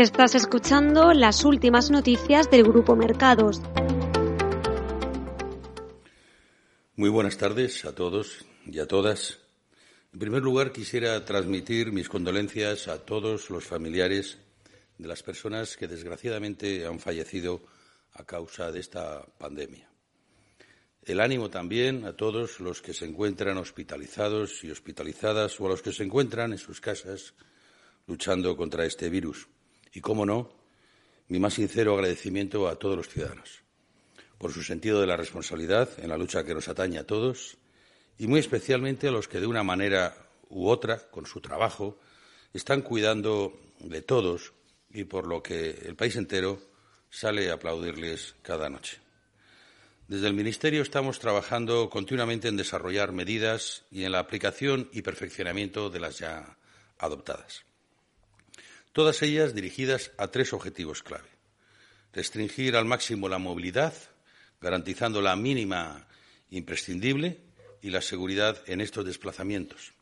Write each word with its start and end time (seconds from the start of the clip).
Estás 0.00 0.34
escuchando 0.34 1.12
las 1.12 1.44
últimas 1.44 1.90
noticias 1.90 2.50
del 2.50 2.62
Grupo 2.62 2.96
Mercados. 2.96 3.60
Muy 6.96 7.10
buenas 7.10 7.36
tardes 7.36 7.84
a 7.84 7.94
todos 7.94 8.46
y 8.64 8.78
a 8.78 8.88
todas. 8.88 9.40
En 10.14 10.18
primer 10.18 10.40
lugar, 10.40 10.72
quisiera 10.72 11.22
transmitir 11.26 11.92
mis 11.92 12.08
condolencias 12.08 12.88
a 12.88 13.04
todos 13.04 13.50
los 13.50 13.66
familiares 13.66 14.38
de 14.96 15.06
las 15.06 15.22
personas 15.22 15.76
que 15.76 15.86
desgraciadamente 15.86 16.86
han 16.86 16.98
fallecido 16.98 17.60
a 18.14 18.24
causa 18.24 18.72
de 18.72 18.80
esta 18.80 19.26
pandemia. 19.36 19.86
El 21.04 21.20
ánimo 21.20 21.50
también 21.50 22.06
a 22.06 22.14
todos 22.14 22.58
los 22.60 22.80
que 22.80 22.94
se 22.94 23.04
encuentran 23.04 23.58
hospitalizados 23.58 24.64
y 24.64 24.70
hospitalizadas 24.70 25.60
o 25.60 25.66
a 25.66 25.68
los 25.68 25.82
que 25.82 25.92
se 25.92 26.04
encuentran 26.04 26.52
en 26.52 26.58
sus 26.58 26.80
casas 26.80 27.34
luchando 28.06 28.56
contra 28.56 28.86
este 28.86 29.10
virus. 29.10 29.46
Y, 29.92 30.00
cómo 30.00 30.24
no, 30.24 30.50
mi 31.28 31.38
más 31.38 31.54
sincero 31.54 31.94
agradecimiento 31.94 32.68
a 32.68 32.76
todos 32.76 32.96
los 32.96 33.08
ciudadanos 33.08 33.62
por 34.40 34.54
su 34.54 34.62
sentido 34.62 35.02
de 35.02 35.06
la 35.06 35.18
responsabilidad 35.18 35.90
en 35.98 36.08
la 36.08 36.16
lucha 36.16 36.44
que 36.44 36.54
nos 36.54 36.66
atañe 36.66 36.98
a 36.98 37.06
todos 37.06 37.58
y 38.16 38.26
muy 38.26 38.40
especialmente 38.40 39.08
a 39.08 39.10
los 39.10 39.28
que 39.28 39.38
de 39.38 39.46
una 39.46 39.62
manera 39.62 40.16
u 40.48 40.66
otra, 40.66 41.10
con 41.10 41.26
su 41.26 41.42
trabajo, 41.42 41.98
están 42.54 42.80
cuidando 42.80 43.60
de 43.80 44.00
todos 44.00 44.54
y 44.94 45.04
por 45.04 45.26
lo 45.26 45.42
que 45.42 45.70
el 45.84 45.94
país 45.94 46.16
entero 46.16 46.58
sale 47.10 47.50
a 47.50 47.54
aplaudirles 47.54 48.34
cada 48.40 48.70
noche. 48.70 48.96
Desde 50.08 50.26
el 50.26 50.34
Ministerio 50.34 50.80
estamos 50.80 51.18
trabajando 51.18 51.90
continuamente 51.90 52.48
en 52.48 52.56
desarrollar 52.56 53.12
medidas 53.12 53.84
y 53.90 54.04
en 54.04 54.12
la 54.12 54.20
aplicación 54.20 54.88
y 54.90 55.02
perfeccionamiento 55.02 55.90
de 55.90 56.00
las 56.00 56.18
ya 56.18 56.56
adoptadas 56.96 57.69
todas 58.92 59.22
ellas 59.22 59.54
dirigidas 59.54 60.12
a 60.18 60.28
tres 60.28 60.52
objetivos 60.52 61.02
clave. 61.02 61.28
Restringir 62.12 62.76
al 62.76 62.84
máximo 62.84 63.28
la 63.28 63.38
movilidad, 63.38 63.94
garantizando 64.60 65.22
la 65.22 65.36
mínima 65.36 66.06
imprescindible 66.50 67.40
y 67.82 67.90
la 67.90 68.02
seguridad 68.02 68.62
en 68.66 68.80
estos 68.80 69.04
desplazamientos. 69.04 69.92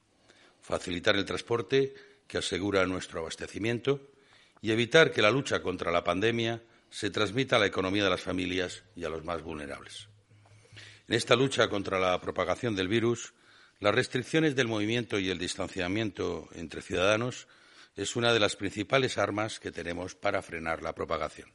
Facilitar 0.63 1.17
el 1.17 1.25
transporte 1.25 1.95
que 2.27 2.39
asegura 2.39 2.87
nuestro 2.87 3.21
abastecimiento 3.21 4.01
y 4.61 4.73
evitar 4.73 5.13
que 5.13 5.23
la 5.23 5.31
lucha 5.31 5.63
contra 5.63 5.93
la 5.93 6.05
pandemia 6.05 6.63
se 6.91 7.11
transmita 7.11 7.57
a 7.57 7.59
la 7.59 7.67
economía 7.67 8.05
de 8.05 8.11
las 8.11 8.23
familias 8.23 8.83
y 8.97 9.05
a 9.05 9.09
los 9.09 9.25
más 9.25 9.43
vulnerables. 9.43 10.09
En 11.07 11.15
esta 11.15 11.37
lucha 11.37 11.69
contra 11.69 11.99
la 11.99 12.21
propagación 12.21 12.75
del 12.75 12.89
virus, 12.89 13.33
las 13.81 13.95
restricciones 13.95 14.57
del 14.57 14.67
movimiento 14.67 15.19
y 15.19 15.31
el 15.31 15.39
distanciamiento 15.39 16.49
entre 16.55 16.83
ciudadanos 16.83 17.47
es 17.99 18.15
una 18.15 18.33
de 18.33 18.39
las 18.39 18.55
principales 18.55 19.19
armas 19.19 19.59
que 19.59 19.73
tenemos 19.73 20.15
para 20.15 20.41
frenar 20.41 20.85
la 20.85 20.95
propagación. 20.95 21.51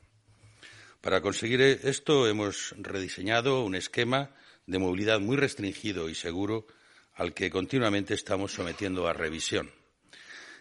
Para 0.99 1.21
conseguir 1.21 1.61
esto 1.61 2.27
hemos 2.27 2.75
rediseñado 2.77 3.63
un 3.63 3.75
esquema 3.75 4.35
de 4.65 4.77
movilidad 4.77 5.21
muy 5.21 5.37
restringido 5.37 6.09
y 6.09 6.15
seguro 6.15 6.67
al 7.13 7.33
que 7.33 7.49
continuamente 7.49 8.13
estamos 8.13 8.51
sometiendo 8.51 9.07
a 9.07 9.13
revisión, 9.13 9.71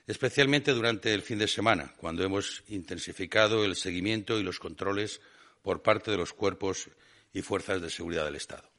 especialmente 0.07 0.71
durante 0.73 1.15
el 1.15 1.23
fin 1.23 1.41
de 1.41 1.49
semana, 1.49 1.93
cuando 1.97 2.23
hemos 2.23 2.63
intensificado 2.69 3.65
el 3.65 3.75
seguimiento 3.75 4.39
y 4.39 4.45
los 4.45 4.61
controles 4.61 5.21
por 5.63 5.83
parte 5.83 6.13
de 6.13 6.17
los 6.17 6.33
cuerpos 6.33 6.91
y 7.33 7.43
fuerzas 7.43 7.83
de 7.83 7.91
seguridad 7.91 8.25
del 8.25 8.37
Estado. 8.37 8.71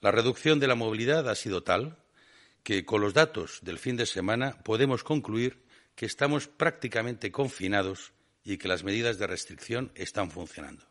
La 0.00 0.10
reducción 0.10 0.60
de 0.60 0.66
la 0.66 0.74
movilidad 0.74 1.30
ha 1.30 1.34
sido 1.34 1.62
tal 1.62 1.96
que, 2.62 2.84
con 2.84 3.00
los 3.00 3.14
datos 3.14 3.60
del 3.62 3.78
fin 3.78 3.96
de 3.96 4.04
semana, 4.04 4.62
podemos 4.64 5.02
concluir 5.02 5.69
que 6.00 6.06
estamos 6.06 6.48
prácticamente 6.48 7.30
confinados 7.30 8.14
y 8.42 8.56
que 8.56 8.68
las 8.68 8.84
medidas 8.84 9.18
de 9.18 9.26
restricción 9.26 9.92
están 9.94 10.30
funcionando. 10.30 10.86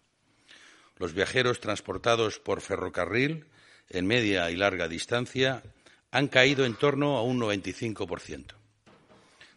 Los 0.97 1.13
viajeros 1.13 1.59
transportados 1.59 2.37
por 2.37 2.61
ferrocarril 2.61 3.47
en 3.89 4.05
media 4.05 4.51
y 4.51 4.55
larga 4.55 4.87
distancia 4.87 5.63
han 6.11 6.27
caído 6.27 6.63
en 6.63 6.75
torno 6.75 7.17
a 7.17 7.23
un 7.23 7.39
95%, 7.39 8.53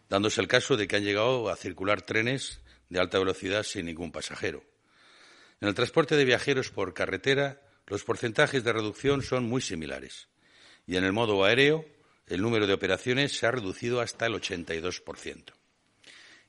dándose 0.09 0.41
el 0.41 0.47
caso 0.47 0.75
de 0.75 0.87
que 0.87 0.95
han 0.95 1.03
llegado 1.03 1.47
a 1.51 1.55
circular 1.55 2.01
trenes 2.01 2.59
de 2.89 2.99
alta 2.99 3.19
velocidad 3.19 3.61
sin 3.61 3.85
ningún 3.85 4.11
pasajero. 4.11 4.63
En 5.61 5.67
el 5.67 5.75
transporte 5.75 6.15
de 6.15 6.25
viajeros 6.25 6.71
por 6.71 6.95
carretera, 6.95 7.61
los 7.85 8.03
porcentajes 8.03 8.63
de 8.63 8.73
reducción 8.73 9.21
son 9.21 9.43
muy 9.43 9.61
similares. 9.61 10.29
Y 10.87 10.95
en 10.95 11.03
el 11.03 11.13
modo 11.13 11.43
aéreo, 11.43 11.85
el 12.27 12.41
número 12.41 12.67
de 12.67 12.73
operaciones 12.73 13.37
se 13.37 13.45
ha 13.45 13.51
reducido 13.51 14.01
hasta 14.01 14.25
el 14.25 14.33
82%. 14.33 15.53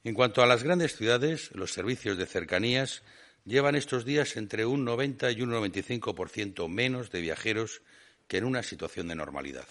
En 0.05 0.15
cuanto 0.15 0.43
a 0.43 0.47
las 0.47 0.63
grandes 0.63 0.97
ciudades, 0.97 1.51
los 1.55 1.73
servicios 1.73 2.19
de 2.19 2.27
cercanías 2.27 3.03
llevan 3.45 3.75
estos 3.75 4.05
días 4.05 4.37
entre 4.37 4.67
un 4.67 4.85
90 4.85 5.31
y 5.33 5.43
un 5.43 5.51
95% 5.51 6.69
menos 6.69 7.11
de 7.11 7.21
viajeros 7.21 7.83
que 8.29 8.39
en 8.39 8.45
una 8.45 8.63
situación 8.63 9.09
de 9.09 9.15
normalidad. 9.15 9.69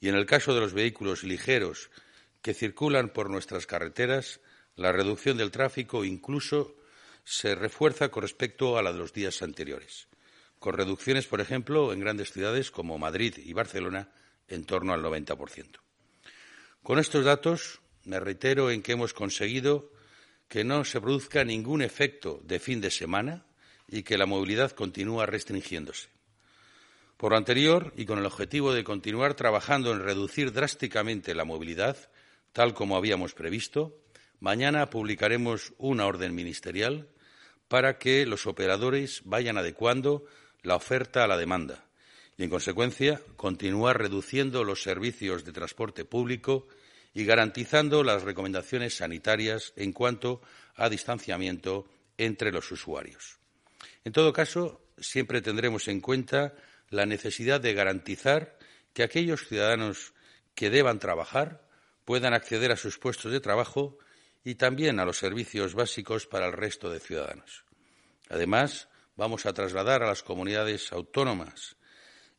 Y 0.00 0.08
en 0.08 0.14
el 0.14 0.26
caso 0.26 0.54
de 0.54 0.60
los 0.60 0.72
vehículos 0.72 1.24
ligeros 1.24 1.90
que 2.42 2.54
circulan 2.54 3.10
por 3.10 3.28
nuestras 3.28 3.66
carreteras, 3.66 4.40
la 4.76 4.92
reducción 4.92 5.36
del 5.36 5.50
tráfico 5.50 6.04
incluso 6.04 6.76
se 7.24 7.54
refuerza 7.54 8.08
con 8.08 8.22
respecto 8.22 8.78
a 8.78 8.82
la 8.82 8.92
de 8.92 8.98
los 8.98 9.12
días 9.12 9.42
anteriores, 9.42 10.08
con 10.58 10.74
reducciones, 10.74 11.26
por 11.26 11.40
ejemplo, 11.40 11.92
en 11.92 12.00
grandes 12.00 12.32
ciudades 12.32 12.70
como 12.70 12.98
Madrid 12.98 13.34
y 13.36 13.52
Barcelona 13.52 14.08
en 14.50 14.64
torno 14.64 14.92
al 14.92 15.02
90%. 15.02 15.78
Con 16.82 16.98
estos 16.98 17.24
datos, 17.24 17.80
me 18.04 18.20
reitero 18.20 18.70
en 18.70 18.82
que 18.82 18.92
hemos 18.92 19.14
conseguido 19.14 19.90
que 20.48 20.64
no 20.64 20.84
se 20.84 21.00
produzca 21.00 21.44
ningún 21.44 21.80
efecto 21.82 22.40
de 22.44 22.58
fin 22.58 22.80
de 22.80 22.90
semana 22.90 23.46
y 23.88 24.02
que 24.02 24.18
la 24.18 24.26
movilidad 24.26 24.72
continúa 24.72 25.26
restringiéndose. 25.26 26.08
Por 27.16 27.32
lo 27.32 27.38
anterior, 27.38 27.92
y 27.96 28.06
con 28.06 28.18
el 28.18 28.26
objetivo 28.26 28.72
de 28.72 28.82
continuar 28.82 29.34
trabajando 29.34 29.92
en 29.92 30.00
reducir 30.00 30.52
drásticamente 30.52 31.34
la 31.34 31.44
movilidad, 31.44 31.96
tal 32.52 32.74
como 32.74 32.96
habíamos 32.96 33.34
previsto, 33.34 33.96
mañana 34.40 34.88
publicaremos 34.90 35.74
una 35.76 36.06
orden 36.06 36.34
ministerial 36.34 37.08
para 37.68 37.98
que 37.98 38.26
los 38.26 38.46
operadores 38.46 39.20
vayan 39.24 39.58
adecuando 39.58 40.24
la 40.62 40.76
oferta 40.76 41.22
a 41.22 41.28
la 41.28 41.36
demanda 41.36 41.89
y, 42.40 42.44
en 42.44 42.48
consecuencia, 42.48 43.20
continuar 43.36 43.98
reduciendo 43.98 44.64
los 44.64 44.82
servicios 44.82 45.44
de 45.44 45.52
transporte 45.52 46.06
público 46.06 46.68
y 47.12 47.26
garantizando 47.26 48.02
las 48.02 48.22
recomendaciones 48.22 48.96
sanitarias 48.96 49.74
en 49.76 49.92
cuanto 49.92 50.40
a 50.74 50.88
distanciamiento 50.88 51.86
entre 52.16 52.50
los 52.50 52.72
usuarios. 52.72 53.38
En 54.06 54.14
todo 54.14 54.32
caso, 54.32 54.80
siempre 54.96 55.42
tendremos 55.42 55.86
en 55.88 56.00
cuenta 56.00 56.54
la 56.88 57.04
necesidad 57.04 57.60
de 57.60 57.74
garantizar 57.74 58.56
que 58.94 59.02
aquellos 59.02 59.46
ciudadanos 59.46 60.14
que 60.54 60.70
deban 60.70 60.98
trabajar 60.98 61.68
puedan 62.06 62.32
acceder 62.32 62.72
a 62.72 62.76
sus 62.76 62.98
puestos 62.98 63.32
de 63.32 63.40
trabajo 63.40 63.98
y 64.44 64.54
también 64.54 64.98
a 64.98 65.04
los 65.04 65.18
servicios 65.18 65.74
básicos 65.74 66.26
para 66.26 66.46
el 66.46 66.54
resto 66.54 66.88
de 66.88 67.00
ciudadanos. 67.00 67.66
Además, 68.30 68.88
vamos 69.14 69.44
a 69.44 69.52
trasladar 69.52 70.02
a 70.02 70.06
las 70.06 70.22
comunidades 70.22 70.90
autónomas 70.90 71.76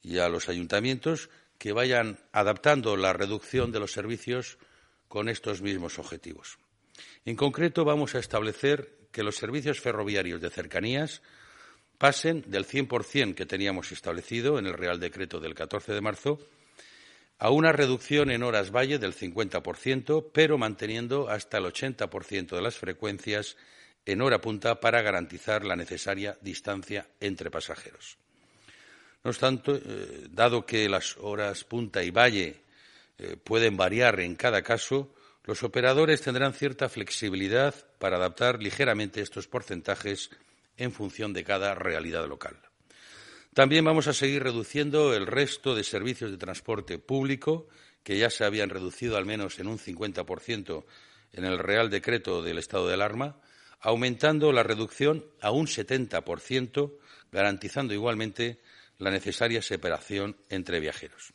y 0.01 0.17
a 0.17 0.29
los 0.29 0.49
ayuntamientos 0.49 1.29
que 1.57 1.73
vayan 1.73 2.19
adaptando 2.31 2.97
la 2.97 3.13
reducción 3.13 3.71
de 3.71 3.79
los 3.79 3.91
servicios 3.91 4.57
con 5.07 5.29
estos 5.29 5.61
mismos 5.61 5.99
objetivos. 5.99 6.57
En 7.25 7.35
concreto, 7.35 7.85
vamos 7.85 8.15
a 8.15 8.19
establecer 8.19 8.97
que 9.11 9.23
los 9.23 9.35
servicios 9.35 9.79
ferroviarios 9.79 10.41
de 10.41 10.49
cercanías 10.49 11.21
pasen 11.97 12.43
del 12.47 12.65
100% 12.65 13.35
que 13.35 13.45
teníamos 13.45 13.91
establecido 13.91 14.57
en 14.57 14.65
el 14.65 14.73
Real 14.73 14.99
Decreto 14.99 15.39
del 15.39 15.53
14 15.53 15.93
de 15.93 16.01
marzo 16.01 16.39
a 17.37 17.49
una 17.49 17.71
reducción 17.71 18.31
en 18.31 18.43
horas 18.43 18.71
valle 18.71 18.99
del 18.99 19.15
50%, 19.15 20.29
pero 20.31 20.57
manteniendo 20.57 21.29
hasta 21.29 21.57
el 21.57 21.65
80% 21.65 22.55
de 22.55 22.61
las 22.61 22.77
frecuencias 22.77 23.57
en 24.05 24.21
hora 24.21 24.41
punta 24.41 24.79
para 24.79 25.01
garantizar 25.01 25.65
la 25.65 25.75
necesaria 25.75 26.37
distancia 26.41 27.07
entre 27.19 27.51
pasajeros. 27.51 28.17
No 29.23 29.29
obstante, 29.29 29.81
eh, 29.83 30.27
dado 30.31 30.65
que 30.65 30.89
las 30.89 31.17
horas 31.17 31.63
punta 31.63 32.03
y 32.03 32.11
valle 32.11 32.61
eh, 33.17 33.37
pueden 33.43 33.77
variar 33.77 34.19
en 34.19 34.35
cada 34.35 34.63
caso, 34.63 35.13
los 35.43 35.63
operadores 35.63 36.21
tendrán 36.21 36.53
cierta 36.53 36.89
flexibilidad 36.89 37.75
para 37.99 38.17
adaptar 38.17 38.61
ligeramente 38.61 39.21
estos 39.21 39.47
porcentajes 39.47 40.29
en 40.77 40.91
función 40.91 41.33
de 41.33 41.43
cada 41.43 41.75
realidad 41.75 42.27
local. 42.27 42.57
También 43.53 43.83
vamos 43.83 44.07
a 44.07 44.13
seguir 44.13 44.43
reduciendo 44.43 45.13
el 45.13 45.27
resto 45.27 45.75
de 45.75 45.83
servicios 45.83 46.31
de 46.31 46.37
transporte 46.37 46.97
público, 46.97 47.67
que 48.03 48.17
ya 48.17 48.29
se 48.29 48.45
habían 48.45 48.69
reducido 48.69 49.17
al 49.17 49.25
menos 49.25 49.59
en 49.59 49.67
un 49.67 49.77
50% 49.77 50.85
en 51.33 51.45
el 51.45 51.59
Real 51.59 51.89
Decreto 51.89 52.41
del 52.41 52.57
estado 52.57 52.87
de 52.87 52.93
alarma, 52.93 53.37
aumentando 53.81 54.51
la 54.51 54.63
reducción 54.63 55.25
a 55.41 55.51
un 55.51 55.67
70%, 55.67 56.93
garantizando 57.31 57.93
igualmente 57.93 58.59
la 59.01 59.09
necesaria 59.09 59.63
separación 59.63 60.37
entre 60.49 60.79
viajeros. 60.79 61.33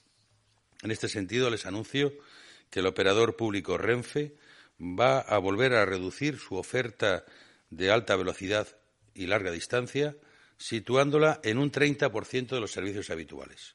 En 0.82 0.92
este 0.92 1.08
sentido, 1.08 1.50
les 1.50 1.66
anuncio 1.66 2.12
que 2.70 2.78
el 2.78 2.86
operador 2.86 3.34
público 3.34 3.76
Renfe 3.76 4.36
va 4.80 5.18
a 5.18 5.38
volver 5.38 5.74
a 5.74 5.84
reducir 5.84 6.38
su 6.38 6.54
oferta 6.54 7.24
de 7.70 7.90
alta 7.90 8.14
velocidad 8.14 8.68
y 9.14 9.26
larga 9.26 9.50
distancia, 9.50 10.16
situándola 10.56 11.40
en 11.42 11.58
un 11.58 11.72
30% 11.72 12.46
de 12.50 12.60
los 12.60 12.70
servicios 12.70 13.10
habituales. 13.10 13.74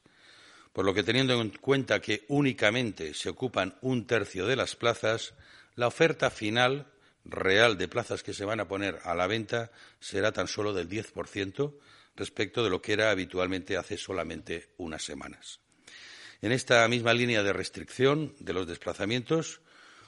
Por 0.72 0.86
lo 0.86 0.94
que, 0.94 1.02
teniendo 1.02 1.38
en 1.38 1.50
cuenta 1.50 2.00
que 2.00 2.24
únicamente 2.28 3.12
se 3.12 3.28
ocupan 3.28 3.76
un 3.82 4.06
tercio 4.06 4.46
de 4.46 4.56
las 4.56 4.74
plazas, 4.74 5.34
la 5.74 5.88
oferta 5.88 6.30
final 6.30 6.86
real 7.26 7.76
de 7.76 7.88
plazas 7.88 8.22
que 8.22 8.32
se 8.32 8.46
van 8.46 8.60
a 8.60 8.68
poner 8.68 9.00
a 9.04 9.14
la 9.14 9.26
venta 9.26 9.70
será 10.00 10.32
tan 10.32 10.48
solo 10.48 10.72
del 10.72 10.88
10% 10.88 11.74
respecto 12.16 12.62
de 12.62 12.70
lo 12.70 12.82
que 12.82 12.92
era 12.92 13.10
habitualmente 13.10 13.76
hace 13.76 13.96
solamente 13.96 14.70
unas 14.76 15.04
semanas. 15.04 15.60
En 16.40 16.52
esta 16.52 16.86
misma 16.88 17.14
línea 17.14 17.42
de 17.42 17.52
restricción 17.52 18.34
de 18.40 18.52
los 18.52 18.66
desplazamientos, 18.66 19.60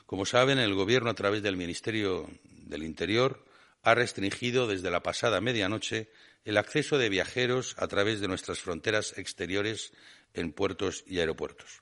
como 0.07 0.27
saben, 0.27 0.59
el 0.59 0.75
Gobierno, 0.75 1.11
a 1.11 1.15
través 1.15 1.43
del 1.43 1.57
Ministerio 1.57 2.29
del 2.43 2.83
Interior, 2.83 3.45
ha 3.83 3.95
restringido 3.95 4.67
desde 4.67 4.91
la 4.91 5.03
pasada 5.03 5.41
medianoche 5.41 6.11
el 6.45 6.57
acceso 6.57 6.99
de 6.99 7.09
viajeros 7.09 7.75
a 7.79 7.89
través 7.89 8.21
de 8.21 8.29
nuestras 8.29 8.59
fronteras 8.61 9.17
exteriores 9.17 9.93
en 10.35 10.53
puertos 10.53 11.05
y 11.07 11.21
aeropuertos. 11.21 11.81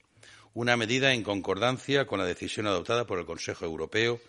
Una 0.54 0.76
medida 0.76 1.14
en 1.14 1.22
concordancia 1.22 2.06
con 2.06 2.18
la 2.18 2.26
decisión 2.26 2.66
adoptada 2.66 3.06
por 3.06 3.18
el 3.18 3.26
Consejo 3.26 3.64
Europeo 3.64 4.20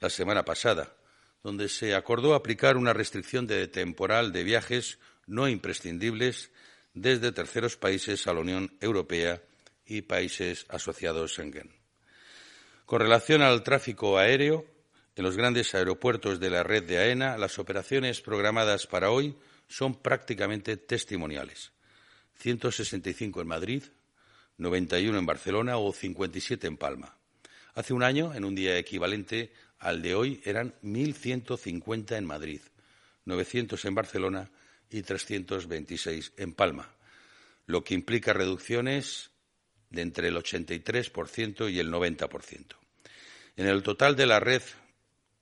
la 0.00 0.10
semana 0.10 0.44
pasada, 0.44 0.96
donde 1.42 1.68
se 1.68 1.94
acordó 1.94 2.34
aplicar 2.34 2.76
una 2.76 2.92
restricción 2.92 3.46
de 3.46 3.68
temporal 3.68 4.32
de 4.32 4.42
viajes 4.42 4.98
no 5.26 5.48
imprescindibles 5.48 6.50
desde 6.94 7.32
terceros 7.32 7.76
países 7.76 8.26
a 8.26 8.32
la 8.32 8.40
Unión 8.40 8.76
Europea 8.80 9.42
y 9.84 10.02
países 10.02 10.66
asociados 10.68 11.32
Schengen. 11.32 11.70
Con 12.86 13.00
relación 13.00 13.42
al 13.42 13.62
tráfico 13.62 14.18
aéreo, 14.18 14.64
en 15.14 15.24
los 15.24 15.36
grandes 15.36 15.74
aeropuertos 15.74 16.40
de 16.40 16.50
la 16.50 16.62
red 16.62 16.84
de 16.84 16.98
AENA, 16.98 17.38
las 17.38 17.58
operaciones 17.58 18.20
programadas 18.20 18.86
para 18.86 19.10
hoy 19.10 19.34
son 19.68 19.94
prácticamente 19.94 20.76
testimoniales. 20.76 21.72
165 22.38 23.40
en 23.40 23.48
Madrid, 23.48 23.82
91 24.58 25.18
en 25.18 25.26
Barcelona 25.26 25.78
o 25.78 25.92
57 25.92 26.66
en 26.66 26.76
Palma. 26.76 27.16
Hace 27.74 27.92
un 27.92 28.02
año, 28.02 28.34
en 28.34 28.44
un 28.44 28.54
día 28.54 28.78
equivalente 28.78 29.52
al 29.78 30.00
de 30.02 30.14
hoy, 30.14 30.40
eran 30.44 30.74
1.150 30.82 32.16
en 32.16 32.24
Madrid, 32.24 32.60
900 33.24 33.84
en 33.84 33.94
Barcelona 33.94 34.50
y 34.90 35.02
326 35.02 36.32
en 36.36 36.52
Palma, 36.52 36.94
lo 37.66 37.84
que 37.84 37.94
implica 37.94 38.32
reducciones 38.32 39.30
de 39.90 40.02
entre 40.02 40.28
el 40.28 40.36
83% 40.36 41.70
y 41.70 41.78
el 41.78 41.90
90%. 41.90 42.76
En 43.56 43.66
el 43.66 43.82
total 43.82 44.16
de 44.16 44.26
la 44.26 44.40
red, 44.40 44.62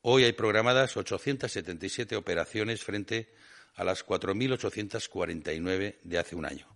hoy 0.02 0.25
hay 0.25 0.32
programadas 0.32 0.96
877 0.96 2.17
operaciones 2.17 2.82
frente 2.85 3.32
a 3.75 3.85
las 3.85 4.06
4.849 4.06 5.96
de 6.02 6.19
hace 6.19 6.37
un 6.37 6.46
año, 6.46 6.69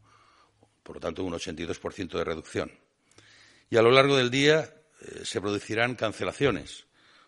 por 0.83 0.97
lo 0.97 1.01
tanto, 1.01 1.25
un 1.25 1.35
82% 1.35 2.19
de 2.19 2.25
reducción. 2.25 2.73
Y 3.71 3.77
a 3.77 3.83
lo 3.83 3.91
largo 3.91 4.17
del 4.17 4.31
día 4.31 4.75
eh, 5.01 5.25
se 5.25 5.41
producirán 5.41 5.95
cancelaciones, 5.95 6.87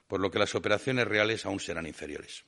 por 0.09 0.21
lo 0.21 0.31
que 0.31 0.39
las 0.39 0.55
operaciones 0.55 1.07
reales 1.07 1.47
aún 1.47 1.61
serán 1.61 1.87
inferiores. 1.87 2.45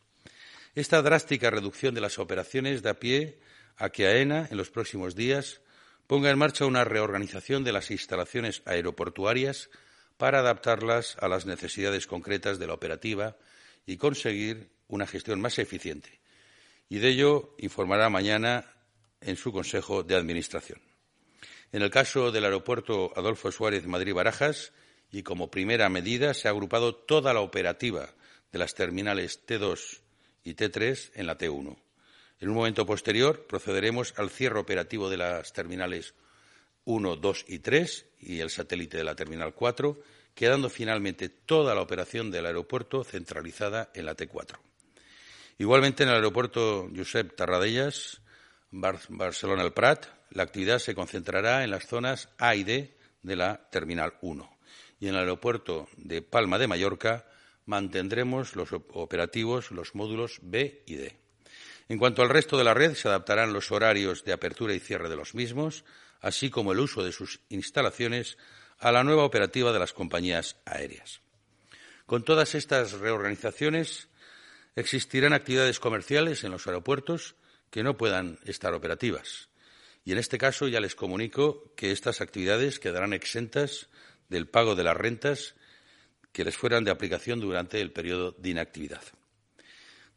Esta 0.75 1.03
drástica 1.03 1.51
reducción 1.51 1.95
de 1.95 2.01
las 2.01 2.19
operaciones 2.19 2.81
da 2.81 2.95
pie 2.97 3.37
a 3.77 3.91
que 3.91 4.07
AENA, 4.09 4.49
en 4.51 4.57
los 4.57 4.71
próximos 4.71 5.15
días, 5.15 5.61
ponga 6.07 6.31
en 6.31 6.39
marcha 6.39 6.65
una 6.65 6.85
reorganización 6.85 7.63
de 7.63 7.73
las 7.73 7.91
instalaciones 7.91 8.63
aeroportuarias 8.65 9.69
para 10.17 10.39
adaptarlas 10.39 11.17
a 11.21 11.29
las 11.29 11.45
necesidades 11.45 12.07
concretas 12.07 12.59
de 12.59 12.67
la 12.67 12.73
operativa 12.73 13.37
y 13.85 13.99
conseguir 13.99 14.71
una 14.89 15.07
gestión 15.07 15.43
más 15.43 15.59
eficiente. 15.59 16.21
Y 16.89 17.01
de 17.01 17.09
ello 17.11 17.55
informará 17.59 18.09
mañana 18.09 18.65
en 19.21 19.37
su 19.37 19.53
Consejo 19.53 20.03
de 20.03 20.17
Administración. 20.17 20.81
En 21.73 21.83
el 21.83 21.91
caso 21.91 22.33
del 22.33 22.45
aeropuerto 22.45 23.13
Adolfo 23.15 23.53
Suárez 23.53 23.87
Madrid-Barajas, 23.87 24.73
y 25.11 25.23
como 25.23 25.51
primera 25.51 25.91
medida, 25.91 26.33
se 26.33 26.49
ha 26.49 26.51
agrupado 26.51 26.95
toda 26.95 27.35
la 27.35 27.41
operativa 27.41 28.09
de 28.51 28.59
las 28.59 28.75
terminales 28.75 29.47
T2 29.47 30.02
y 30.45 30.55
T3 30.55 31.13
en 31.15 31.27
la 31.27 31.39
T1. 31.39 31.77
En 32.41 32.49
un 32.49 32.55
momento 32.55 32.85
posterior 32.85 33.47
procederemos 33.47 34.15
al 34.17 34.31
cierre 34.31 34.59
operativo 34.59 35.09
de 35.09 35.17
las 35.17 35.53
terminales 35.53 36.15
1, 36.85 37.17
2 37.17 37.45
y 37.49 37.59
3 37.61 38.07
y 38.21 38.41
el 38.41 38.51
satélite 38.51 38.97
de 38.97 39.05
la 39.05 39.15
terminal 39.15 39.55
4, 39.55 40.01
quedando 40.35 40.69
finalmente 40.69 41.29
toda 41.29 41.75
la 41.75 41.83
operación 41.83 42.31
del 42.31 42.47
aeropuerto 42.47 43.05
centralizada 43.05 43.91
en 43.95 44.07
la 44.07 44.17
T4. 44.17 44.59
Igualmente 45.59 46.03
en 46.03 46.09
el 46.09 46.17
aeropuerto 46.17 46.91
Josep 46.95 47.37
Tarradellas, 47.37 48.21
Barcelona 48.71 49.63
El 49.63 49.73
Prat, 49.73 50.07
la 50.31 50.43
actividad 50.43 50.79
se 50.79 50.95
concentrará 50.95 51.63
en 51.63 51.71
las 51.71 51.87
zonas 51.87 52.31
A 52.39 52.57
y 52.57 52.65
D 52.65 52.97
de 53.23 53.37
la 53.37 53.69
terminal 53.71 54.15
1 54.23 54.59
y 54.99 55.09
en 55.09 55.15
el 55.15 55.21
aeropuerto 55.21 55.89
de 55.97 56.23
Palma 56.23 56.59
de 56.59 56.67
Mallorca 56.67 57.27
mantendremos 57.67 58.57
los 58.57 58.73
operativos 58.73 59.71
los 59.71 59.95
módulos 59.95 60.39
B 60.43 60.83
y 60.87 60.97
D. 60.97 61.17
En 61.89 61.99
cuanto 61.99 62.23
al 62.23 62.29
resto 62.29 62.57
de 62.57 62.65
la 62.65 62.75
red, 62.75 62.95
se 62.95 63.09
adaptarán 63.09 63.53
los 63.53 63.71
horarios 63.71 64.25
de 64.25 64.33
apertura 64.33 64.75
y 64.75 64.81
cierre 64.81 65.09
de 65.09 65.17
los 65.17 65.35
mismos, 65.35 65.85
así 66.21 66.51
como 66.51 66.73
el 66.73 66.81
uso 66.81 67.03
de 67.05 67.13
sus 67.13 67.41
instalaciones 67.49 68.39
a 68.79 68.93
la 68.93 69.05
nueva 69.05 69.25
operativa 69.25 69.73
de 69.73 69.79
las 69.79 69.93
compañías 69.93 70.57
aéreas. 70.65 71.21
Con 72.07 72.25
todas 72.25 72.55
estas 72.55 72.93
reorganizaciones, 72.93 74.09
existirán 74.75 75.33
actividades 75.33 75.81
comerciales 75.81 76.45
en 76.45 76.51
los 76.51 76.67
aeropuertos 76.67 77.37
que 77.71 77.83
no 77.83 77.97
puedan 77.97 78.39
estar 78.45 78.75
operativas. 78.75 79.49
Y 80.05 80.13
en 80.13 80.19
este 80.19 80.39
caso 80.39 80.69
ya 80.69 80.81
les 80.81 80.95
comunico 80.95 81.73
que 81.77 81.93
estas 81.93 82.21
actividades 82.21 82.79
quedarán 82.79 83.13
exentas 83.13 83.89
del 84.29 84.49
pago 84.49 84.75
de 84.75 84.85
las 84.85 84.97
rentas 84.97 85.55
que 86.33 86.45
les 86.45 86.57
fueran 86.57 86.85
de 86.85 86.91
aplicación 86.91 87.41
durante 87.41 87.81
el 87.81 87.93
periodo 87.93 88.33
de 88.33 88.51
inactividad. 88.51 89.03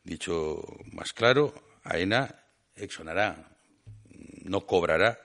Dicho 0.03 0.63
más 0.91 1.13
claro, 1.13 1.53
AENA 1.83 2.43
exonará, 2.75 3.57
no 4.43 4.65
cobrará 4.65 5.19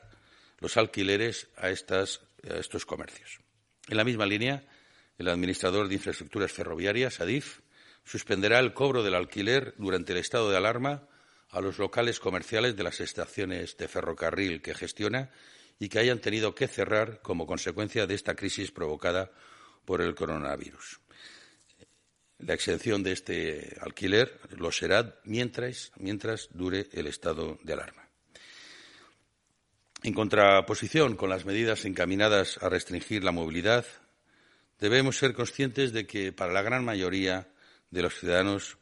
los 0.58 0.76
alquileres 0.76 1.48
a, 1.56 1.66
a 1.66 1.70
estos 1.70 2.86
comercios. 2.86 3.40
En 3.88 3.96
la 3.96 4.04
misma 4.04 4.26
línea, 4.26 4.64
el 5.18 5.28
administrador 5.28 5.88
de 5.88 5.94
infraestructuras 5.94 6.52
ferroviarias, 6.52 7.20
ADIF, 7.20 7.60
suspenderá 8.04 8.58
el 8.58 8.72
cobro 8.72 9.02
del 9.02 9.14
alquiler 9.14 9.74
durante 9.76 10.12
el 10.12 10.18
estado 10.18 10.50
de 10.50 10.56
alarma 10.56 11.08
a 11.50 11.60
los 11.60 11.78
locales 11.78 12.20
comerciales 12.20 12.76
de 12.76 12.82
las 12.82 13.00
estaciones 13.00 13.76
de 13.76 13.88
ferrocarril 13.88 14.62
que 14.62 14.74
gestiona 14.74 15.30
y 15.78 15.88
que 15.88 15.98
hayan 15.98 16.20
tenido 16.20 16.54
que 16.54 16.68
cerrar 16.68 17.20
como 17.22 17.46
consecuencia 17.46 18.06
de 18.06 18.14
esta 18.14 18.34
crisis 18.34 18.70
provocada 18.70 19.30
por 19.90 20.02
el 20.02 20.14
coronavirus. 20.14 21.00
La 22.38 22.54
exención 22.54 23.02
de 23.02 23.10
este 23.10 23.76
alquiler 23.80 24.38
lo 24.56 24.70
será 24.70 25.18
mientras, 25.24 25.90
mientras 25.96 26.48
dure 26.52 26.86
el 26.92 27.08
estado 27.08 27.58
de 27.64 27.72
alarma. 27.72 28.08
En 30.04 30.14
contraposición 30.14 31.16
con 31.16 31.28
las 31.28 31.44
medidas 31.44 31.84
encaminadas 31.86 32.56
a 32.62 32.68
restringir 32.68 33.24
la 33.24 33.32
movilidad, 33.32 33.84
debemos 34.78 35.18
ser 35.18 35.34
conscientes 35.34 35.92
de 35.92 36.06
que 36.06 36.32
para 36.32 36.52
la 36.52 36.62
gran 36.62 36.84
mayoría 36.84 37.48
de 37.90 38.02
los 38.02 38.14
ciudadanos, 38.14 38.78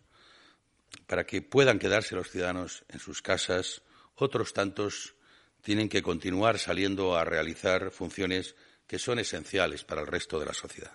para 1.07 1.25
que 1.25 1.41
puedan 1.41 1.79
quedarse 1.79 2.17
los 2.17 2.31
ciudadanos 2.31 2.85
en 2.91 2.99
sus 2.99 3.23
casas, 3.23 3.81
otros 4.15 4.53
tantos 4.53 5.15
tienen 5.63 5.89
que 5.89 6.03
continuar 6.03 6.59
saliendo 6.59 7.17
a 7.17 7.25
realizar 7.25 7.93
funciones 7.93 8.57
que 8.89 8.99
son 8.99 9.21
esenciales 9.21 9.85
para 9.85 10.01
el 10.01 10.09
resto 10.09 10.41
de 10.41 10.47
la 10.47 10.55
sociedad. 10.55 10.93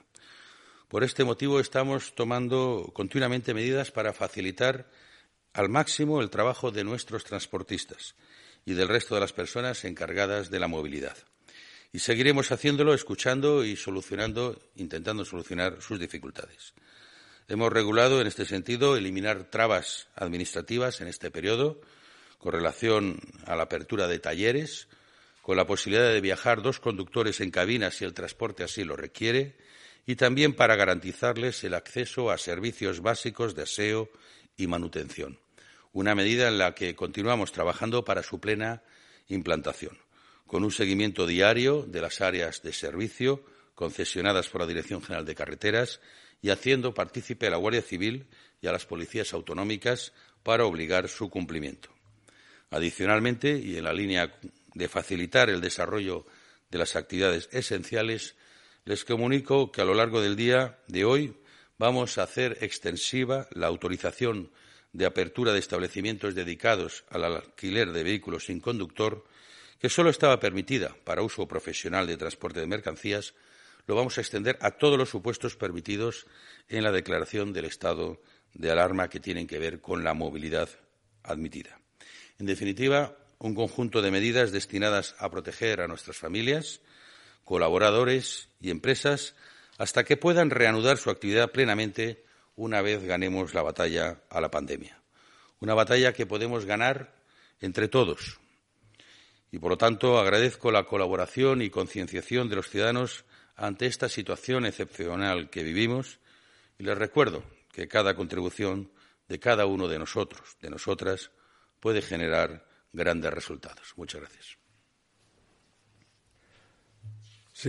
Por 0.90 1.04
este 1.04 1.24
motivo 1.24 1.60
estamos 1.60 2.14
tomando 2.16 2.92
continuamente 2.94 3.54
medidas 3.54 3.92
para 3.92 4.12
facilitar 4.12 4.90
al 5.54 5.70
máximo 5.70 6.22
el 6.22 6.30
trabajo 6.30 6.72
de 6.72 6.84
nuestros 6.84 7.24
transportistas 7.24 8.16
y 8.66 8.74
del 8.74 8.90
resto 8.90 9.16
de 9.16 9.22
las 9.22 9.34
personas 9.34 9.86
encargadas 9.86 10.50
de 10.50 10.60
la 10.60 10.68
movilidad. 10.68 11.18
y 11.96 12.00
seguiremos 12.00 12.52
haciéndolo 12.52 12.96
escuchando 12.96 13.64
y 13.64 13.76
solucionando, 13.76 14.60
intentando 14.78 15.24
solucionar 15.26 15.80
sus 15.80 16.00
dificultades. 16.00 16.74
Hemos 17.48 17.72
regulado 17.72 18.20
en 18.20 18.26
este 18.26 18.46
sentido 18.46 18.98
eliminar 18.98 19.44
trabas 19.52 20.08
administrativas 20.16 21.02
en 21.02 21.08
este 21.08 21.30
periodo 21.30 21.82
con 22.40 22.52
relación 22.52 23.20
a 23.46 23.56
la 23.56 23.64
apertura 23.64 24.08
de 24.08 24.18
talleres, 24.18 24.88
con 25.44 25.58
la 25.58 25.68
posibilidad 25.68 26.10
de 26.10 26.22
viajar 26.22 26.62
dos 26.62 26.80
conductores 26.80 27.42
en 27.42 27.52
cabina 27.52 27.92
si 27.92 28.06
el 28.06 28.14
transporte 28.14 28.64
así 28.64 28.86
lo 28.86 28.96
requiere, 28.96 29.58
y 30.06 30.16
también 30.16 30.54
para 30.54 30.78
garantizarles 30.78 31.66
el 31.66 31.74
acceso 31.74 32.32
a 32.32 32.38
servicios 32.38 33.02
básicos 33.02 33.54
de 33.54 33.64
aseo 33.64 34.10
y 34.56 34.68
manutención, 34.68 35.38
una 35.92 36.16
medida 36.16 36.48
en 36.48 36.58
la 36.58 36.74
que 36.74 36.96
continuamos 36.96 37.52
trabajando 37.52 38.06
para 38.06 38.24
su 38.24 38.40
plena 38.40 38.84
implantación, 39.28 39.98
con 40.48 40.64
un 40.64 40.72
seguimiento 40.72 41.28
diario 41.28 41.84
de 41.84 42.00
las 42.00 42.22
áreas 42.22 42.64
de 42.64 42.72
servicio 42.72 43.44
concesionadas 43.76 44.48
por 44.48 44.62
la 44.62 44.68
Dirección 44.68 45.02
General 45.02 45.26
de 45.26 45.36
Carreteras 45.36 46.00
y 46.42 46.52
haciendo 46.52 46.94
partícipe 46.94 47.48
a 47.48 47.50
la 47.50 47.58
Guardia 47.58 47.82
Civil 47.82 48.28
y 48.62 48.68
a 48.68 48.72
las 48.72 48.86
policías 48.86 49.34
autonómicas 49.34 50.14
para 50.42 50.64
obligar 50.64 51.10
su 51.10 51.30
cumplimiento. 51.30 51.90
Adicionalmente, 52.70 53.58
y 53.58 53.76
en 53.76 53.84
la 53.84 53.94
línea 53.94 54.34
de 54.74 54.88
facilitar 54.88 55.50
el 55.50 55.62
desarrollo 55.62 56.26
de 56.70 56.80
las 56.80 56.96
actividades 56.96 57.50
esenciales, 57.52 58.36
les 58.86 59.06
comunico 59.06 59.72
que 59.72 59.82
a 59.82 59.86
lo 59.86 59.94
largo 59.94 60.22
del 60.22 60.36
día 60.36 60.80
de 60.88 61.06
hoy 61.06 61.38
vamos 61.78 62.18
a 62.18 62.24
hacer 62.24 62.58
extensiva 62.62 63.48
la 63.52 63.68
autorización 63.68 64.52
de 64.92 65.06
apertura 65.06 65.54
de 65.54 65.60
establecimientos 65.60 66.36
dedicados 66.36 67.04
al 67.10 67.24
alquiler 67.24 67.92
de 67.92 68.04
vehículos 68.04 68.46
sin 68.46 68.60
conductor, 68.60 69.26
que 69.80 69.90
solo 69.90 70.10
estaba 70.10 70.40
permitida 70.40 70.96
para 71.04 71.24
uso 71.24 71.48
profesional 71.48 72.08
de 72.08 72.18
transporte 72.18 72.60
de 72.60 72.68
mercancías, 72.68 73.34
lo 73.86 73.96
vamos 73.96 74.18
a 74.18 74.22
extender 74.22 74.58
a 74.62 74.72
todos 74.72 74.98
los 74.98 75.10
supuestos 75.10 75.56
permitidos 75.58 76.26
en 76.70 76.84
la 76.84 76.92
declaración 76.92 77.52
del 77.52 77.66
estado 77.66 78.22
de 78.54 78.72
alarma 78.72 79.10
que 79.10 79.20
tienen 79.20 79.48
que 79.48 79.60
ver 79.60 79.82
con 79.82 80.04
la 80.04 80.14
movilidad 80.14 80.70
admitida. 81.24 81.80
En 82.40 82.46
definitiva, 82.46 83.18
un 83.44 83.56
conjunto 83.56 84.02
de 84.02 84.10
medidas 84.10 84.54
destinadas 84.54 85.16
a 85.20 85.30
proteger 85.30 85.82
a 85.82 85.88
nuestras 85.88 86.16
familias, 86.16 86.80
colaboradores 87.44 88.48
y 88.62 88.70
empresas 88.70 89.36
hasta 89.78 90.06
que 90.06 90.16
puedan 90.16 90.50
reanudar 90.50 90.98
su 90.98 91.10
actividad 91.10 91.52
plenamente 91.52 92.24
una 92.56 92.82
vez 92.82 93.04
ganemos 93.04 93.54
la 93.54 93.62
batalla 93.62 94.22
a 94.30 94.40
la 94.40 94.50
pandemia. 94.50 94.98
Una 95.60 95.74
batalla 95.74 96.14
que 96.14 96.26
podemos 96.26 96.66
ganar 96.66 97.16
entre 97.60 97.90
todos. 97.90 98.40
Y, 99.52 99.60
por 99.60 99.72
lo 99.72 99.78
tanto, 99.78 100.20
agradezco 100.20 100.72
la 100.72 100.86
colaboración 100.86 101.62
y 101.62 101.70
concienciación 101.70 102.48
de 102.48 102.56
los 102.56 102.70
ciudadanos 102.70 103.26
ante 103.58 103.88
esta 103.88 104.08
situación 104.08 104.66
excepcional 104.66 105.50
que 105.50 105.64
vivimos 105.64 106.20
y 106.80 106.84
les 106.84 106.98
recuerdo 106.98 107.44
que 107.74 107.90
cada 107.90 108.16
contribución 108.16 108.90
de 109.28 109.40
cada 109.40 109.66
uno 109.66 109.90
de 109.90 110.00
nosotros, 110.00 110.56
de 110.62 110.70
nosotras, 110.70 111.32
puede 111.82 112.02
generar 112.02 112.72
grandes 112.94 113.34
resultados. 113.34 113.94
Muchas 113.98 114.22
gracias. 114.22 114.58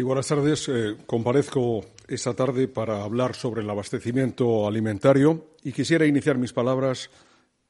Buenas 0.03 0.27
tardes. 0.27 0.69
Eh, 0.69 0.97
comparezco 1.07 1.85
esta 2.09 2.35
tarde 2.35 2.67
para 2.67 3.05
hablar 3.05 3.35
sobre 3.35 3.63
el 3.63 3.71
abastecimiento 3.71 4.67
alimentario 4.67 5.55
y 5.63 5.73
quisiera 5.73 6.05
iniciar 6.05 6.37
mis 6.37 6.53
palabras, 6.53 7.11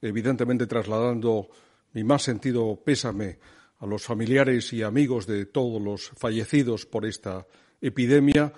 evidentemente 0.00 0.66
trasladando 0.66 1.48
mi 1.92 2.02
más 2.02 2.22
sentido 2.22 2.80
pésame 2.82 3.38
a 3.78 3.86
los 3.86 4.02
familiares 4.04 4.72
y 4.72 4.82
amigos 4.82 5.26
de 5.26 5.44
todos 5.44 5.82
los 5.82 6.10
fallecidos 6.16 6.86
por 6.86 7.04
esta 7.04 7.46
epidemia 7.80 8.52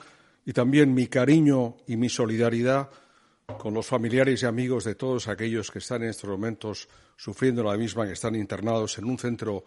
y 0.44 0.52
también 0.52 0.94
mi 0.94 1.08
cariño 1.08 1.76
y 1.88 1.96
mi 1.96 2.08
solidaridad 2.08 2.88
con 3.46 3.72
los 3.74 3.86
familiares 3.86 4.42
y 4.42 4.46
amigos 4.46 4.82
de 4.82 4.96
todos 4.96 5.28
aquellos 5.28 5.70
que 5.70 5.78
están 5.78 6.02
en 6.02 6.08
estos 6.08 6.28
momentos 6.28 6.88
sufriendo 7.16 7.62
la 7.62 7.76
misma, 7.76 8.04
que 8.04 8.12
están 8.12 8.34
internados 8.34 8.98
en 8.98 9.04
un 9.04 9.18
centro 9.18 9.64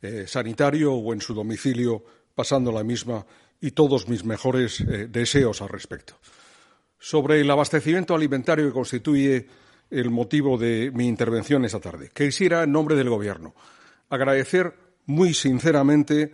eh, 0.00 0.26
sanitario 0.28 0.94
o 0.94 1.12
en 1.12 1.20
su 1.20 1.34
domicilio 1.34 2.04
pasando 2.36 2.70
la 2.70 2.84
misma 2.84 3.26
y 3.60 3.72
todos 3.72 4.08
mis 4.08 4.24
mejores 4.24 4.80
eh, 4.80 5.08
deseos 5.08 5.60
al 5.60 5.70
respecto. 5.70 6.14
Sobre 7.00 7.40
el 7.40 7.50
abastecimiento 7.50 8.14
alimentario 8.14 8.66
que 8.66 8.72
constituye 8.72 9.46
el 9.90 10.10
motivo 10.10 10.56
de 10.56 10.92
mi 10.94 11.08
intervención 11.08 11.64
esta 11.64 11.80
tarde, 11.80 12.10
quisiera, 12.14 12.62
en 12.62 12.70
nombre 12.70 12.94
del 12.94 13.10
Gobierno, 13.10 13.56
agradecer 14.08 14.72
muy 15.06 15.34
sinceramente 15.34 16.32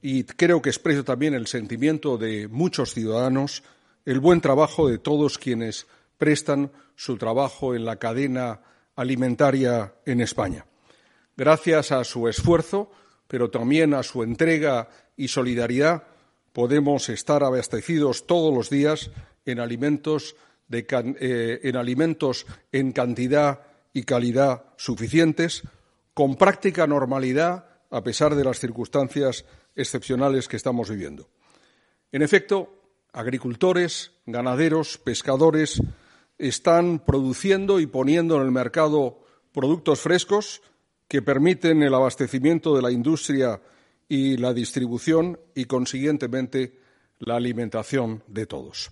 y 0.00 0.24
creo 0.24 0.62
que 0.62 0.70
expreso 0.70 1.04
también 1.04 1.34
el 1.34 1.46
sentimiento 1.46 2.16
de 2.16 2.48
muchos 2.48 2.94
ciudadanos 2.94 3.62
el 4.04 4.18
buen 4.18 4.40
trabajo 4.40 4.88
de 4.88 4.98
todos 4.98 5.38
quienes 5.38 5.86
prestan 6.18 6.70
su 6.94 7.16
trabajo 7.16 7.74
en 7.74 7.84
la 7.84 7.96
cadena 7.96 8.60
alimentaria 8.96 9.94
en 10.04 10.20
España. 10.20 10.66
Gracias 11.36 11.92
a 11.92 12.04
su 12.04 12.28
esfuerzo, 12.28 12.90
pero 13.26 13.50
también 13.50 13.94
a 13.94 14.02
su 14.02 14.22
entrega 14.22 14.88
y 15.16 15.28
solidaridad, 15.28 16.04
podemos 16.52 17.08
estar 17.08 17.42
abastecidos 17.42 18.26
todos 18.26 18.54
los 18.54 18.68
días 18.68 19.10
en 19.46 19.58
alimentos, 19.58 20.36
eh, 20.70 21.60
en, 21.62 21.76
alimentos 21.76 22.46
en 22.70 22.92
cantidad 22.92 23.60
y 23.92 24.04
calidad 24.04 24.64
suficientes, 24.76 25.62
con 26.14 26.36
práctica 26.36 26.86
normalidad, 26.86 27.66
a 27.90 28.02
pesar 28.02 28.34
de 28.34 28.44
las 28.44 28.58
circunstancias 28.58 29.44
excepcionales 29.74 30.48
que 30.48 30.56
estamos 30.56 30.90
viviendo. 30.90 31.28
En 32.10 32.20
efecto, 32.20 32.74
agricultores, 33.12 34.12
ganaderos, 34.26 34.98
pescadores, 34.98 35.80
están 36.42 36.98
produciendo 36.98 37.78
y 37.78 37.86
poniendo 37.86 38.34
en 38.34 38.42
el 38.42 38.50
mercado 38.50 39.20
productos 39.52 40.00
frescos 40.00 40.60
que 41.06 41.22
permiten 41.22 41.84
el 41.84 41.94
abastecimiento 41.94 42.74
de 42.74 42.82
la 42.82 42.90
industria 42.90 43.60
y 44.08 44.36
la 44.36 44.52
distribución 44.52 45.38
y, 45.54 45.66
consiguientemente, 45.66 46.80
la 47.20 47.36
alimentación 47.36 48.24
de 48.26 48.46
todos. 48.46 48.90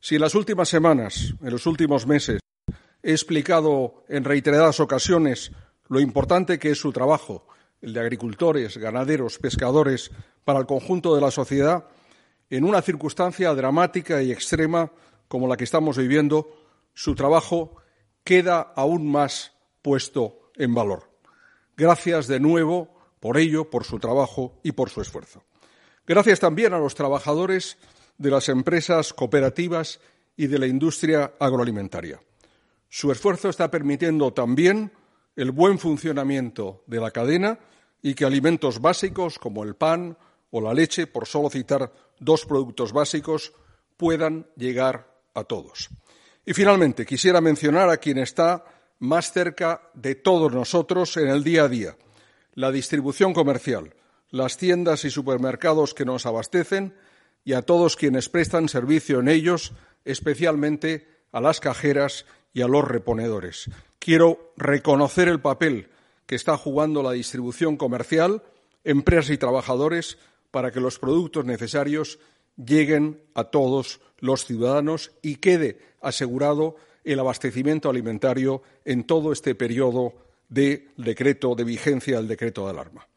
Si 0.00 0.14
en 0.14 0.22
las 0.22 0.34
últimas 0.34 0.70
semanas, 0.70 1.34
en 1.42 1.50
los 1.50 1.66
últimos 1.66 2.06
meses, 2.06 2.40
he 3.02 3.10
explicado 3.10 4.04
en 4.08 4.24
reiteradas 4.24 4.80
ocasiones 4.80 5.52
lo 5.88 6.00
importante 6.00 6.58
que 6.58 6.70
es 6.70 6.78
su 6.78 6.90
trabajo, 6.92 7.46
el 7.82 7.92
de 7.92 8.00
agricultores, 8.00 8.78
ganaderos, 8.78 9.38
pescadores, 9.38 10.10
para 10.42 10.60
el 10.60 10.66
conjunto 10.66 11.14
de 11.14 11.20
la 11.20 11.30
sociedad, 11.30 11.84
en 12.48 12.64
una 12.64 12.80
circunstancia 12.80 13.52
dramática 13.52 14.22
y 14.22 14.32
extrema 14.32 14.90
como 15.28 15.46
la 15.46 15.58
que 15.58 15.64
estamos 15.64 15.98
viviendo, 15.98 16.48
su 16.98 17.14
trabajo 17.14 17.76
queda 18.24 18.72
aún 18.74 19.08
más 19.08 19.52
puesto 19.82 20.50
en 20.56 20.74
valor. 20.74 21.08
Gracias 21.76 22.26
de 22.26 22.40
nuevo 22.40 22.92
por 23.20 23.38
ello, 23.38 23.70
por 23.70 23.84
su 23.84 24.00
trabajo 24.00 24.58
y 24.64 24.72
por 24.72 24.90
su 24.90 25.00
esfuerzo. 25.00 25.44
Gracias 26.04 26.40
también 26.40 26.74
a 26.74 26.80
los 26.80 26.96
trabajadores 26.96 27.78
de 28.16 28.32
las 28.32 28.48
empresas 28.48 29.12
cooperativas 29.12 30.00
y 30.36 30.48
de 30.48 30.58
la 30.58 30.66
industria 30.66 31.34
agroalimentaria. 31.38 32.20
Su 32.88 33.12
esfuerzo 33.12 33.48
está 33.48 33.70
permitiendo 33.70 34.32
también 34.32 34.90
el 35.36 35.52
buen 35.52 35.78
funcionamiento 35.78 36.82
de 36.88 36.98
la 36.98 37.12
cadena 37.12 37.60
y 38.02 38.16
que 38.16 38.24
alimentos 38.24 38.80
básicos 38.80 39.38
como 39.38 39.62
el 39.62 39.76
pan 39.76 40.18
o 40.50 40.60
la 40.60 40.74
leche, 40.74 41.06
por 41.06 41.28
solo 41.28 41.48
citar 41.48 41.92
dos 42.18 42.44
productos 42.44 42.92
básicos, 42.92 43.52
puedan 43.96 44.48
llegar 44.56 45.14
a 45.34 45.44
todos. 45.44 45.90
Y 46.48 46.54
finalmente, 46.54 47.04
quisiera 47.04 47.42
mencionar 47.42 47.90
a 47.90 47.98
quien 47.98 48.16
está 48.16 48.64
más 49.00 49.32
cerca 49.32 49.82
de 49.92 50.14
todos 50.14 50.50
nosotros 50.50 51.14
en 51.18 51.28
el 51.28 51.44
día 51.44 51.64
a 51.64 51.68
día, 51.68 51.98
la 52.54 52.72
distribución 52.72 53.34
comercial, 53.34 53.94
las 54.30 54.56
tiendas 54.56 55.04
y 55.04 55.10
supermercados 55.10 55.92
que 55.92 56.06
nos 56.06 56.24
abastecen 56.24 56.94
y 57.44 57.52
a 57.52 57.60
todos 57.60 57.96
quienes 57.96 58.30
prestan 58.30 58.70
servicio 58.70 59.20
en 59.20 59.28
ellos, 59.28 59.74
especialmente 60.06 61.06
a 61.32 61.42
las 61.42 61.60
cajeras 61.60 62.24
y 62.54 62.62
a 62.62 62.66
los 62.66 62.82
reponedores. 62.82 63.68
Quiero 63.98 64.54
reconocer 64.56 65.28
el 65.28 65.42
papel 65.42 65.90
que 66.24 66.36
está 66.36 66.56
jugando 66.56 67.02
la 67.02 67.12
distribución 67.12 67.76
comercial, 67.76 68.42
empresas 68.84 69.32
y 69.32 69.36
trabajadores 69.36 70.16
para 70.50 70.70
que 70.70 70.80
los 70.80 70.98
productos 70.98 71.44
necesarios 71.44 72.18
lleguen 72.56 73.22
a 73.34 73.44
todos 73.44 74.00
los 74.18 74.44
ciudadanos 74.44 75.12
y 75.22 75.36
quede 75.36 75.78
asegurado 76.00 76.76
el 77.04 77.18
abastecimiento 77.18 77.88
alimentario 77.88 78.62
en 78.84 79.04
todo 79.04 79.32
este 79.32 79.54
periodo 79.54 80.14
de 80.48 80.88
decreto 80.96 81.54
de 81.54 81.64
vigencia 81.64 82.16
del 82.16 82.28
decreto 82.28 82.64
de 82.64 82.70
alarma. 82.70 83.08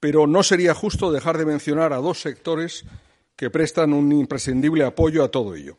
Pero 0.00 0.26
no 0.26 0.42
sería 0.42 0.74
justo 0.74 1.10
dejar 1.10 1.38
de 1.38 1.46
mencionar 1.46 1.92
a 1.92 1.96
dos 1.96 2.20
sectores 2.20 2.84
que 3.34 3.50
prestan 3.50 3.92
un 3.92 4.12
imprescindible 4.12 4.84
apoyo 4.84 5.24
a 5.24 5.30
todo 5.30 5.54
ello. 5.54 5.78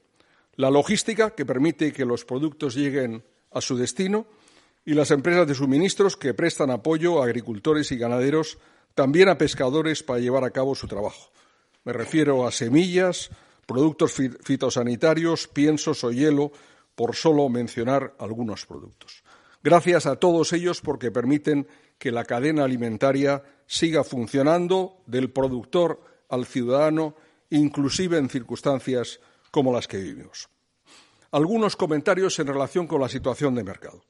La 0.56 0.72
logística, 0.72 1.32
que 1.32 1.46
permite 1.46 1.94
que 1.94 2.06
los 2.06 2.26
productos 2.26 2.76
lleguen 2.76 3.24
a 3.52 3.62
su 3.62 3.78
destino, 3.78 4.26
y 4.86 4.94
las 4.94 5.12
empresas 5.12 5.46
de 5.48 5.54
suministros 5.54 6.16
que 6.16 6.34
prestan 6.34 6.72
apoyo 6.72 7.22
a 7.22 7.26
agricultores 7.26 7.92
y 7.92 7.98
ganaderos, 7.98 8.58
también 8.96 9.28
a 9.28 9.38
pescadores 9.38 10.02
para 10.02 10.20
llevar 10.20 10.46
a 10.46 10.52
cabo 10.52 10.76
su 10.76 10.88
trabajo. 10.88 11.30
Me 11.84 11.94
refiero 11.94 12.48
a 12.48 12.52
semillas, 12.52 13.30
productos 13.67 14.13
fitosanitarios, 14.13 15.47
piensos 15.47 16.03
o 16.03 16.12
hielo, 16.12 16.51
por 16.95 17.15
solo 17.15 17.47
mencionar 17.50 18.15
algunos 18.17 18.65
productos. 18.65 19.24
Gracias 19.62 20.07
a 20.07 20.15
todos 20.15 20.53
ellos 20.53 20.81
porque 20.81 21.12
permiten 21.12 21.67
que 22.00 22.12
la 22.12 22.25
cadena 22.25 22.63
alimentaria 22.63 23.43
siga 23.67 24.03
funcionando 24.03 25.03
del 25.05 25.29
productor 25.29 26.01
al 26.29 26.45
ciudadano, 26.45 27.15
inclusive 27.50 28.17
en 28.17 28.29
circunstancias 28.29 29.19
como 29.51 29.74
las 29.74 29.88
que 29.88 29.97
vivimos. 29.97 30.50
Algunos 31.31 31.75
comentarios 31.75 32.39
en 32.39 32.47
relación 32.47 32.88
con 32.88 33.01
la 33.01 33.09
situación 33.09 33.53
de 33.55 33.63
mercado. 33.63 34.03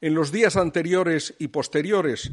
En 0.00 0.14
los 0.14 0.30
días 0.30 0.56
anteriores 0.56 1.34
y 1.38 1.48
posteriores 1.48 2.30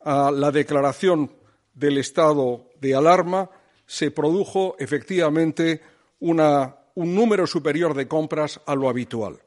a 0.00 0.30
la 0.30 0.52
declaración 0.52 1.32
del 1.74 1.98
estado 1.98 2.70
de 2.80 2.94
alarma, 2.94 3.50
se 3.86 4.10
produjo 4.10 4.76
efectivamente 4.78 5.82
un 6.30 7.14
número 7.14 7.46
superior 7.46 7.94
de 7.94 8.08
compras 8.08 8.60
a 8.66 8.74
lo 8.74 8.88
habitual. 8.88 9.38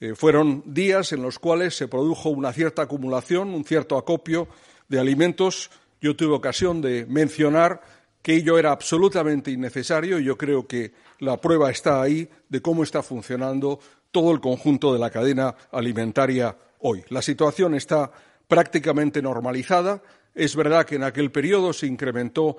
Eh, 0.00 0.14
fueron 0.14 0.62
días 0.66 1.12
en 1.12 1.22
los 1.22 1.38
cuales 1.38 1.76
se 1.76 1.88
produjo 1.88 2.28
una 2.28 2.52
cierta 2.52 2.82
acumulación, 2.82 3.54
un 3.54 3.64
cierto 3.64 3.96
acopio 3.96 4.48
de 4.88 4.98
alimentos. 4.98 5.70
Yo 6.00 6.16
tuve 6.16 6.34
ocasión 6.34 6.80
de 6.80 7.06
mencionar 7.06 7.80
que 8.20 8.34
ello 8.34 8.58
era 8.58 8.72
absolutamente 8.72 9.50
innecesario 9.50 10.18
y 10.18 10.24
yo 10.24 10.36
creo 10.36 10.66
que 10.66 10.92
la 11.20 11.40
prueba 11.40 11.70
está 11.70 12.02
ahí 12.02 12.28
de 12.48 12.60
cómo 12.60 12.82
está 12.82 13.02
funcionando 13.02 13.80
todo 14.10 14.32
el 14.32 14.40
conjunto 14.40 14.92
de 14.92 14.98
la 14.98 15.10
cadena 15.10 15.54
alimentaria 15.70 16.56
hoy. 16.80 17.04
La 17.08 17.22
situación 17.22 17.74
está 17.74 18.10
prácticamente 18.46 19.22
normalizada. 19.22 20.02
Es 20.34 20.54
verdad 20.56 20.84
que 20.84 20.96
en 20.96 21.04
aquel 21.04 21.30
periodo 21.30 21.72
se 21.72 21.86
incrementó 21.86 22.56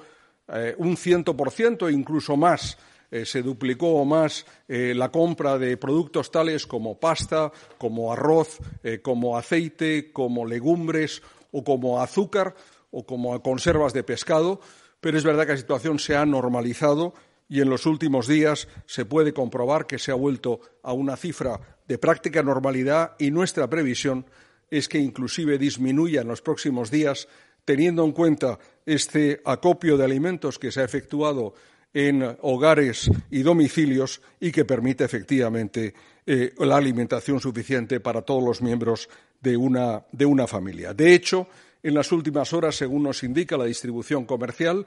eh, 0.47 0.75
un 0.77 0.97
ciento 0.97 1.35
por 1.35 1.51
ciento 1.51 1.87
e 1.87 1.93
incluso 1.93 2.35
más 2.35 2.77
eh, 3.13 3.27
se 3.27 3.43
duplicó 3.43 3.89
o 3.89 4.05
más 4.05 4.43
eh, 4.67 4.95
la 4.95 5.11
compra 5.11 5.59
de 5.59 5.77
productos 5.77 6.31
tales 6.31 6.65
como 6.65 6.99
pasta, 6.99 7.51
como 7.77 8.11
arroz, 8.11 8.57
eh, 8.83 9.01
como 9.03 9.37
aceite, 9.37 10.11
como 10.11 10.47
legumbres 10.47 11.21
o 11.51 11.63
como 11.63 12.01
azúcar 12.01 12.55
o 12.89 13.05
como 13.05 13.39
conservas 13.43 13.93
de 13.93 14.01
pescado, 14.01 14.61
pero 14.99 15.15
es 15.15 15.23
verdad 15.23 15.45
que 15.45 15.51
la 15.51 15.57
situación 15.59 15.99
se 15.99 16.15
ha 16.15 16.25
normalizado 16.25 17.13
y 17.47 17.61
en 17.61 17.69
los 17.69 17.85
últimos 17.85 18.25
días 18.25 18.67
se 18.87 19.05
puede 19.05 19.31
comprobar 19.31 19.85
que 19.85 19.99
se 19.99 20.09
ha 20.09 20.15
vuelto 20.15 20.61
a 20.81 20.93
una 20.93 21.15
cifra 21.15 21.59
de 21.87 21.99
práctica 21.99 22.41
normalidad 22.41 23.13
y 23.19 23.29
nuestra 23.29 23.69
previsión 23.69 24.25
es 24.71 24.89
que 24.89 24.97
inclusive 24.97 25.59
disminuya 25.59 26.21
en 26.21 26.29
los 26.29 26.41
próximos 26.41 26.89
días, 26.89 27.27
teniendo 27.63 28.03
en 28.05 28.11
cuenta 28.11 28.57
este 28.87 29.39
acopio 29.45 29.97
de 29.97 30.05
alimentos 30.05 30.57
que 30.57 30.71
se 30.71 30.81
ha 30.81 30.85
efectuado 30.85 31.53
en 31.93 32.37
hogares 32.41 33.09
y 33.29 33.43
domicilios 33.43 34.21
y 34.39 34.51
que 34.51 34.65
permite 34.65 35.03
efectivamente 35.03 35.93
eh, 36.25 36.53
la 36.59 36.77
alimentación 36.77 37.39
suficiente 37.39 37.99
para 37.99 38.21
todos 38.21 38.43
los 38.43 38.61
miembros 38.61 39.09
de 39.41 39.55
una, 39.57 40.03
de 40.11 40.25
una 40.25 40.47
familia. 40.47 40.93
De 40.93 41.13
hecho, 41.13 41.47
en 41.83 41.93
las 41.93 42.11
últimas 42.11 42.53
horas, 42.53 42.75
según 42.75 43.03
nos 43.03 43.23
indica 43.23 43.57
la 43.57 43.65
distribución 43.65 44.25
comercial, 44.25 44.85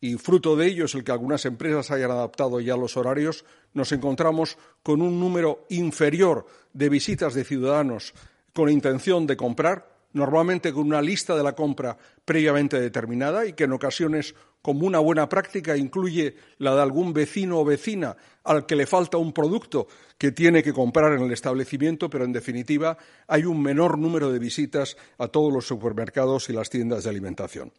y 0.00 0.16
fruto 0.16 0.54
de 0.54 0.66
ello 0.66 0.84
es 0.84 0.94
el 0.94 1.02
que 1.02 1.12
algunas 1.12 1.46
empresas 1.46 1.90
hayan 1.90 2.10
adaptado 2.10 2.60
ya 2.60 2.76
los 2.76 2.96
horarios, 2.98 3.46
nos 3.72 3.90
encontramos 3.92 4.58
con 4.82 5.00
un 5.00 5.18
número 5.18 5.64
inferior 5.70 6.46
de 6.74 6.90
visitas 6.90 7.32
de 7.32 7.44
ciudadanos 7.44 8.12
con 8.52 8.68
intención 8.68 9.26
de 9.26 9.36
comprar, 9.36 9.88
normalmente 10.12 10.72
con 10.72 10.86
una 10.86 11.00
lista 11.00 11.34
de 11.34 11.42
la 11.42 11.54
compra 11.54 11.96
previamente 12.24 12.80
determinada 12.80 13.46
y 13.46 13.54
que 13.54 13.64
en 13.64 13.72
ocasiones 13.72 14.34
como 14.64 14.86
una 14.86 14.98
buena 14.98 15.28
práctica 15.28 15.76
incluye 15.76 16.36
la 16.56 16.74
de 16.74 16.80
algún 16.80 17.12
vecino 17.12 17.60
o 17.60 17.66
vecina 17.66 18.16
al 18.44 18.64
que 18.64 18.76
le 18.76 18.86
falta 18.86 19.18
un 19.18 19.34
producto 19.34 19.88
que 20.16 20.32
tiene 20.32 20.62
que 20.62 20.72
comprar 20.72 21.12
en 21.12 21.20
el 21.20 21.32
establecimiento, 21.32 22.08
pero 22.08 22.24
en 22.24 22.32
definitiva 22.32 22.96
hay 23.28 23.44
un 23.44 23.60
menor 23.60 23.98
número 23.98 24.32
de 24.32 24.38
visitas 24.38 24.96
a 25.18 25.28
todos 25.28 25.52
los 25.52 25.66
supermercados 25.66 26.48
y 26.48 26.54
las 26.54 26.70
tiendas 26.70 27.04
de 27.04 27.10
alimentación. 27.10 27.72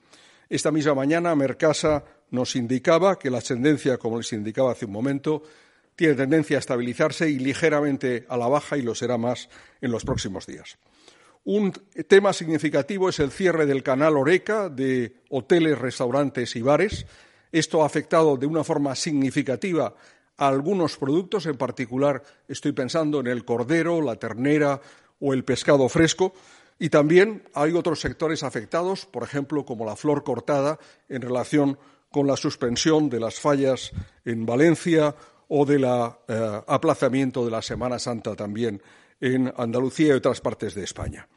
Esta 0.48 0.70
misma 0.70 0.94
mañana 0.94 1.34
Mercasa 1.34 2.04
nos 2.30 2.56
indicaba 2.56 3.18
que 3.18 3.32
la 3.32 3.42
tendencia, 3.42 3.98
como 3.98 4.18
les 4.18 4.32
indicaba 4.34 4.74
hace 4.74 4.86
un 4.86 4.92
momento, 4.92 5.42
tiene 5.96 6.14
tendencia 6.14 6.58
a 6.58 6.60
estabilizarse 6.60 7.28
y 7.28 7.40
ligeramente 7.40 8.28
a 8.30 8.38
la 8.38 8.48
baja 8.48 8.78
y 8.78 8.84
lo 8.84 8.94
será 8.94 9.18
más 9.18 9.50
en 9.82 9.90
los 9.90 10.06
próximos 10.06 10.46
días. 10.46 10.78
Un 11.46 11.72
tema 12.08 12.34
significativo 12.34 13.08
es 13.08 13.20
el 13.20 13.30
cierre 13.30 13.68
del 13.68 13.84
canal 13.84 14.18
Oreca 14.18 14.68
de 14.68 15.22
hoteles, 15.30 15.78
restaurantes 15.78 16.56
y 16.56 16.64
bares. 16.64 17.06
Esto 17.52 17.84
ha 17.84 17.86
afectado 17.86 18.36
de 18.36 18.48
una 18.48 18.64
forma 18.64 18.96
significativa 18.96 19.94
a 20.38 20.48
algunos 20.48 20.98
productos, 20.98 21.46
en 21.46 21.56
particular 21.56 22.24
estoy 22.48 22.72
pensando 22.72 23.20
en 23.20 23.28
el 23.28 23.46
cordero, 23.46 24.02
la 24.02 24.16
ternera 24.16 24.82
o 25.20 25.36
el 25.36 25.44
pescado 25.44 25.88
fresco, 25.88 26.34
y 26.80 26.90
también 26.90 27.44
hay 27.54 27.74
otros 27.74 28.02
sectores 28.02 28.42
afectados, 28.42 29.06
por 29.06 29.22
ejemplo, 29.22 29.66
como 29.66 29.86
la 29.86 29.96
flor 29.96 30.24
cortada, 30.24 30.80
en 31.10 31.22
relación 31.22 31.78
con 32.10 32.26
la 32.26 32.38
suspensión 32.38 33.08
de 33.08 33.20
las 33.20 33.40
fallas 33.40 33.92
en 34.26 34.48
Valencia 34.48 35.16
o 35.48 35.64
del 35.64 35.84
eh, 35.84 36.62
aplazamiento 36.66 37.46
de 37.46 37.52
la 37.52 37.62
Semana 37.62 38.00
Santa 38.00 38.36
también 38.36 38.82
en 39.22 39.54
Andalucía 39.56 40.08
y 40.08 40.12
otras 40.18 40.42
partes 40.42 40.74
de 40.74 40.84
España. 40.84 41.28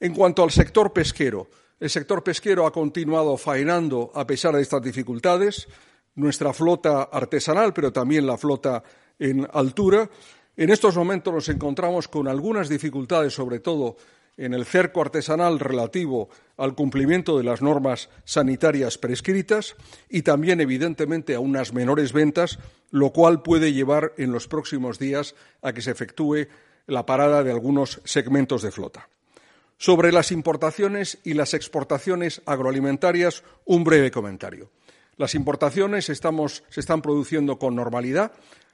En 0.00 0.14
cuanto 0.14 0.44
al 0.44 0.50
sector 0.50 0.92
pesquero, 0.92 1.48
el 1.80 1.90
sector 1.90 2.22
pesquero 2.22 2.66
ha 2.66 2.72
continuado 2.72 3.36
faenando 3.36 4.10
a 4.14 4.26
pesar 4.26 4.54
de 4.54 4.62
estas 4.62 4.82
dificultades. 4.82 5.68
Nuestra 6.14 6.52
flota 6.52 7.02
artesanal, 7.02 7.72
pero 7.72 7.92
también 7.92 8.26
la 8.26 8.36
flota 8.36 8.82
en 9.18 9.46
altura. 9.52 10.08
En 10.56 10.70
estos 10.70 10.96
momentos 10.96 11.32
nos 11.32 11.48
encontramos 11.48 12.08
con 12.08 12.26
algunas 12.26 12.68
dificultades, 12.68 13.32
sobre 13.32 13.60
todo 13.60 13.96
en 14.36 14.54
el 14.54 14.64
cerco 14.64 15.00
artesanal 15.00 15.58
relativo 15.58 16.28
al 16.56 16.74
cumplimiento 16.74 17.36
de 17.36 17.44
las 17.44 17.60
normas 17.60 18.08
sanitarias 18.24 18.98
prescritas 18.98 19.74
y 20.08 20.22
también, 20.22 20.60
evidentemente, 20.60 21.34
a 21.34 21.40
unas 21.40 21.72
menores 21.72 22.12
ventas, 22.12 22.58
lo 22.90 23.12
cual 23.12 23.42
puede 23.42 23.72
llevar 23.72 24.12
en 24.16 24.32
los 24.32 24.46
próximos 24.46 24.98
días 24.98 25.34
a 25.60 25.72
que 25.72 25.82
se 25.82 25.90
efectúe 25.90 26.46
la 26.86 27.04
parada 27.04 27.42
de 27.42 27.50
algunos 27.50 28.00
segmentos 28.04 28.62
de 28.62 28.70
flota. 28.70 29.08
Sobre 29.80 30.10
las 30.10 30.32
importaciones 30.32 31.18
y 31.22 31.34
las 31.34 31.54
exportaciones 31.54 32.42
agroalimentarias, 32.46 33.44
un 33.64 33.84
breve 33.84 34.10
comentario. 34.10 34.72
Las 35.16 35.36
importaciones 35.36 36.06
se 36.06 36.12
están 36.12 37.00
produciendo 37.00 37.60
con 37.60 37.76
normalidad. 37.76 38.32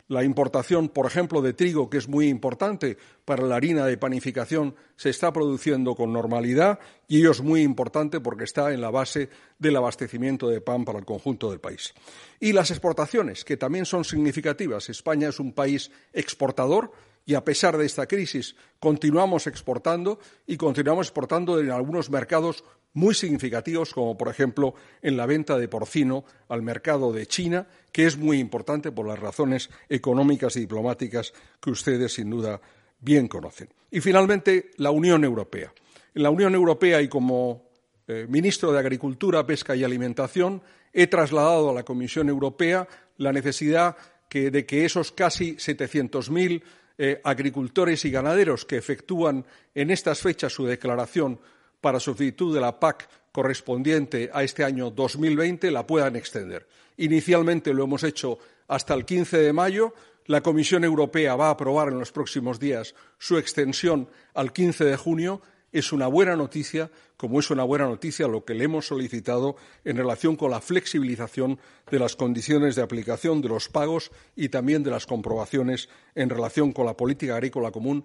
La 0.09 0.25
importación, 0.25 0.89
por 0.89 1.07
ejemplo, 1.07 1.43
de 1.43 1.53
trigo, 1.53 1.91
que 1.91 1.99
es 1.99 2.09
muy 2.09 2.29
importante 2.29 2.97
para 3.27 3.43
la 3.43 3.57
harina 3.57 3.85
de 3.85 3.99
panificación, 3.99 4.75
se 4.97 5.11
está 5.11 5.31
produciendo 5.31 5.95
con 5.95 6.11
normalidad 6.11 6.79
y 7.07 7.19
ello 7.19 7.33
es 7.33 7.43
muy 7.43 7.63
importante 7.63 8.21
porque 8.21 8.45
está 8.45 8.73
en 8.73 8.81
la 8.81 8.91
base 8.91 9.29
del 9.59 9.77
abastecimiento 9.77 10.49
de 10.49 10.63
pan 10.63 10.87
para 10.87 10.99
el 10.99 11.05
conjunto 11.05 11.51
del 11.51 11.61
país. 11.61 11.93
Y 12.41 12.53
las 12.53 12.71
exportaciones, 12.71 13.45
que 13.45 13.59
también 13.59 13.85
son 13.85 14.05
significativas. 14.05 14.89
España 14.89 15.29
es 15.29 15.39
un 15.39 15.53
país 15.53 15.91
exportador 16.15 16.93
y 17.27 17.35
a 17.35 17.45
pesar 17.45 17.77
de 17.77 17.87
esta 17.87 18.07
crisis 18.07 18.55
continuamos 18.79 19.47
exportando 19.47 20.19
y 20.47 20.57
continuamos 20.57 21.07
exportando 21.07 21.59
en 21.59 21.71
algunos 21.71 22.11
mercados 22.11 22.65
muy 22.93 23.15
significativos, 23.15 23.93
como 23.93 24.17
por 24.17 24.29
ejemplo 24.29 24.75
en 25.03 25.17
la 25.17 25.27
venta 25.27 25.59
de 25.59 25.69
porcino 25.69 26.25
al 26.49 26.63
mercado 26.63 27.13
de 27.13 27.27
China, 27.27 27.67
que 27.93 28.07
es 28.07 28.17
muy 28.17 28.39
importante 28.39 28.93
por 28.93 29.07
las 29.07 29.19
razones 29.19 29.71
económicas 29.89 30.57
y 30.57 30.61
diplomáticas 30.61 31.33
que 31.61 31.71
ustedes 31.71 32.13
sin 32.15 32.31
duda 32.31 32.61
bien 33.01 33.27
conocen. 33.27 33.69
Y 33.91 34.01
finalmente, 34.01 34.71
la 34.77 34.91
Unión 34.91 35.25
Europea. 35.25 35.73
En 36.15 36.23
la 36.23 36.31
Unión 36.31 36.55
Europea 36.55 37.03
y 37.03 37.09
como 37.09 37.69
eh, 38.07 38.27
ministro 38.29 38.71
de 38.73 38.79
Agricultura, 38.79 39.47
Pesca 39.47 39.75
y 39.75 39.83
Alimentación 39.83 40.63
he 40.93 41.09
trasladado 41.09 41.71
a 41.71 41.75
la 41.75 41.83
Comisión 41.83 42.29
Europea 42.29 42.87
la 43.17 43.33
necesidad 43.33 43.97
de 44.35 44.67
que 44.67 44.85
esos 44.85 45.13
casi 45.13 45.55
700.000 45.55 46.63
eh, 46.97 47.21
agricultores 47.25 48.05
y 48.05 48.11
ganaderos 48.11 48.65
que 48.65 48.77
efectúan 48.77 49.45
en 49.75 49.91
estas 49.91 50.21
fechas 50.21 50.53
su 50.53 50.65
declaración 50.65 51.41
para 51.81 52.01
solicitud 52.01 52.55
de 52.55 52.61
la 52.61 52.79
PAC 52.79 53.09
correspondiente 53.33 54.31
a 54.33 54.45
este 54.45 54.65
año 54.65 54.91
2020 54.91 55.71
la 55.71 55.87
puedan 55.87 56.17
extender. 56.17 56.69
Inicialmente 56.97 57.75
lo 57.75 57.85
hemos 57.85 58.05
hecho 58.05 58.39
hasta 58.69 58.95
el 58.95 59.05
15 59.05 59.39
de 59.39 59.53
mayo. 59.53 59.93
La 60.27 60.41
Comisión 60.41 60.85
Europea 60.85 61.35
va 61.37 61.49
a 61.49 61.51
aprobar 61.51 61.89
en 61.89 61.99
los 61.99 62.13
próximos 62.13 62.61
días 62.61 62.95
su 63.19 63.37
extensión 63.37 64.09
al 64.35 64.53
15 64.53 64.85
de 64.85 64.97
junio 64.97 65.43
es 65.75 65.93
una 65.93 66.07
buena 66.07 66.37
noticia, 66.37 66.89
como 67.17 67.41
es 67.41 67.51
una 67.51 67.65
buena 67.65 67.87
noticia 67.87 68.29
lo 68.29 68.45
que 68.45 68.55
le 68.55 68.65
hemos 68.65 68.87
solicitado 68.87 69.57
en 69.85 69.97
relación 69.97 70.37
con 70.37 70.53
la 70.53 70.61
flexibilización 70.61 71.59
de 71.91 71.99
las 71.99 72.15
condiciones 72.15 72.77
de 72.77 72.83
aplicación 72.83 73.43
de 73.43 73.49
los 73.49 73.69
pagos 73.69 74.13
y 74.37 74.51
también 74.51 74.85
de 74.85 74.93
las 74.93 75.05
comprobaciones 75.05 75.89
en 76.15 76.31
relación 76.31 76.73
con 76.73 76.87
la 76.87 76.97
política 76.97 77.35
agrícola 77.35 77.73
común. 77.73 78.05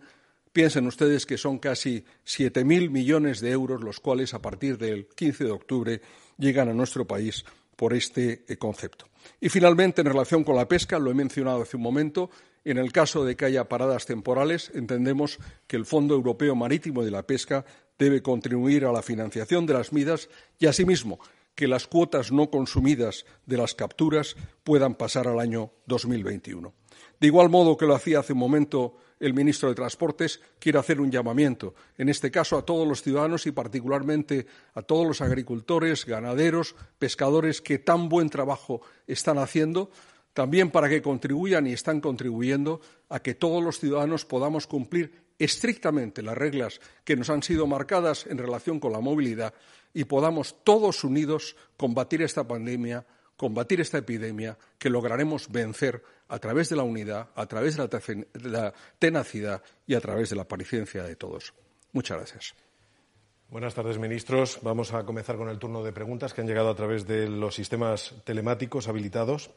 Piensen 0.52 0.88
ustedes 0.88 1.28
que 1.28 1.38
son 1.38 1.60
casi 1.60 2.04
7.000 2.26 2.90
millones 2.90 3.40
de 3.40 3.52
euros 3.52 3.84
los 3.84 4.00
cuales, 4.00 4.34
a 4.34 4.42
partir 4.42 4.80
del 4.80 5.06
15 5.06 5.44
de 5.44 5.52
octubre, 5.52 6.02
llegan 6.40 6.70
a 6.70 6.74
nuestro 6.74 7.06
país 7.06 7.46
por 7.80 7.94
este 7.94 8.44
eh, 8.50 8.58
concepto. 8.58 9.06
Y 9.40 9.48
finalmente, 9.48 10.02
en 10.02 10.08
relación 10.08 10.44
con 10.44 10.58
la 10.58 10.68
pesca, 10.68 11.00
lo 11.00 11.12
he 11.12 11.14
mencionado 11.14 11.62
hace 11.62 11.78
un 11.78 11.84
momento, 11.84 12.30
en 12.66 12.78
el 12.78 12.92
caso 12.92 13.24
de 13.24 13.38
que 13.38 13.46
haya 13.46 13.70
paradas 13.70 14.06
temporales, 14.06 14.70
entendemos 14.76 15.40
que 15.66 15.78
el 15.78 15.86
Fondo 15.86 16.14
Europeo 16.14 16.56
Marítimo 16.56 17.06
de 17.06 17.12
la 17.12 17.26
Pesca 17.26 17.64
debe 17.98 18.22
contribuir 18.22 18.84
a 18.84 18.92
la 18.92 19.02
financiación 19.02 19.66
de 19.66 19.76
las 19.76 19.94
midas 19.94 20.28
y, 20.60 20.66
asimismo, 20.66 21.22
que 21.56 21.70
las 21.70 21.88
cuotas 21.88 22.34
no 22.34 22.50
consumidas 22.52 23.26
de 23.46 23.56
las 23.56 23.76
capturas 23.76 24.36
puedan 24.66 24.96
pasar 24.96 25.30
al 25.30 25.40
año 25.40 25.72
2021. 25.86 26.74
De 27.22 27.28
igual 27.28 27.50
modo 27.50 27.78
que 27.78 27.86
lo 27.86 27.96
hacía 27.96 28.20
hace 28.20 28.34
un 28.34 28.40
momento 28.40 28.98
el 29.20 29.34
ministro 29.34 29.70
de 29.70 29.76
Transportes, 29.76 30.40
quiero 30.60 30.80
hacer 30.80 31.02
un 31.02 31.12
llamamiento, 31.12 31.76
en 31.98 32.10
este 32.10 32.32
caso 32.32 32.58
a 32.58 32.66
todos 32.66 32.88
los 32.88 33.02
ciudadanos 33.02 33.46
y 33.48 33.52
particularmente 33.52 34.48
a 34.74 34.82
todos 34.82 35.06
los 35.06 35.22
agricultores, 35.22 36.06
ganaderos, 36.06 36.76
pescadores 36.98 37.62
que 37.62 37.80
tan 37.80 38.10
buen 38.10 38.30
trabajo 38.30 38.82
están 39.08 39.38
haciendo, 39.38 39.92
también 40.34 40.72
para 40.72 40.88
que 40.88 41.02
contribuyan 41.02 41.68
y 41.68 41.74
están 41.74 42.00
contribuyendo 42.00 42.80
a 43.10 43.20
que 43.20 43.36
todos 43.36 43.64
los 43.64 43.80
ciudadanos 43.80 44.26
podamos 44.26 44.68
cumplir 44.68 45.30
estrictamente 45.38 46.22
las 46.22 46.38
reglas 46.38 46.80
que 47.04 47.16
nos 47.16 47.30
han 47.30 47.44
sido 47.44 47.66
marcadas 47.68 48.26
en 48.28 48.38
relación 48.38 48.80
con 48.80 48.92
la 48.92 49.00
movilidad 49.00 49.54
y 49.94 50.04
podamos 50.04 50.56
todos 50.64 51.04
unidos 51.04 51.56
combatir 51.78 52.22
esta 52.22 52.48
pandemia, 52.48 53.06
combatir 53.40 53.80
esta 53.80 54.00
epidemia 54.00 54.58
que 54.78 54.90
lograremos 54.90 55.50
vencer 55.50 56.04
a 56.28 56.40
través 56.40 56.68
de 56.68 56.76
la 56.76 56.84
unidad, 56.84 57.30
a 57.36 57.46
través 57.46 57.78
de 57.78 58.28
la 58.44 58.74
tenacidad 59.00 59.64
y 59.88 59.96
a 59.96 60.02
través 60.02 60.30
de 60.30 60.36
la 60.36 60.44
paciencia 60.44 61.04
de 61.04 61.16
todos. 61.16 61.54
Muchas 61.94 62.18
gracias. 62.18 62.54
Buenas 63.50 63.74
tardes, 63.74 63.98
ministros. 63.98 64.60
Vamos 64.62 64.94
a 64.94 65.06
comenzar 65.06 65.38
con 65.38 65.48
el 65.48 65.58
turno 65.58 65.82
de 65.86 65.94
preguntas 65.94 66.34
que 66.34 66.42
han 66.42 66.48
llegado 66.48 66.70
a 66.70 66.76
través 66.76 67.08
de 67.08 67.30
los 67.30 67.56
sistemas 67.56 68.14
telemáticos 68.26 68.90
habilitados. 68.90 69.52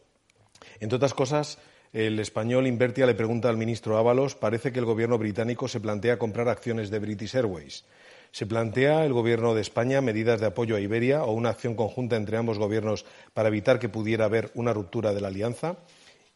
Entre 0.78 0.94
otras 0.94 1.12
cosas, 1.12 1.58
el 1.92 2.20
español 2.20 2.68
Invertia 2.68 3.04
le 3.04 3.16
pregunta 3.16 3.48
al 3.48 3.56
ministro 3.56 3.98
Ábalos, 3.98 4.36
parece 4.36 4.72
que 4.72 4.78
el 4.78 4.84
gobierno 4.84 5.18
británico 5.18 5.66
se 5.66 5.80
plantea 5.80 6.20
comprar 6.20 6.48
acciones 6.48 6.88
de 6.88 7.00
British 7.00 7.34
Airways. 7.34 7.84
¿Se 8.32 8.46
plantea 8.46 9.04
el 9.04 9.12
Gobierno 9.12 9.54
de 9.54 9.60
España 9.60 10.00
medidas 10.00 10.40
de 10.40 10.46
apoyo 10.46 10.74
a 10.74 10.80
Iberia 10.80 11.22
o 11.22 11.32
una 11.32 11.50
acción 11.50 11.74
conjunta 11.74 12.16
entre 12.16 12.38
ambos 12.38 12.58
gobiernos 12.58 13.04
para 13.34 13.48
evitar 13.48 13.78
que 13.78 13.90
pudiera 13.90 14.24
haber 14.24 14.50
una 14.54 14.72
ruptura 14.72 15.12
de 15.12 15.20
la 15.20 15.28
alianza? 15.28 15.76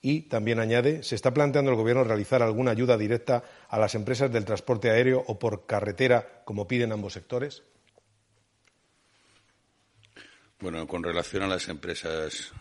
Y 0.03 0.29
también 0.29 0.61
añade, 0.61 1.03
¿se 1.03 1.15
está 1.15 1.33
planteando 1.33 1.71
el 1.71 1.77
Gobierno 1.79 2.05
realizar 2.05 2.43
alguna 2.43 2.73
ayuda 2.73 2.99
directa 2.99 3.43
a 3.71 3.79
las 3.79 3.95
empresas 3.95 4.31
del 4.31 4.45
transporte 4.45 4.91
aéreo 4.91 5.25
o 5.27 5.39
por 5.39 5.65
carretera, 5.65 6.43
como 6.45 6.69
piden 6.69 6.93
ambos 6.93 7.15
sectores? 7.15 7.63
Bueno, 10.61 10.87
con 10.87 11.03
relación 11.03 11.45
a 11.45 11.49
las 11.49 11.67
empresas 11.69 12.53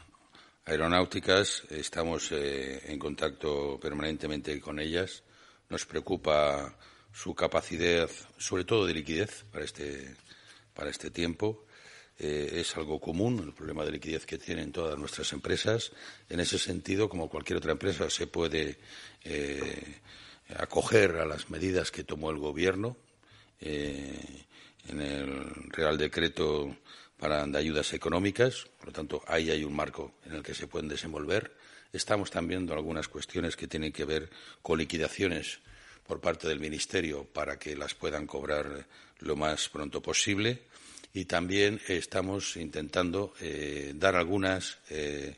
aeronáuticas, 0.64 1.64
estamos 1.72 2.32
eh, 2.32 2.84
en 2.86 2.98
contacto 2.98 3.78
permanentemente 3.82 4.62
con 4.62 4.80
ellas. 4.80 5.24
Nos 5.70 5.86
preocupa 5.86 6.74
su 7.16 7.34
capacidad, 7.34 8.10
sobre 8.38 8.66
todo 8.66 8.86
de 8.86 8.94
liquidez, 8.94 9.46
para 9.52 9.64
este, 9.64 10.16
para 10.74 10.90
este 10.90 11.10
tiempo. 11.10 11.66
Eh, 12.20 12.60
es 12.60 12.76
algo 12.76 13.00
común 13.00 13.42
el 13.44 13.54
problema 13.54 13.86
de 13.86 13.92
liquidez 13.92 14.26
que 14.26 14.38
tienen 14.38 14.74
todas 14.74 15.00
nuestras 15.00 15.32
empresas. 15.32 15.94
En 16.30 16.42
ese 16.42 16.60
sentido, 16.60 17.08
como 17.08 17.30
cualquier 17.30 17.58
otra 17.58 17.72
empresa, 17.72 18.10
se 18.10 18.28
puede 18.28 18.78
eh, 19.24 20.02
acoger 20.58 21.16
a 21.16 21.26
las 21.26 21.50
medidas 21.50 21.90
que 21.90 22.04
tomó 22.04 22.32
el 22.32 22.38
Gobierno 22.38 22.98
eh, 23.62 24.44
en 24.90 25.00
el 25.00 25.72
Real 25.72 25.98
Decreto 25.98 26.76
para 27.18 27.48
de 27.48 27.58
ayudas 27.58 27.94
económicas. 27.94 28.68
Por 28.78 28.88
lo 28.88 28.92
tanto, 28.92 29.24
ahí 29.26 29.52
hay 29.52 29.64
un 29.64 29.74
marco 29.74 30.16
en 30.26 30.34
el 30.34 30.44
que 30.44 30.54
se 30.54 30.68
pueden 30.68 30.90
desenvolver. 30.90 31.56
Estamos 31.94 32.30
también 32.30 32.60
viendo 32.60 32.74
algunas 32.74 33.08
cuestiones 33.08 33.56
que 33.56 33.68
tienen 33.68 33.94
que 33.94 34.04
ver 34.04 34.30
con 34.62 34.80
liquidaciones 34.80 35.60
por 36.08 36.22
parte 36.22 36.48
del 36.48 36.60
Ministerio 36.60 37.26
para 37.26 37.58
que 37.58 37.76
las 37.76 37.96
puedan 37.96 38.28
cobrar 38.28 38.86
lo 39.20 39.36
más 39.36 39.70
pronto 39.70 40.02
posible. 40.02 40.64
Y 41.14 41.26
también 41.26 41.82
estamos 41.88 42.58
intentando 42.58 43.34
eh, 43.40 43.94
dar 43.96 44.16
algunas 44.16 44.78
eh, 44.90 45.38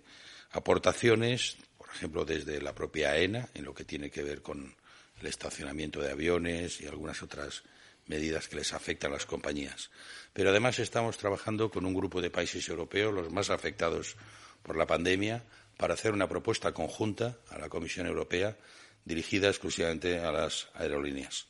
aportaciones, 0.52 1.58
por 1.78 1.90
ejemplo, 1.90 2.26
desde 2.26 2.62
la 2.62 2.74
propia 2.74 3.12
AENA, 3.12 3.50
en 3.54 3.64
lo 3.64 3.74
que 3.74 3.86
tiene 3.86 4.10
que 4.10 4.24
ver 4.24 4.42
con 4.42 4.76
el 5.22 5.28
estacionamiento 5.28 6.02
de 6.02 6.12
aviones 6.12 6.82
y 6.82 6.88
algunas 6.88 7.22
otras 7.22 7.64
medidas 8.08 8.48
que 8.48 8.56
les 8.56 8.74
afectan 8.74 9.12
a 9.12 9.16
las 9.16 9.26
compañías. 9.26 9.90
Pero 10.34 10.50
además 10.50 10.80
estamos 10.80 11.18
trabajando 11.18 11.70
con 11.70 11.86
un 11.86 11.94
grupo 11.94 12.22
de 12.22 12.30
países 12.30 12.68
europeos, 12.70 13.14
los 13.14 13.32
más 13.32 13.50
afectados 13.50 14.16
por 14.64 14.78
la 14.78 14.88
pandemia, 14.88 15.44
para 15.78 15.94
hacer 15.94 16.14
una 16.14 16.28
propuesta 16.28 16.74
conjunta 16.74 17.38
a 17.50 17.58
la 17.58 17.70
Comisión 17.70 18.08
Europea 18.08 18.58
dirigida 19.08 19.48
exclusivamente 19.48 20.20
a 20.20 20.32
las 20.32 20.68
aerolíneas. 20.74 21.48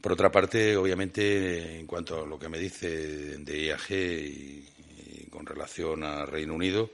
Por 0.00 0.12
otra 0.12 0.30
parte, 0.30 0.76
obviamente, 0.76 1.78
en 1.78 1.86
cuanto 1.86 2.22
a 2.22 2.26
lo 2.26 2.38
que 2.38 2.48
me 2.48 2.58
dice 2.58 3.38
de 3.38 3.66
IAG 3.66 3.90
y, 3.90 5.28
con 5.30 5.44
relación 5.44 6.04
al 6.04 6.26
Reino 6.26 6.54
Unido, 6.54 6.90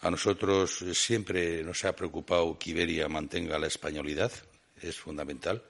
a 0.00 0.10
nosotros 0.10 0.84
siempre 0.92 1.62
nos 1.62 1.84
ha 1.84 1.94
preocupado 1.94 2.58
que 2.58 2.70
Iberia 2.70 3.08
mantenga 3.08 3.58
la 3.58 3.66
españolidad. 3.66 4.32
Es 4.80 4.98
fundamental 4.98 5.62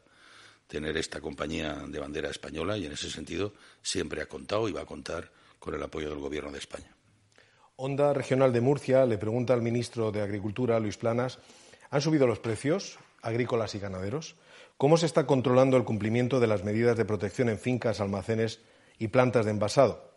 tener 0.67 0.97
esta 0.97 1.21
compañía 1.21 1.75
de 1.87 1.99
bandera 1.99 2.31
española 2.31 2.79
y, 2.79 2.87
en 2.87 2.93
ese 2.93 3.11
sentido, 3.11 3.53
siempre 3.83 4.23
ha 4.23 4.27
contado 4.27 4.69
y 4.69 4.73
va 4.73 4.83
a 4.83 4.87
contar 4.87 5.31
con 5.59 5.75
el 5.75 5.83
apoyo 5.83 6.09
del 6.09 6.19
Gobierno 6.19 6.51
de 6.51 6.59
España. 6.59 6.95
Onda 7.77 8.13
Regional 8.13 8.53
de 8.53 8.61
Murcia 8.61 9.07
le 9.07 9.19
pregunta 9.19 9.55
al 9.55 9.63
ministro 9.63 10.13
de 10.13 10.23
Agricultura, 10.23 10.79
Luis 10.79 10.97
Planas, 10.97 11.39
¿han 11.91 12.01
subido 12.01 12.27
los 12.27 12.39
precios? 12.39 12.99
Agrícolas 13.23 13.75
y 13.75 13.79
ganaderos? 13.79 14.37
¿Cómo 14.77 14.97
se 14.97 15.07
está 15.07 15.27
controlando 15.27 15.77
el 15.77 15.85
cumplimiento 15.85 16.41
de 16.41 16.49
las 16.49 16.65
medidas 16.65 16.97
de 16.97 17.05
protección 17.05 17.49
en 17.49 17.59
fincas, 17.59 18.01
almacenes 18.01 18.61
y 18.99 19.09
plantas 19.09 19.45
de 19.45 19.53
envasado? 19.53 20.13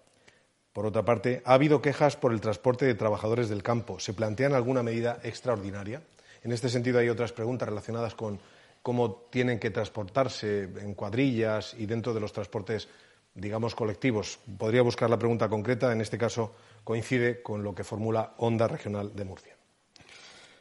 Por 0.74 0.86
otra 0.86 1.06
parte, 1.06 1.42
ha 1.46 1.54
habido 1.54 1.82
quejas 1.82 2.18
por 2.18 2.34
el 2.34 2.42
transporte 2.42 2.86
de 2.86 2.96
trabajadores 2.96 3.48
del 3.48 3.64
campo. 3.64 4.00
¿Se 4.00 4.14
plantean 4.14 4.54
alguna 4.54 4.84
medida 4.84 5.20
extraordinaria? 5.24 6.02
En 6.44 6.52
este 6.52 6.68
sentido, 6.68 7.00
hay 7.00 7.08
otras 7.08 7.32
preguntas 7.32 7.70
relacionadas 7.70 8.14
con 8.14 8.40
cómo 8.84 9.28
tienen 9.32 9.58
que 9.58 9.72
transportarse 9.72 10.64
en 10.64 10.94
cuadrillas 10.94 11.74
y 11.80 11.86
dentro 11.86 12.14
de 12.14 12.20
los 12.20 12.34
transportes, 12.34 12.90
digamos, 13.34 13.74
colectivos. 13.74 14.38
Podría 14.58 14.82
buscar 14.82 15.10
la 15.10 15.18
pregunta 15.18 15.48
concreta. 15.48 15.94
En 15.94 16.02
este 16.02 16.18
caso, 16.18 16.54
coincide 16.84 17.42
con 17.42 17.64
lo 17.64 17.74
que 17.74 17.84
formula 17.84 18.34
Onda 18.38 18.68
Regional 18.68 19.16
de 19.16 19.26
Murcia. 19.26 19.55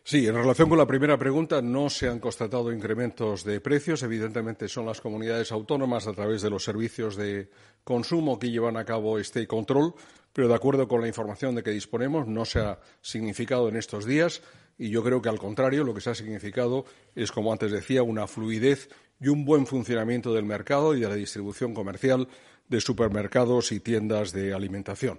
Sí, 0.07 0.27
en 0.27 0.35
relación 0.35 0.69
con 0.69 0.77
la 0.77 0.87
primera 0.87 1.17
pregunta, 1.17 1.62
no 1.62 1.88
se 1.88 2.09
han 2.09 2.21
constatado 2.21 2.71
incrementos 2.71 3.43
de 3.43 3.59
precios. 3.62 4.03
Evidentemente, 4.03 4.69
son 4.69 4.85
las 4.85 5.01
comunidades 5.01 5.51
autónomas 5.51 6.07
a 6.07 6.12
través 6.12 6.43
de 6.43 6.51
los 6.51 6.62
servicios 6.62 7.17
de 7.17 7.49
consumo 7.85 8.38
que 8.38 8.51
llevan 8.51 8.77
a 8.77 8.85
cabo 8.85 9.19
este 9.19 9.47
control, 9.47 9.95
pero 10.35 10.47
de 10.47 10.55
acuerdo 10.55 10.87
con 10.88 11.01
la 11.01 11.09
información 11.09 11.55
de 11.55 11.62
que 11.62 11.71
disponemos, 11.71 12.27
no 12.27 12.45
se 12.45 12.61
ha 12.61 12.79
significado 13.01 13.67
en 13.71 13.77
estos 13.77 14.05
días 14.05 14.43
y 14.77 14.90
yo 14.90 15.03
creo 15.03 15.23
que, 15.23 15.31
al 15.31 15.38
contrario, 15.38 15.85
lo 15.85 15.95
que 15.95 16.03
se 16.03 16.11
ha 16.11 16.14
significado 16.14 16.85
es, 17.14 17.33
como 17.33 17.51
antes 17.51 17.73
decía, 17.73 18.03
una 18.03 18.27
fluidez 18.27 18.90
y 19.21 19.29
un 19.29 19.47
buen 19.47 19.67
funcionamiento 19.67 20.35
del 20.35 20.45
mercado 20.45 20.95
y 20.95 21.01
de 21.01 21.09
la 21.09 21.14
distribución 21.14 21.73
comercial 21.73 22.29
de 22.69 22.81
supermercados 22.83 23.73
y 23.73 23.81
tiendas 23.81 24.33
de 24.33 24.53
alimentación. 24.53 25.19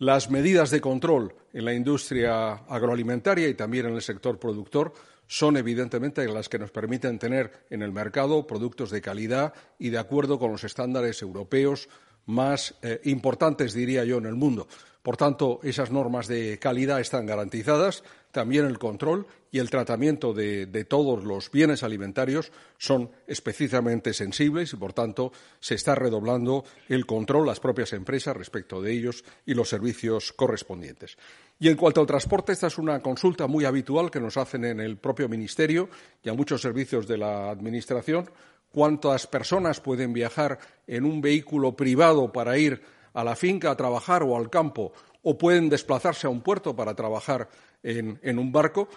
Las 0.00 0.30
medidas 0.30 0.70
de 0.70 0.80
control 0.80 1.34
en 1.52 1.66
la 1.66 1.74
industria 1.74 2.52
agroalimentaria 2.54 3.48
y 3.48 3.54
también 3.54 3.84
en 3.84 3.96
el 3.96 4.00
sector 4.00 4.38
productor 4.38 4.94
son 5.26 5.58
evidentemente 5.58 6.26
las 6.26 6.48
que 6.48 6.58
nos 6.58 6.70
permiten 6.70 7.18
tener 7.18 7.66
en 7.68 7.82
el 7.82 7.92
mercado 7.92 8.46
productos 8.46 8.90
de 8.90 9.02
calidad 9.02 9.52
y 9.78 9.90
de 9.90 9.98
acuerdo 9.98 10.38
con 10.38 10.52
los 10.52 10.64
estándares 10.64 11.20
europeos 11.20 11.90
más 12.24 12.76
eh, 12.80 13.02
importantes, 13.04 13.74
diría 13.74 14.02
yo, 14.06 14.16
en 14.16 14.24
el 14.24 14.36
mundo. 14.36 14.68
Por 15.02 15.18
tanto, 15.18 15.60
esas 15.62 15.90
normas 15.90 16.28
de 16.28 16.58
calidad 16.58 16.98
están 16.98 17.26
garantizadas, 17.26 18.02
también 18.32 18.66
el 18.66 18.78
control 18.78 19.26
y 19.52 19.58
el 19.58 19.70
tratamiento 19.70 20.32
de, 20.32 20.66
todos 20.88 21.24
los 21.24 21.50
bienes 21.50 21.82
alimentarios 21.82 22.52
son 22.78 23.10
específicamente 23.26 24.12
sensibles 24.12 24.72
y, 24.72 24.76
por 24.76 24.92
tanto, 24.92 25.32
se 25.58 25.74
está 25.74 25.94
redoblando 25.94 26.64
el 26.88 27.06
control, 27.06 27.46
las 27.46 27.60
propias 27.60 27.92
empresas 27.92 28.36
respecto 28.36 28.80
de 28.80 28.92
ellos 28.92 29.24
y 29.44 29.54
los 29.54 29.68
servicios 29.68 30.32
correspondientes. 30.32 31.18
Y 31.58 31.68
en 31.68 31.76
cuanto 31.76 32.00
al 32.00 32.06
transporte, 32.06 32.52
esta 32.52 32.68
es 32.68 32.78
una 32.78 33.02
consulta 33.02 33.46
muy 33.46 33.64
habitual 33.64 34.10
que 34.10 34.20
nos 34.20 34.36
hacen 34.36 34.64
en 34.64 34.80
el 34.80 34.96
propio 34.96 35.28
Ministerio 35.28 35.88
y 36.22 36.28
a 36.28 36.34
muchos 36.34 36.62
servicios 36.62 37.06
de 37.06 37.18
la 37.18 37.50
Administración. 37.50 38.30
¿Cuántas 38.72 39.26
personas 39.26 39.80
pueden 39.80 40.12
viajar 40.12 40.58
en 40.86 41.04
un 41.04 41.20
vehículo 41.20 41.74
privado 41.74 42.32
para 42.32 42.56
ir 42.56 42.80
a 43.12 43.24
la 43.24 43.34
finca 43.34 43.72
a 43.72 43.76
trabajar 43.76 44.22
o 44.22 44.36
al 44.36 44.48
campo 44.48 44.92
o 45.22 45.36
pueden 45.36 45.68
desplazarse 45.68 46.26
a 46.26 46.30
un 46.30 46.40
puerto 46.40 46.74
para 46.74 46.94
trabajar 46.94 47.48
en, 47.82 48.38
un 48.38 48.52
barco. 48.52 48.88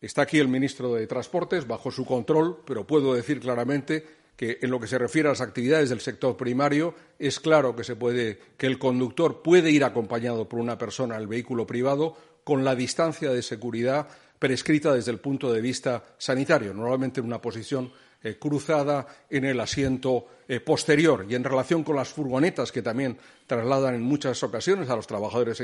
Está 0.00 0.22
aquí 0.22 0.38
el 0.38 0.48
ministro 0.48 0.94
de 0.94 1.06
Transportes 1.06 1.66
bajo 1.66 1.90
su 1.90 2.04
control, 2.04 2.62
pero 2.66 2.86
puedo 2.86 3.14
decir 3.14 3.40
claramente 3.40 4.04
que 4.36 4.58
en 4.60 4.70
lo 4.70 4.80
que 4.80 4.86
se 4.86 4.98
refiere 4.98 5.28
a 5.28 5.32
las 5.32 5.40
actividades 5.40 5.90
del 5.90 6.00
sector 6.00 6.36
primario 6.36 6.94
es 7.18 7.38
claro 7.38 7.76
que 7.76 7.84
se 7.84 7.96
puede 7.96 8.38
que 8.56 8.66
el 8.66 8.78
conductor 8.78 9.42
puede 9.42 9.70
ir 9.70 9.84
acompañado 9.84 10.48
por 10.48 10.58
una 10.58 10.76
persona 10.76 11.16
el 11.16 11.28
vehículo 11.28 11.66
privado 11.66 12.16
con 12.42 12.64
la 12.64 12.74
distancia 12.74 13.30
de 13.30 13.42
seguridad 13.42 14.08
prescrita 14.38 14.92
desde 14.92 15.12
el 15.12 15.20
punto 15.20 15.52
de 15.52 15.60
vista 15.60 16.04
sanitario, 16.18 16.74
normalmente 16.74 17.20
en 17.20 17.26
una 17.26 17.40
posición 17.40 17.92
eh, 18.24 18.38
cruzada 18.38 19.06
en 19.28 19.44
el 19.44 19.60
asiento 19.60 20.26
eh, 20.48 20.58
posterior 20.60 21.26
y 21.28 21.34
en 21.34 21.44
relación 21.44 21.84
con 21.84 21.96
las 21.96 22.08
furgonetas 22.08 22.72
que 22.72 22.80
también 22.80 23.18
trasladan 23.46 23.94
en 23.94 24.02
muchas 24.02 24.42
ocasiones 24.42 24.88
a 24.88 24.96
los 24.96 25.06
trabajadores 25.06 25.62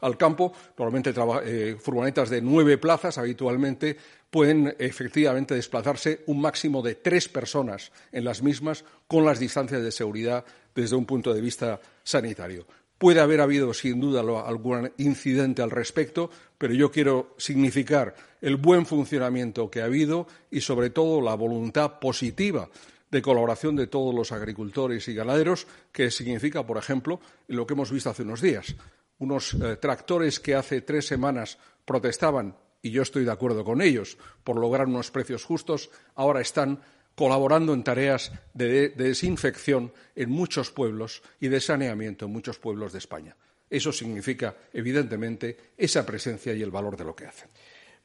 al 0.00 0.16
campo, 0.16 0.54
normalmente 0.78 1.12
eh, 1.44 1.76
furgonetas 1.78 2.30
de 2.30 2.40
nueve 2.40 2.78
plazas 2.78 3.18
habitualmente 3.18 3.94
pueden 4.30 4.74
efectivamente 4.78 5.54
desplazarse 5.54 6.22
un 6.26 6.40
máximo 6.40 6.80
de 6.80 6.94
tres 6.94 7.28
personas 7.28 7.92
en 8.10 8.24
las 8.24 8.42
mismas 8.42 8.86
con 9.06 9.26
las 9.26 9.38
distancias 9.38 9.82
de 9.82 9.92
seguridad 9.92 10.46
desde 10.74 10.96
un 10.96 11.04
punto 11.04 11.34
de 11.34 11.42
vista 11.42 11.78
sanitario. 12.02 12.66
Puede 12.98 13.20
haber 13.20 13.40
habido, 13.40 13.72
sin 13.74 14.00
duda, 14.00 14.20
algún 14.20 14.90
incidente 14.98 15.62
al 15.62 15.70
respecto, 15.70 16.30
pero 16.58 16.74
yo 16.74 16.90
quiero 16.90 17.34
significar 17.38 18.14
el 18.40 18.56
buen 18.56 18.86
funcionamiento 18.86 19.70
que 19.70 19.80
ha 19.80 19.84
habido 19.84 20.26
y, 20.50 20.60
sobre 20.60 20.90
todo, 20.90 21.20
la 21.20 21.34
voluntad 21.34 22.00
positiva 22.00 22.68
de 23.10 23.22
colaboración 23.22 23.76
de 23.76 23.86
todos 23.86 24.14
los 24.14 24.32
agricultores 24.32 25.06
y 25.06 25.14
ganaderos, 25.14 25.68
que 25.92 26.10
significa, 26.10 26.66
por 26.66 26.76
ejemplo, 26.76 27.20
lo 27.46 27.66
que 27.66 27.74
hemos 27.74 27.92
visto 27.92 28.10
hace 28.10 28.22
unos 28.22 28.42
días. 28.42 28.74
Unos 29.18 29.54
eh, 29.54 29.76
tractores 29.76 30.40
que 30.40 30.56
hace 30.56 30.80
tres 30.82 31.06
semanas 31.06 31.58
protestaban, 31.84 32.56
y 32.82 32.90
yo 32.90 33.02
estoy 33.02 33.24
de 33.24 33.32
acuerdo 33.32 33.64
con 33.64 33.80
ellos, 33.80 34.18
por 34.42 34.56
lograr 34.56 34.86
unos 34.88 35.10
precios 35.10 35.44
justos, 35.44 35.90
ahora 36.16 36.40
están 36.40 36.80
colaborando 37.18 37.74
en 37.74 37.82
tareas 37.82 38.30
de, 38.54 38.90
desinfección 38.90 39.92
en 40.14 40.30
muchos 40.30 40.70
pueblos 40.70 41.20
y 41.40 41.48
de 41.48 41.60
saneamiento 41.60 42.26
en 42.26 42.32
muchos 42.32 42.60
pueblos 42.60 42.92
de 42.92 43.00
España. 43.00 43.34
Eso 43.68 43.90
significa, 43.90 44.54
evidentemente, 44.72 45.74
esa 45.76 46.06
presencia 46.06 46.54
y 46.54 46.62
el 46.62 46.70
valor 46.70 46.96
de 46.96 47.02
lo 47.02 47.16
que 47.16 47.26
hacen. 47.26 47.50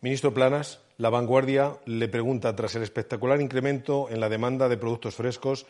Ministro 0.02 0.34
Planas, 0.34 0.82
La 0.98 1.12
Vanguardia 1.12 1.78
le 1.86 2.08
pregunta, 2.08 2.56
tras 2.56 2.74
el 2.74 2.82
espectacular 2.82 3.40
incremento 3.40 4.10
en 4.10 4.20
la 4.20 4.30
demanda 4.30 4.68
de 4.68 4.78
productos 4.78 5.14
frescos, 5.14 5.68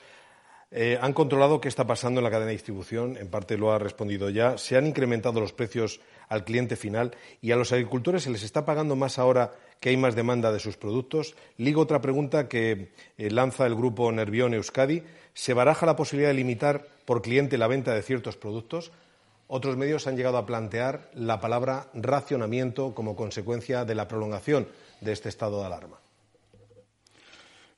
eh, 0.72 0.98
¿han 1.02 1.12
controlado 1.12 1.60
qué 1.60 1.68
está 1.68 1.86
pasando 1.86 2.22
en 2.22 2.24
la 2.24 2.32
cadena 2.32 2.48
de 2.48 2.54
distribución? 2.54 3.18
En 3.18 3.28
parte 3.28 3.58
lo 3.58 3.74
ha 3.74 3.78
respondido 3.78 4.30
ya. 4.30 4.58
¿Se 4.58 4.78
han 4.78 4.88
incrementado 4.88 5.42
los 5.42 5.52
precios 5.52 6.00
al 6.34 6.44
cliente 6.46 6.76
final 6.76 7.16
y 7.42 7.52
a 7.52 7.56
los 7.56 7.72
agricultores 7.72 8.24
se 8.24 8.32
les 8.32 8.44
está 8.44 8.66
pagando 8.66 8.96
más 8.96 9.20
ahora 9.20 9.54
que 9.80 9.90
hay 9.90 9.98
más 9.98 10.16
demanda 10.16 10.52
de 10.52 10.60
sus 10.60 10.78
productos. 10.78 11.36
Ligo 11.58 11.82
otra 11.82 12.02
pregunta 12.02 12.48
que 12.48 12.92
eh, 13.18 13.30
lanza 13.30 13.68
el 13.68 13.76
grupo 13.76 14.12
Nervión 14.12 14.54
Euskadi. 14.54 15.04
¿Se 15.34 15.54
baraja 15.54 15.86
la 15.86 15.96
posibilidad 15.96 16.30
de 16.30 16.36
limitar 16.36 16.88
por 17.06 17.22
cliente 17.22 17.58
la 17.58 17.68
venta 17.68 17.94
de 17.94 18.02
ciertos 18.02 18.36
productos? 18.36 18.92
Otros 19.48 19.78
medios 19.78 20.08
han 20.08 20.18
llegado 20.18 20.38
a 20.38 20.46
plantear 20.46 21.12
la 21.14 21.40
palabra 21.40 21.88
racionamiento 21.94 22.96
como 22.96 23.16
consecuencia 23.16 23.86
de 23.86 23.94
la 23.94 24.08
prolongación 24.08 24.68
de 25.02 25.12
este 25.12 25.30
estado 25.30 25.60
de 25.60 25.68
alarma. 25.68 26.00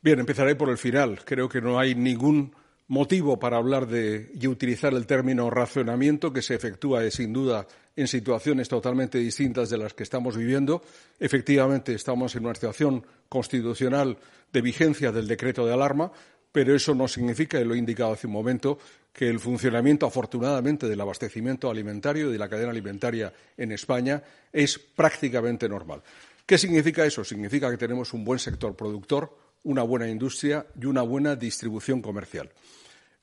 Bien, 0.01 0.19
empezaré 0.19 0.55
por 0.55 0.69
el 0.69 0.77
final. 0.77 1.25
Creo 1.25 1.49
que 1.49 1.59
no 1.59 1.77
hay 1.77 1.95
ningún 1.95 2.53
motivo 2.87 3.39
para 3.39 3.57
hablar 3.57 3.87
de 3.87 4.31
y 4.39 4.47
utilizar 4.47 4.93
el 4.93 5.07
término 5.07 5.49
racionamiento 5.49 6.31
que 6.31 6.41
se 6.41 6.55
efectúa 6.55 7.09
sin 7.09 7.33
duda 7.33 7.67
en 7.95 8.07
situaciones 8.07 8.67
totalmente 8.67 9.17
distintas 9.17 9.69
de 9.69 9.77
las 9.77 9.93
que 9.93 10.03
estamos 10.03 10.35
viviendo. 10.35 10.81
Efectivamente, 11.19 11.93
estamos 11.93 12.35
en 12.35 12.45
una 12.45 12.55
situación 12.55 13.05
constitucional 13.29 14.17
de 14.51 14.61
vigencia 14.61 15.11
del 15.11 15.27
decreto 15.27 15.65
de 15.65 15.73
alarma, 15.73 16.11
pero 16.51 16.75
eso 16.75 16.95
no 16.95 17.07
significa, 17.07 17.59
y 17.59 17.65
lo 17.65 17.73
he 17.73 17.77
indicado 17.77 18.13
hace 18.13 18.27
un 18.27 18.33
momento, 18.33 18.79
que 19.11 19.29
el 19.29 19.39
funcionamiento, 19.39 20.05
afortunadamente, 20.05 20.87
del 20.87 20.99
abastecimiento 20.99 21.69
alimentario 21.69 22.29
y 22.29 22.33
de 22.33 22.39
la 22.39 22.49
cadena 22.49 22.71
alimentaria 22.71 23.31
en 23.57 23.71
España 23.71 24.21
es 24.51 24.77
prácticamente 24.77 25.69
normal. 25.69 26.01
¿Qué 26.45 26.57
significa 26.57 27.05
eso? 27.05 27.23
Significa 27.23 27.71
que 27.71 27.77
tenemos 27.77 28.13
un 28.13 28.23
buen 28.23 28.39
sector 28.39 28.75
productor, 28.75 29.35
una 29.63 29.83
buena 29.83 30.07
industria 30.07 30.65
y 30.79 30.85
una 30.85 31.01
buena 31.01 31.35
distribución 31.35 32.01
comercial. 32.01 32.49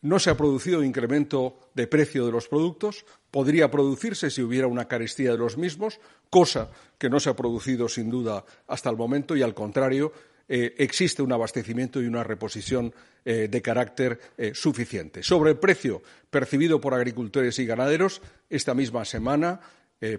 No 0.03 0.19
se 0.19 0.31
ha 0.31 0.37
producido 0.37 0.83
incremento 0.83 1.59
de 1.75 1.87
precio 1.87 2.27
de 2.27 2.33
los 2.33 2.49
productos, 2.49 3.07
podría 3.31 3.71
producirse 3.71 4.31
si 4.31 4.43
hubiera 4.43 4.67
una 4.67 4.89
carestía 4.89 5.31
de 5.31 5.39
los 5.39 5.57
mismos, 5.57 6.01
cosa 6.29 6.71
que 6.99 7.09
no 7.09 7.21
se 7.21 7.31
ha 7.31 7.37
producido 7.37 7.89
sin 7.89 8.11
duda 8.11 8.45
hasta 8.67 8.91
el 8.91 8.97
momento 8.97 9.37
y 9.37 9.43
al 9.43 9.55
contrario 9.55 10.13
eh, 10.49 10.75
existe 10.79 11.23
un 11.23 11.33
abastecimiento 11.33 12.03
y 12.03 12.07
una 12.07 12.25
reposición 12.25 12.93
eh, 13.25 13.47
de 13.49 13.63
carácter 13.63 14.19
eh, 14.37 14.53
suficiente. 14.55 15.23
Sobre 15.23 15.53
el 15.53 15.59
precio 15.59 16.03
percibido 16.31 16.81
por 16.81 16.95
agricultores 16.95 17.59
y 17.61 17.67
ganaderos, 17.67 18.21
esta 18.51 18.75
misma 18.75 19.05
semana 19.05 19.61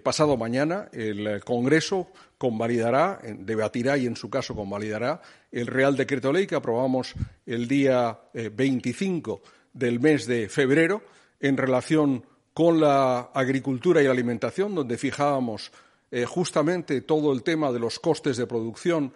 pasado 0.02 0.38
mañana 0.38 0.88
el 0.92 1.44
Congreso 1.44 2.08
convalidará, 2.38 3.20
debatirá 3.22 3.98
y 3.98 4.06
en 4.06 4.16
su 4.16 4.30
caso 4.30 4.54
convalidará 4.54 5.20
el 5.52 5.66
Real 5.66 5.94
Decreto 5.94 6.32
Ley 6.32 6.46
que 6.46 6.54
aprobamos 6.54 7.12
el 7.44 7.68
día 7.68 8.18
25 8.32 9.42
del 9.74 10.00
mes 10.00 10.26
de 10.26 10.48
febrero 10.48 11.02
en 11.40 11.58
relación 11.58 12.24
con 12.54 12.80
la 12.80 13.30
agricultura 13.34 14.00
y 14.00 14.04
la 14.04 14.12
alimentación, 14.12 14.74
donde 14.74 14.96
fijábamos 14.96 15.72
eh, 16.10 16.24
justamente 16.24 17.00
todo 17.00 17.32
el 17.32 17.42
tema 17.42 17.72
de 17.72 17.80
los 17.80 17.98
costes 17.98 18.36
de 18.36 18.46
producción 18.46 19.12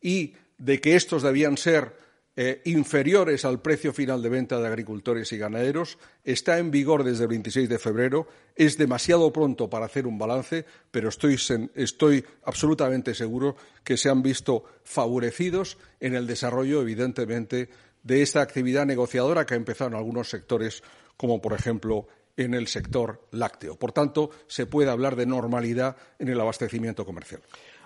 y 0.00 0.34
de 0.56 0.80
que 0.80 0.96
estos 0.96 1.22
debían 1.22 1.56
ser 1.56 1.92
eh, 2.40 2.62
inferiores 2.66 3.44
al 3.44 3.60
precio 3.60 3.92
final 3.92 4.22
de 4.22 4.28
venta 4.28 4.60
de 4.60 4.68
agricultores 4.68 5.32
y 5.32 5.38
ganaderos, 5.38 5.98
está 6.22 6.58
en 6.58 6.70
vigor 6.70 7.02
desde 7.02 7.24
el 7.24 7.30
26 7.30 7.68
de 7.68 7.80
febrero. 7.80 8.28
Es 8.54 8.78
demasiado 8.78 9.32
pronto 9.32 9.68
para 9.68 9.86
hacer 9.86 10.06
un 10.06 10.18
balance, 10.18 10.64
pero 10.92 11.08
estoy, 11.08 11.36
estoy 11.74 12.24
absolutamente 12.44 13.12
seguro 13.14 13.56
que 13.82 13.96
se 13.96 14.08
han 14.08 14.22
visto 14.22 14.62
favorecidos 14.84 15.78
en 15.98 16.14
el 16.14 16.28
desarrollo, 16.28 16.80
evidentemente, 16.80 17.70
de 18.08 18.22
esta 18.22 18.40
actividad 18.40 18.86
negociadora 18.86 19.44
que 19.44 19.52
ha 19.52 19.58
empezado 19.58 19.90
en 19.90 19.96
algunos 19.96 20.30
sectores, 20.30 20.82
como 21.18 21.42
por 21.42 21.52
ejemplo 21.52 22.08
en 22.38 22.54
el 22.54 22.66
sector 22.66 23.20
lácteo. 23.32 23.78
Por 23.78 23.92
tanto, 23.92 24.30
se 24.46 24.64
puede 24.64 24.90
hablar 24.90 25.14
de 25.14 25.26
normalidad 25.26 25.94
en 26.18 26.28
el 26.28 26.40
abastecimiento 26.40 27.04
comercial. 27.04 27.42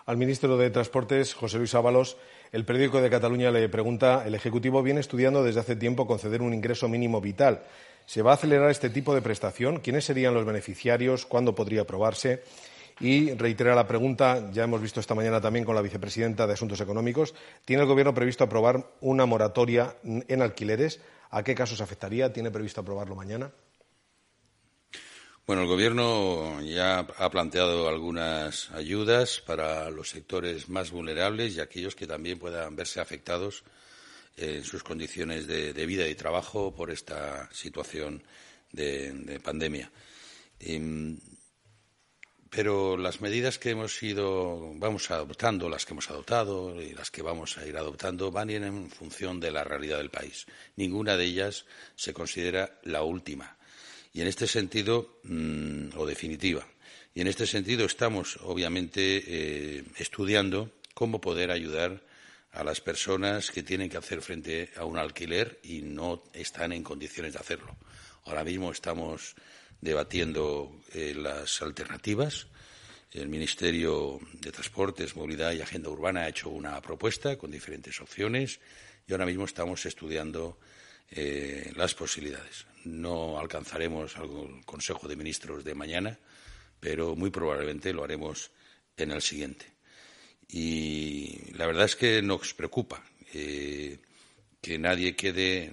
Al 0.07 0.17
ministro 0.17 0.57
de 0.57 0.71
Transportes, 0.71 1.35
José 1.35 1.59
Luis 1.59 1.75
Ábalos, 1.75 2.17
el 2.53 2.65
periódico 2.65 3.01
de 3.01 3.11
Cataluña 3.11 3.51
le 3.51 3.69
pregunta 3.69 4.23
el 4.25 4.37
Ejecutivo 4.37 4.81
viene 4.85 5.01
estudiando 5.01 5.43
desde 5.43 5.59
hace 5.59 5.75
tiempo 5.75 6.07
conceder 6.07 6.41
un 6.41 6.55
ingreso 6.55 6.89
mínimo 6.89 7.21
vital. 7.21 7.65
¿Se 8.07 8.23
va 8.23 8.31
a 8.31 8.35
acelerar 8.35 8.71
este 8.71 8.91
tipo 8.91 9.17
de 9.17 9.23
prestación? 9.23 9.81
¿Quiénes 9.81 10.05
serían 10.05 10.35
los 10.35 10.47
beneficiarios? 10.47 11.27
¿Cuándo 11.27 11.57
podría 11.57 11.83
aprobarse? 11.83 12.45
Y 13.01 13.33
reitera 13.35 13.75
la 13.75 13.87
pregunta, 13.87 14.51
ya 14.53 14.65
hemos 14.65 14.81
visto 14.81 15.01
esta 15.01 15.15
mañana 15.15 15.41
también 15.41 15.65
con 15.65 15.75
la 15.75 15.83
vicepresidenta 15.83 16.47
de 16.47 16.53
Asuntos 16.53 16.81
Económicos, 16.81 17.35
¿tiene 17.65 17.83
el 17.83 17.89
Gobierno 17.89 18.15
previsto 18.15 18.45
aprobar 18.45 18.87
una 19.01 19.27
moratoria 19.27 19.97
en 20.05 20.43
alquileres? 20.43 21.01
¿A 21.31 21.43
qué 21.43 21.55
casos 21.55 21.81
afectaría? 21.81 22.33
¿Tiene 22.33 22.51
previsto 22.51 22.81
aprobarlo 22.81 23.15
mañana? 23.15 23.51
Bueno, 25.45 25.63
el 25.63 25.69
Gobierno 25.69 26.63
ya 26.63 27.01
ha 27.01 27.31
planteado 27.31 27.89
algunas 27.89 28.71
ayudas 28.71 29.43
para 29.45 29.91
los 29.91 30.09
sectores 30.11 30.69
más 30.69 30.93
vulnerables 30.93 31.57
y 31.57 31.61
aquellos 31.61 31.97
que 31.97 32.07
también 32.07 32.39
puedan 32.39 32.77
verse 32.77 33.01
afectados 33.01 33.65
en 34.37 34.63
sus 34.63 34.85
condiciones 34.85 35.47
de, 35.47 35.73
vida 35.87 36.07
y 36.07 36.15
trabajo 36.15 36.73
por 36.75 36.91
esta 36.91 37.53
situación 37.53 38.23
de, 38.71 39.41
pandemia. 39.43 39.91
Em, 40.61 41.19
pero 42.55 42.99
las 42.99 43.23
medidas 43.23 43.59
que 43.59 43.71
hemos 43.71 44.03
ido, 44.03 44.75
vamos 44.75 45.11
adoptando, 45.11 45.71
las 45.71 45.87
que 45.87 45.95
hemos 45.95 46.11
adoptado 46.11 46.83
y 46.83 46.93
las 46.93 47.11
que 47.11 47.23
vamos 47.23 47.57
a 47.57 47.67
ir 47.67 47.79
adoptando, 47.79 48.31
van 48.31 48.51
en 48.51 48.91
función 48.91 49.41
de 49.41 49.51
la 49.51 49.65
realidad 49.65 49.97
del 49.97 50.11
país. 50.11 50.45
Ninguna 50.77 51.17
de 51.17 51.25
ellas 51.25 51.65
se 51.97 52.13
considera 52.13 52.79
la 52.83 53.05
última. 53.05 53.57
Y 54.13 54.21
en 54.21 54.27
este 54.27 54.47
sentido, 54.47 55.19
mm, 55.25 55.97
o 55.97 56.05
definitiva. 56.05 56.67
Y 57.15 57.23
en 57.23 57.29
este 57.29 57.47
sentido 57.47 57.87
estamos, 57.87 58.39
obviamente, 58.43 59.25
eh, 59.27 59.85
estudiando 59.97 60.73
cómo 60.93 61.23
poder 61.23 61.53
ayudar 61.53 62.03
a 62.53 62.65
las 62.65 62.83
personas 62.83 63.51
que 63.51 63.63
tienen 63.63 63.89
que 63.89 63.97
hacer 63.97 64.21
frente 64.21 64.69
a 64.77 64.85
un 64.85 64.99
alquiler 64.99 65.59
y 65.63 65.81
no 65.81 66.23
están 66.35 66.75
en 66.75 66.83
condiciones 66.83 67.33
de 67.33 67.39
hacerlo. 67.39 67.75
Ahora 68.25 68.45
mismo 68.45 68.71
estamos 68.71 69.37
debatiendo 69.83 70.81
eh, 70.95 71.13
las 71.15 71.61
alternativas. 71.61 72.47
El 73.11 73.29
Ministerio 73.29 74.19
de 74.41 74.51
Transportes, 74.51 75.17
Movilidad 75.17 75.53
y 75.53 75.61
Agenda 75.61 75.91
Urbana 75.91 76.23
ha 76.23 76.29
hecho 76.29 76.49
una 76.49 76.81
propuesta 76.81 77.37
con 77.37 77.51
diferentes 77.51 78.01
opciones 78.01 78.59
y 79.07 79.13
ahora 79.13 79.27
mismo 79.27 79.45
estamos 79.45 79.85
estudiando 79.85 80.59
eh, 81.11 81.71
las 81.77 81.95
posibilidades. 81.95 82.65
No 82.85 83.39
alcanzaremos 83.39 84.17
al 84.17 84.65
Consejo 84.65 85.09
de 85.09 85.17
Ministros 85.17 85.63
de 85.63 85.75
mañana, 85.75 86.19
pero 86.81 87.15
muy 87.15 87.29
probablemente 87.29 87.93
lo 87.93 88.05
haremos 88.05 88.51
en 88.97 89.11
el 89.11 89.21
siguiente. 89.21 89.67
Y 90.49 91.53
la 91.55 91.67
verdad 91.67 91.85
es 91.85 91.97
que 91.97 92.23
nos 92.23 92.55
preocupa. 92.55 93.05
Eh, 93.35 93.99
que 94.61 94.79
nadie 94.79 95.17
quede 95.17 95.73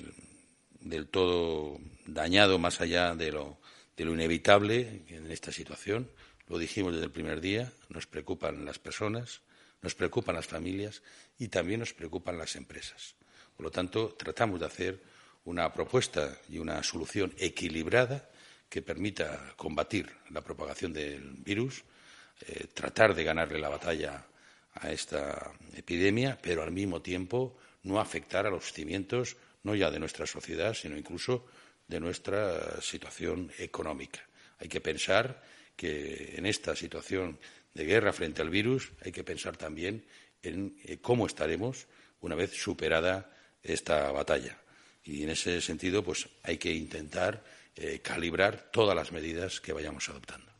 del 0.79 1.07
todo 1.07 1.79
dañado 2.07 2.57
más 2.57 2.81
allá 2.81 3.13
de 3.13 3.31
lo, 3.31 3.58
de 3.99 4.05
lo 4.05 4.13
inevitable 4.13 5.03
en 5.09 5.29
esta 5.29 5.51
situación. 5.51 6.09
Lo 6.47 6.57
dijimos 6.57 6.93
desde 6.93 7.07
el 7.07 7.11
primer 7.11 7.41
día, 7.41 7.69
nos 7.89 8.07
preocupan 8.07 8.63
las 8.63 8.79
personas, 8.79 9.41
nos 9.81 9.93
preocupan 9.93 10.35
las 10.35 10.47
familias 10.47 11.03
y 11.37 11.49
también 11.49 11.81
nos 11.81 11.93
preocupan 11.93 12.37
las 12.37 12.55
empresas. 12.55 13.15
Por 13.57 13.65
lo 13.65 13.71
tanto, 13.71 14.15
tratamos 14.17 14.61
de 14.61 14.67
hacer 14.67 15.03
una 15.43 15.73
propuesta 15.73 16.39
y 16.47 16.59
una 16.59 16.81
solución 16.81 17.33
equilibrada 17.37 18.29
que 18.69 18.81
permita 18.81 19.53
combatir 19.57 20.09
la 20.29 20.39
propagación 20.39 20.93
del 20.93 21.33
virus, 21.33 21.83
eh, 22.47 22.67
tratar 22.73 23.13
de 23.13 23.25
ganarle 23.25 23.59
la 23.59 23.67
batalla 23.67 24.25
a 24.75 24.91
esta 24.93 25.51
epidemia, 25.75 26.39
pero 26.41 26.63
al 26.63 26.71
mismo 26.71 27.01
tiempo 27.01 27.57
no 27.83 27.99
afectar 27.99 28.47
a 28.47 28.49
los 28.49 28.71
cimientos 28.71 29.35
no 29.63 29.75
ya 29.75 29.91
de 29.91 29.99
nuestra 29.99 30.25
sociedad, 30.25 30.73
sino 30.73 30.95
incluso 30.95 31.45
de 31.89 31.99
nuestra 31.99 32.81
situación 32.81 33.51
económica. 33.57 34.21
Hay 34.59 34.69
que 34.69 34.79
pensar 34.79 35.41
que 35.75 36.35
en 36.37 36.45
esta 36.45 36.75
situación 36.75 37.39
de 37.73 37.85
guerra 37.85 38.13
frente 38.13 38.41
al 38.41 38.49
virus 38.49 38.91
hay 39.03 39.11
que 39.11 39.23
pensar 39.23 39.57
también 39.57 40.05
en 40.43 40.77
eh, 40.85 40.99
cómo 41.01 41.25
estaremos 41.25 41.87
una 42.21 42.35
vez 42.35 42.51
superada 42.53 43.31
esta 43.63 44.11
batalla. 44.11 44.57
Y 45.03 45.23
en 45.23 45.31
ese 45.31 45.61
sentido, 45.61 46.03
pues 46.03 46.29
hay 46.43 46.57
que 46.57 46.71
intentar 46.71 47.43
eh, 47.75 47.99
calibrar 48.01 48.69
todas 48.71 48.95
las 48.95 49.11
medidas 49.11 49.59
que 49.59 49.73
vayamos 49.73 50.07
adoptando. 50.09 50.51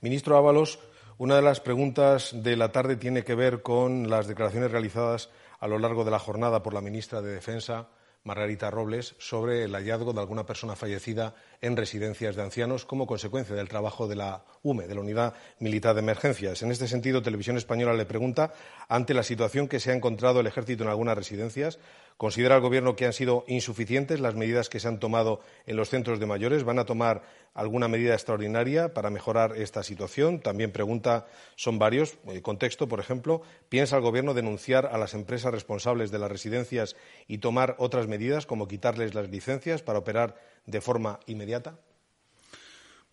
Ministro 0.00 0.36
Ábalos, 0.36 0.78
una 1.16 1.36
de 1.36 1.42
las 1.42 1.60
preguntas 1.60 2.30
de 2.34 2.56
la 2.56 2.72
tarde 2.72 2.96
tiene 2.96 3.24
que 3.24 3.34
ver 3.34 3.62
con 3.62 4.10
las 4.10 4.26
declaraciones 4.26 4.70
realizadas 4.70 5.30
a 5.58 5.68
lo 5.68 5.78
largo 5.78 6.04
de 6.04 6.10
la 6.10 6.18
jornada 6.18 6.62
por 6.62 6.74
la 6.74 6.80
ministra 6.80 7.22
de 7.22 7.32
Defensa, 7.32 7.88
Margarita 8.22 8.70
Robles, 8.70 9.14
sobre 9.18 9.64
el 9.64 9.74
hallazgo 9.74 10.12
de 10.12 10.20
alguna 10.20 10.44
persona 10.44 10.76
fallecida 10.76 11.34
en 11.60 11.76
residencias 11.76 12.36
de 12.36 12.42
ancianos 12.42 12.84
como 12.84 13.06
consecuencia 13.06 13.56
del 13.56 13.68
trabajo 13.68 14.08
de 14.08 14.16
la 14.16 14.44
UME, 14.62 14.86
de 14.86 14.94
la 14.94 15.00
Unidad 15.00 15.34
Militar 15.58 15.94
de 15.94 16.00
Emergencias. 16.00 16.62
En 16.62 16.70
este 16.70 16.86
sentido, 16.86 17.22
Televisión 17.22 17.56
Española 17.56 17.94
le 17.94 18.04
pregunta, 18.04 18.52
ante 18.88 19.14
la 19.14 19.22
situación 19.22 19.68
que 19.68 19.80
se 19.80 19.90
ha 19.90 19.94
encontrado 19.94 20.40
el 20.40 20.46
Ejército 20.46 20.84
en 20.84 20.90
algunas 20.90 21.16
residencias, 21.16 21.78
¿Considera 22.20 22.56
el 22.56 22.60
Gobierno 22.60 22.96
que 22.96 23.06
han 23.06 23.14
sido 23.14 23.46
insuficientes 23.48 24.20
las 24.20 24.34
medidas 24.34 24.68
que 24.68 24.78
se 24.78 24.86
han 24.88 25.00
tomado 25.00 25.40
en 25.64 25.76
los 25.76 25.88
centros 25.88 26.20
de 26.20 26.26
mayores? 26.26 26.64
¿Van 26.64 26.78
a 26.78 26.84
tomar 26.84 27.22
alguna 27.54 27.88
medida 27.88 28.12
extraordinaria 28.12 28.92
para 28.92 29.08
mejorar 29.08 29.56
esta 29.56 29.82
situación? 29.82 30.38
También 30.38 30.70
pregunta, 30.70 31.28
son 31.56 31.78
varios. 31.78 32.18
El 32.26 32.42
contexto, 32.42 32.88
por 32.88 33.00
ejemplo, 33.00 33.40
¿piensa 33.70 33.96
el 33.96 34.02
Gobierno 34.02 34.34
denunciar 34.34 34.84
a 34.84 34.98
las 34.98 35.14
empresas 35.14 35.50
responsables 35.50 36.10
de 36.10 36.18
las 36.18 36.30
residencias 36.30 36.94
y 37.26 37.38
tomar 37.38 37.74
otras 37.78 38.06
medidas, 38.06 38.44
como 38.44 38.68
quitarles 38.68 39.14
las 39.14 39.30
licencias 39.30 39.80
para 39.80 40.00
operar 40.00 40.38
de 40.66 40.82
forma 40.82 41.20
inmediata? 41.24 41.78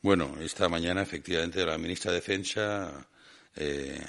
Bueno, 0.02 0.36
esta 0.42 0.68
mañana, 0.68 1.02
efectivamente, 1.02 1.66
la 1.66 1.78
ministra 1.78 2.12
de 2.12 2.18
Defensa 2.18 3.08
eh, 3.56 4.02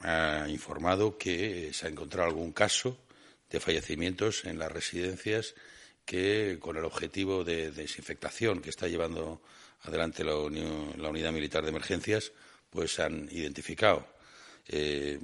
ha 0.00 0.46
informado 0.48 1.18
que 1.18 1.74
se 1.74 1.84
ha 1.84 1.90
encontrado 1.90 2.30
algún 2.30 2.52
caso 2.52 2.96
de 3.52 3.60
fallecimientos 3.60 4.44
en 4.46 4.58
las 4.58 4.72
residencias 4.72 5.54
que, 6.04 6.56
con 6.58 6.76
el 6.76 6.84
objetivo 6.84 7.44
de 7.44 7.70
desinfectación 7.70 8.60
que 8.60 8.70
está 8.70 8.88
llevando 8.88 9.42
adelante 9.82 10.24
la, 10.24 10.36
Unidad 10.36 11.32
Militar 11.32 11.62
de 11.62 11.70
Emergencias, 11.70 12.32
pues 12.70 12.98
han 12.98 13.28
identificado. 13.30 14.08
Eh, 14.66 15.20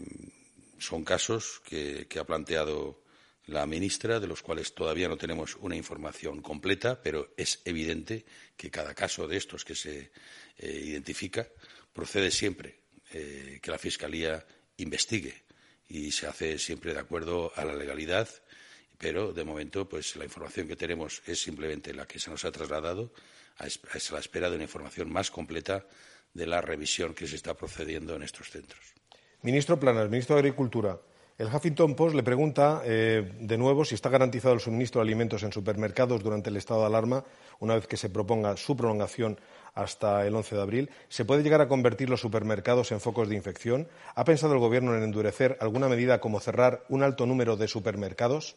son 0.79 1.05
casos 1.05 1.61
que, 1.64 2.07
ha 2.19 2.25
planteado 2.25 3.03
la 3.47 3.64
ministra, 3.64 4.21
de 4.21 4.27
los 4.27 4.43
cuales 4.43 4.75
todavía 4.75 5.09
no 5.09 5.17
tenemos 5.17 5.57
una 5.57 5.75
información 5.75 6.43
completa, 6.43 7.01
pero 7.03 7.33
es 7.37 7.62
evidente 7.64 8.27
que 8.57 8.71
cada 8.71 8.95
caso 8.95 9.27
de 9.27 9.38
estos 9.38 9.64
que 9.64 9.75
se 9.75 10.12
eh, 10.59 10.83
identifica 10.85 11.49
procede 11.95 12.31
siempre 12.31 12.81
eh, 13.11 13.59
que 13.62 13.71
la 13.71 13.79
Fiscalía 13.79 14.47
investigue 14.77 15.48
y 15.88 16.12
se 16.12 16.27
hace 16.27 16.59
siempre 16.59 16.92
de 16.92 17.01
acuerdo 17.01 17.53
a 17.57 17.64
la 17.64 17.74
legalidad, 17.74 18.29
pero 18.98 19.33
de 19.33 19.44
momento 19.44 19.88
pues 19.88 20.16
la 20.16 20.24
información 20.24 20.68
que 20.68 20.77
tenemos 20.77 21.22
es 21.27 21.40
simplemente 21.40 21.94
la 21.94 22.07
que 22.07 22.18
se 22.18 22.31
nos 22.31 22.44
ha 22.44 22.53
trasladado, 22.53 23.12
a, 23.59 23.64
la 23.64 24.18
espera 24.20 24.51
de 24.51 24.57
una 24.57 24.64
información 24.64 25.11
más 25.11 25.31
completa 25.31 25.87
de 26.35 26.46
la 26.46 26.61
revisión 26.61 27.14
que 27.14 27.27
se 27.27 27.37
está 27.37 27.55
procediendo 27.55 28.14
en 28.14 28.22
estos 28.22 28.51
centros. 28.51 28.81
Ministro 29.42 29.79
Planas, 29.79 30.11
ministro 30.11 30.37
de 30.37 30.40
Agricultura. 30.40 30.98
El 31.38 31.55
Huffington 31.55 31.94
Post 31.94 32.16
le 32.16 32.24
pregunta 32.24 32.83
eh, 32.85 33.33
de 33.38 33.57
nuevo 33.57 33.85
si 33.85 33.94
está 33.94 34.09
garantizado 34.09 34.55
el 34.55 34.61
suministro 34.61 35.01
de 35.01 35.07
alimentos 35.07 35.44
en 35.44 35.53
supermercados 35.53 36.20
durante 36.20 36.51
el 36.51 36.57
estado 36.57 36.81
de 36.81 36.87
alarma, 36.87 37.22
una 37.61 37.77
vez 37.77 37.87
que 37.87 37.96
se 37.96 38.11
proponga 38.11 38.57
su 38.57 38.77
prolongación 38.77 39.38
hasta 39.72 40.27
el 40.27 40.35
11 40.35 40.57
de 40.57 40.62
abril. 40.62 40.90
¿Se 41.09 41.24
puede 41.24 41.44
llegar 41.44 41.61
a 41.61 41.68
convertir 41.68 42.11
los 42.11 42.20
supermercados 42.20 42.90
en 42.90 42.98
focos 42.98 43.29
de 43.29 43.37
infección? 43.37 43.87
¿Ha 44.16 44.24
pensado 44.24 44.53
el 44.55 44.59
Gobierno 44.59 44.96
en 44.96 45.05
endurecer 45.05 45.57
alguna 45.61 45.88
medida 45.88 46.20
como 46.20 46.40
cerrar 46.40 46.85
un 46.88 47.05
alto 47.05 47.24
número 47.24 47.57
de 47.57 47.68
supermercados? 47.68 48.57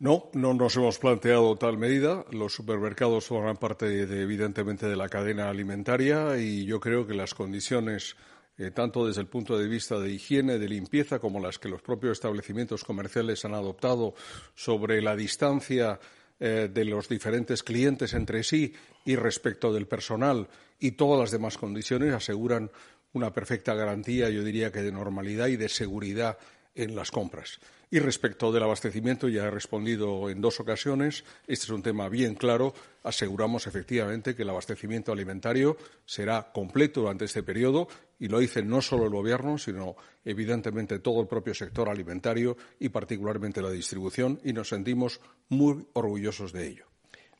No, 0.00 0.30
no 0.32 0.52
nos 0.54 0.74
hemos 0.76 0.98
planteado 0.98 1.54
tal 1.54 1.78
medida. 1.78 2.24
Los 2.32 2.54
supermercados 2.54 3.26
forman 3.26 3.56
parte, 3.56 4.02
evidentemente, 4.02 4.88
de 4.88 4.96
la 4.96 5.08
cadena 5.08 5.48
alimentaria 5.48 6.38
y 6.38 6.64
yo 6.64 6.80
creo 6.80 7.06
que 7.06 7.14
las 7.14 7.34
condiciones 7.34 8.16
eh, 8.60 8.72
tanto 8.72 9.06
desde 9.06 9.22
el 9.22 9.26
punto 9.26 9.56
de 9.56 9.66
vista 9.66 9.98
de 9.98 10.12
higiene, 10.12 10.58
de 10.58 10.68
limpieza, 10.68 11.18
como 11.18 11.40
las 11.40 11.58
que 11.58 11.70
los 11.70 11.80
propios 11.80 12.12
establecimientos 12.12 12.84
comerciales 12.84 13.42
han 13.46 13.54
adoptado 13.54 14.14
sobre 14.54 15.00
la 15.00 15.16
distancia 15.16 15.98
eh, 16.38 16.68
de 16.70 16.84
los 16.84 17.08
diferentes 17.08 17.62
clientes 17.62 18.12
entre 18.12 18.42
sí 18.42 18.74
y 19.06 19.16
respecto 19.16 19.72
del 19.72 19.86
personal 19.86 20.46
y 20.78 20.92
todas 20.92 21.18
las 21.18 21.30
demás 21.30 21.56
condiciones 21.56 22.12
aseguran 22.12 22.70
una 23.14 23.32
perfecta 23.32 23.72
garantía, 23.72 24.28
yo 24.28 24.44
diría 24.44 24.70
que 24.70 24.82
de 24.82 24.92
normalidad 24.92 25.46
y 25.46 25.56
de 25.56 25.70
seguridad 25.70 26.36
en 26.74 26.94
las 26.94 27.10
compras. 27.10 27.58
Y 27.92 27.98
respecto 27.98 28.52
del 28.52 28.62
abastecimiento, 28.62 29.28
ya 29.28 29.44
he 29.44 29.50
respondido 29.50 30.30
en 30.30 30.40
dos 30.40 30.60
ocasiones. 30.60 31.24
Este 31.48 31.64
es 31.64 31.70
un 31.70 31.82
tema 31.82 32.08
bien 32.08 32.36
claro. 32.36 32.72
Aseguramos 33.02 33.66
efectivamente 33.66 34.36
que 34.36 34.42
el 34.42 34.50
abastecimiento 34.50 35.10
alimentario 35.10 35.76
será 36.06 36.52
completo 36.52 37.00
durante 37.00 37.24
este 37.24 37.42
periodo 37.42 37.88
y 38.20 38.28
lo 38.28 38.38
dice 38.38 38.62
no 38.62 38.80
solo 38.80 39.06
el 39.06 39.10
Gobierno, 39.10 39.58
sino 39.58 39.96
evidentemente 40.24 41.00
todo 41.00 41.20
el 41.20 41.26
propio 41.26 41.52
sector 41.52 41.88
alimentario 41.88 42.56
y 42.78 42.90
particularmente 42.90 43.60
la 43.60 43.70
distribución 43.70 44.40
y 44.44 44.52
nos 44.52 44.68
sentimos 44.68 45.20
muy 45.48 45.84
orgullosos 45.94 46.52
de 46.52 46.68
ello. 46.68 46.84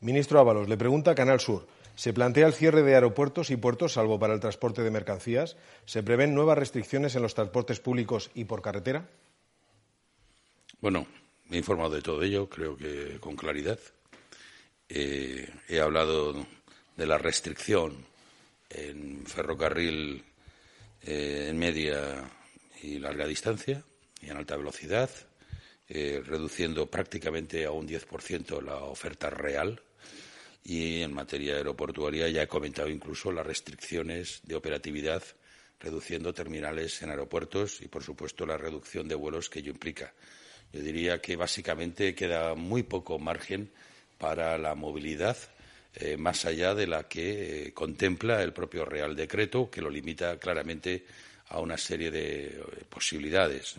Ministro 0.01 0.41
Ábalos, 0.41 0.69
le 0.69 0.77
pregunta 0.77 1.15
Canal 1.15 1.39
Sur. 1.39 1.67
¿Se 2.01 2.15
plantea 2.15 2.47
el 2.47 2.55
cierre 2.55 2.83
de 2.83 2.95
aeropuertos 2.95 3.51
y 3.51 3.59
puertos, 3.59 3.93
salvo 3.93 4.19
para 4.19 4.33
el 4.33 4.41
transporte 4.41 4.83
de 4.83 4.91
mercancías? 4.91 5.59
¿Se 5.85 6.03
prevén 6.03 6.35
nuevas 6.35 6.57
restricciones 6.57 7.15
en 7.15 7.21
los 7.21 7.35
transportes 7.35 7.79
públicos 7.79 8.31
y 8.35 8.47
por 8.47 8.63
carretera? 8.63 9.07
Bueno, 10.81 11.07
me 11.51 11.57
he 11.57 11.59
informado 11.59 11.91
de 11.91 12.01
todo 12.01 12.23
ello, 12.23 12.49
creo 12.49 12.75
que 12.75 13.19
con 13.21 13.37
claridad. 13.37 13.79
Eh, 14.89 15.47
he 15.69 15.79
hablado 15.79 16.47
de 16.97 17.07
la 17.07 17.19
restricción 17.19 18.07
en 18.71 19.27
ferrocarril 19.27 20.25
eh, 21.03 21.49
en 21.51 21.59
media 21.59 22.25
y 22.83 22.99
larga 22.99 23.27
distancia 23.27 23.85
y 24.23 24.31
en 24.31 24.39
alta 24.39 24.57
velocidad, 24.57 25.11
eh, 25.87 26.23
reduciendo 26.25 26.87
prácticamente 26.87 27.67
a 27.67 27.73
un 27.73 27.87
10% 27.87 28.63
la 28.63 28.77
oferta 28.77 29.29
real. 29.29 29.83
Y 30.63 31.03
en 31.03 31.13
materia 31.13 31.57
aeroportuaria 31.57 32.29
ya 32.29 32.43
he 32.43 32.49
comentado 32.49 32.89
incluso 32.89 33.33
las 33.33 33.47
restricciones 33.47 34.41
de 34.45 34.55
operatividad, 34.55 35.23
reduciendo 35.81 36.35
terminales 36.35 37.01
en 37.03 37.11
aeropuertos 37.11 37.81
y, 37.81 37.89
por 37.89 38.03
supuesto, 38.03 38.45
la 38.47 38.59
reducción 38.59 39.09
de 39.09 39.15
vuelos 39.15 39.49
que 39.49 39.61
ello 39.61 39.73
implica. 39.73 40.13
Yo 40.73 40.81
diría 40.81 41.21
que 41.21 41.37
básicamente 41.37 42.15
queda 42.15 42.55
muy 42.55 42.83
poco 42.83 43.19
margen 43.19 43.71
para 44.19 44.59
la 44.59 44.75
movilidad, 44.75 45.37
eh, 45.95 46.17
más 46.17 46.45
allá 46.45 46.75
de 46.75 46.87
la 46.87 47.09
que 47.09 47.69
eh, 47.69 47.73
contempla 47.73 48.43
el 48.43 48.53
propio 48.53 48.85
Real 48.85 49.17
Decreto, 49.17 49.71
que 49.71 49.81
lo 49.81 49.91
limita 49.91 50.39
claramente 50.39 51.05
a 51.49 51.59
una 51.59 51.77
serie 51.77 52.11
de 52.11 52.47
eh, 52.47 52.63
posibilidades. 52.89 53.75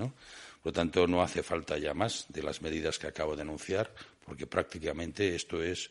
Por 0.62 0.72
lo 0.72 0.74
tanto, 0.74 1.08
no 1.08 1.22
hace 1.22 1.44
falta 1.44 1.78
ya 1.78 1.94
más 1.94 2.26
de 2.30 2.44
las 2.44 2.62
medidas 2.62 3.00
que 3.00 3.08
acabo 3.08 3.36
de 3.36 3.42
anunciar, 3.42 3.94
porque 4.26 4.48
prácticamente 4.48 5.36
esto 5.36 5.64
es 5.64 5.90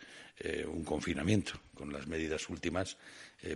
un 0.67 0.85
confinamiento. 0.85 1.53
Con 1.75 1.93
las 1.93 2.07
medidas 2.07 2.49
últimas 2.49 2.97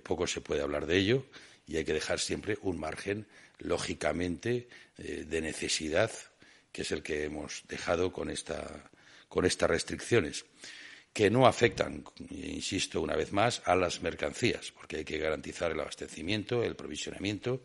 poco 0.03 0.27
se 0.27 0.41
puede 0.41 0.63
hablar 0.63 0.87
de 0.87 0.97
ello 0.97 1.27
y 1.67 1.77
hay 1.77 1.85
que 1.85 1.93
dejar 1.93 2.19
siempre 2.19 2.59
un 2.63 2.79
margen, 2.81 3.27
lógicamente, 3.59 4.69
de 4.97 5.41
necesidad 5.41 6.11
que 6.75 6.83
es 6.83 6.91
el 6.91 7.05
que 7.05 7.23
hemos 7.23 7.63
dejado 7.69 8.13
con, 8.13 8.29
estas 8.29 9.71
restricciones, 9.71 10.45
que 11.13 11.31
no 11.31 11.47
afectan, 11.47 12.03
insisto 12.31 13.01
una 13.01 13.15
vez 13.15 13.31
más, 13.31 13.63
a 13.65 13.77
las 13.77 14.03
mercancías, 14.03 14.73
porque 14.73 14.97
hay 14.97 15.05
que 15.05 15.19
garantizar 15.19 15.71
el 15.71 15.79
abastecimiento, 15.79 16.65
el 16.65 16.75
provisionamiento 16.75 17.63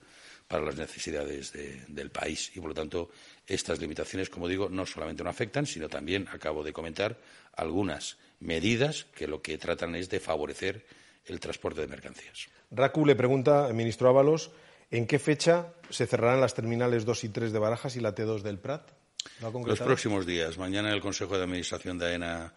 para 0.48 0.64
las 0.64 0.76
necesidades 0.76 1.54
del 1.88 2.12
país 2.12 2.52
y, 2.54 2.60
por 2.60 2.70
lo 2.70 2.76
tanto, 2.76 3.10
estas 3.50 3.80
limitaciones, 3.80 4.30
como 4.30 4.48
digo, 4.48 4.70
no 4.70 4.86
solamente 4.86 5.24
no 5.24 5.30
afectan, 5.30 5.66
sino 5.66 5.90
también, 5.90 6.28
acabo 6.32 6.64
de 6.64 6.72
comentar, 6.72 7.18
algunas 7.54 8.18
medidas 8.40 9.06
que 9.16 9.28
lo 9.28 9.42
que 9.42 9.58
tratan 9.58 9.96
es 9.96 10.10
de 10.10 10.20
favorecer 10.20 10.86
el 11.26 11.40
transporte 11.40 11.82
de 11.82 11.88
mercancías. 11.88 12.48
RACU 12.72 13.06
le 13.06 13.16
pregunta, 13.16 13.68
ministro 13.74 14.10
Ábalos, 14.10 14.52
¿en 14.92 15.08
qué 15.08 15.20
fecha 15.20 15.74
se 15.90 16.08
cerrarán 16.08 16.42
las 16.42 16.54
terminales 16.54 17.06
2 17.06 17.24
y 17.26 17.30
3 17.30 17.52
de 17.52 17.60
Barajas 17.60 17.96
y 17.96 18.00
la 18.00 18.16
T2 18.16 18.42
del 18.42 18.60
Prat? 18.60 18.92
Los 19.66 19.80
próximos 19.80 20.26
días. 20.26 20.58
Mañana 20.58 20.94
el 20.94 21.02
Consejo 21.02 21.38
de 21.38 21.44
Administración 21.44 21.98
de 21.98 22.08
AENA 22.08 22.54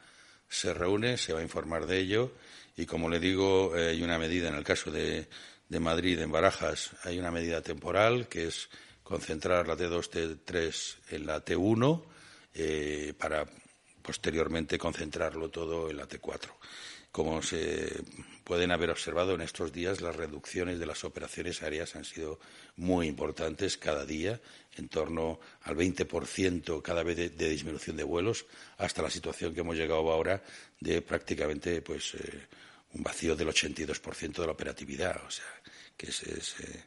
se 0.49 0.75
reúne, 0.75 1.17
se 1.17 1.33
va 1.33 1.41
a 1.41 1.43
informar 1.43 1.87
de 1.87 1.99
ello 1.99 2.33
y, 2.77 2.87
como 2.87 3.09
le 3.09 3.19
digo, 3.19 3.77
eh, 3.77 3.91
hay 3.91 4.03
una 4.03 4.19
medida 4.19 4.49
en 4.49 4.55
el 4.55 4.65
caso 4.65 4.91
de, 4.91 5.27
Madrid, 5.81 6.21
en 6.21 6.31
Barajas, 6.31 6.91
hay 7.05 7.19
una 7.19 7.31
medida 7.31 7.63
temporal 7.63 8.29
que 8.29 8.47
es 8.49 8.69
concentrar 9.03 9.69
la 9.69 9.77
T2, 9.77 10.11
T3 10.45 10.97
en 11.11 11.27
la 11.27 11.45
T1 11.45 12.03
eh, 12.55 13.15
para 13.19 13.47
posteriormente 14.03 14.79
concentrarlo 14.79 15.51
todo 15.51 15.91
en 15.91 15.97
la 15.97 16.09
T4. 16.09 16.51
Como 17.13 17.43
se 17.43 18.03
pueden 18.43 18.73
haber 18.73 18.89
observado 18.89 19.35
en 19.35 19.43
estos 19.43 19.71
días, 19.71 20.01
las 20.01 20.17
reducciones 20.17 20.79
de 20.79 20.87
las 20.87 21.05
operaciones 21.05 21.63
aéreas 21.63 21.95
han 21.95 22.07
sido 22.07 22.41
muy 22.77 23.07
importantes 23.07 23.77
cada 23.77 24.07
día, 24.07 24.41
en 24.77 24.89
torno 24.89 25.39
al 25.61 25.77
20% 25.77 26.81
cada 26.81 27.03
vez 27.03 27.17
de, 27.17 27.49
disminución 27.51 27.99
de 27.99 28.05
vuelos, 28.05 28.47
hasta 28.79 29.03
la 29.03 29.11
situación 29.11 29.53
que 29.53 29.61
hemos 29.61 29.77
llegado 29.77 30.11
ahora 30.11 30.43
de 30.81 31.03
prácticamente 31.03 31.83
pues, 31.83 32.15
eh, 32.15 32.47
un 32.95 33.03
vacío 33.03 33.37
del 33.37 33.49
82% 33.49 34.33
de 34.33 34.47
la 34.47 34.53
operatividad. 34.53 35.23
O 35.27 35.31
sea, 35.31 35.45
que 35.97 36.07
es, 36.07 36.23
eh, 36.23 36.85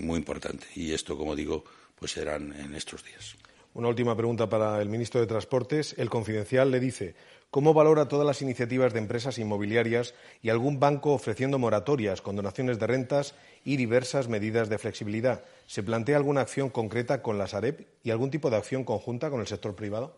muy 0.00 0.18
importante. 0.18 0.66
Y 0.74 0.92
esto, 0.92 1.16
como 1.16 1.36
digo, 1.36 1.64
pues 1.94 2.12
serán 2.12 2.52
en 2.52 2.74
estos 2.74 3.04
días. 3.04 3.36
Una 3.74 3.88
última 3.88 4.16
pregunta 4.16 4.48
para 4.48 4.80
el 4.82 4.88
ministro 4.88 5.20
de 5.20 5.26
Transportes. 5.26 5.94
El 5.96 6.10
Confidencial 6.10 6.70
le 6.70 6.80
dice 6.80 7.14
¿Cómo 7.52 7.74
valora 7.74 8.08
todas 8.08 8.26
las 8.26 8.40
iniciativas 8.40 8.94
de 8.94 8.98
empresas 8.98 9.36
inmobiliarias 9.36 10.14
y 10.40 10.48
algún 10.48 10.80
banco 10.80 11.12
ofreciendo 11.12 11.58
moratorias, 11.58 12.22
condonaciones 12.22 12.78
de 12.78 12.86
rentas 12.86 13.34
y 13.62 13.76
diversas 13.76 14.26
medidas 14.26 14.70
de 14.70 14.78
flexibilidad? 14.78 15.44
¿Se 15.66 15.82
plantea 15.82 16.16
alguna 16.16 16.40
acción 16.40 16.70
concreta 16.70 17.20
con 17.20 17.36
la 17.36 17.46
Sareb 17.46 17.86
y 18.02 18.10
algún 18.10 18.30
tipo 18.30 18.48
de 18.48 18.56
acción 18.56 18.84
conjunta 18.84 19.28
con 19.28 19.40
el 19.40 19.46
sector 19.46 19.74
privado? 19.74 20.16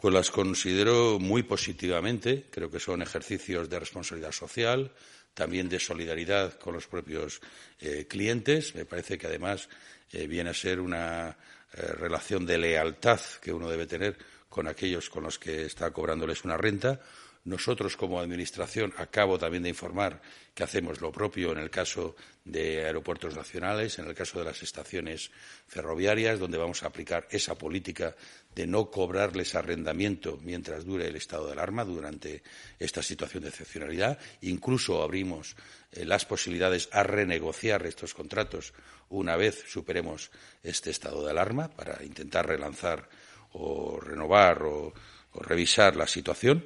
Pues 0.00 0.12
las 0.12 0.32
considero 0.32 1.20
muy 1.20 1.44
positivamente. 1.44 2.46
Creo 2.50 2.68
que 2.68 2.80
son 2.80 3.00
ejercicios 3.00 3.70
de 3.70 3.78
responsabilidad 3.78 4.32
social, 4.32 4.90
también 5.34 5.68
de 5.68 5.78
solidaridad 5.78 6.58
con 6.58 6.74
los 6.74 6.86
propios 6.86 7.40
eh, 7.80 8.06
clientes. 8.08 8.74
Me 8.74 8.86
parece 8.86 9.18
que 9.18 9.26
además 9.26 9.68
eh, 10.12 10.26
viene 10.26 10.50
a 10.50 10.54
ser 10.54 10.80
una 10.80 11.36
eh, 11.72 11.82
relación 11.98 12.46
de 12.46 12.58
lealtad 12.58 13.20
que 13.42 13.52
uno 13.52 13.68
debe 13.68 13.86
tener 13.86 14.16
con 14.48 14.68
aquellos 14.68 15.10
con 15.10 15.24
los 15.24 15.38
que 15.38 15.66
está 15.66 15.90
cobrándoles 15.90 16.44
una 16.44 16.56
renta. 16.56 17.00
Nosotros, 17.44 17.96
como 17.96 18.20
Administración, 18.20 18.94
acabo 18.96 19.38
también 19.38 19.62
de 19.62 19.68
informar 19.68 20.22
que 20.54 20.64
hacemos 20.64 21.00
lo 21.00 21.12
propio 21.12 21.52
en 21.52 21.58
el 21.58 21.70
caso 21.70 22.16
de 22.44 22.86
aeropuertos 22.86 23.36
nacionales, 23.36 23.98
en 23.98 24.06
el 24.06 24.14
caso 24.14 24.38
de 24.38 24.46
las 24.46 24.62
estaciones 24.62 25.30
ferroviarias, 25.66 26.38
donde 26.38 26.56
vamos 26.56 26.82
a 26.82 26.86
aplicar 26.86 27.28
esa 27.30 27.54
política 27.56 28.16
de 28.54 28.66
no 28.66 28.90
cobrarles 28.90 29.54
arrendamiento 29.54 30.38
mientras 30.42 30.84
dure 30.84 31.08
el 31.08 31.16
estado 31.16 31.46
de 31.46 31.52
alarma 31.52 31.84
durante 31.84 32.42
esta 32.78 33.02
situación 33.02 33.42
de 33.42 33.50
excepcionalidad. 33.50 34.18
Incluso 34.40 35.02
abrimos 35.02 35.56
eh, 35.92 36.04
las 36.04 36.24
posibilidades 36.24 36.88
a 36.92 37.02
renegociar 37.02 37.84
estos 37.84 38.14
contratos 38.14 38.72
una 39.10 39.36
vez 39.36 39.64
superemos 39.68 40.30
este 40.62 40.90
estado 40.90 41.24
de 41.24 41.30
alarma 41.30 41.68
para 41.68 42.02
intentar 42.02 42.46
relanzar 42.46 43.08
o 43.52 44.00
renovar 44.00 44.62
o, 44.62 44.92
revisar 45.34 45.96
la 45.96 46.06
situación. 46.06 46.64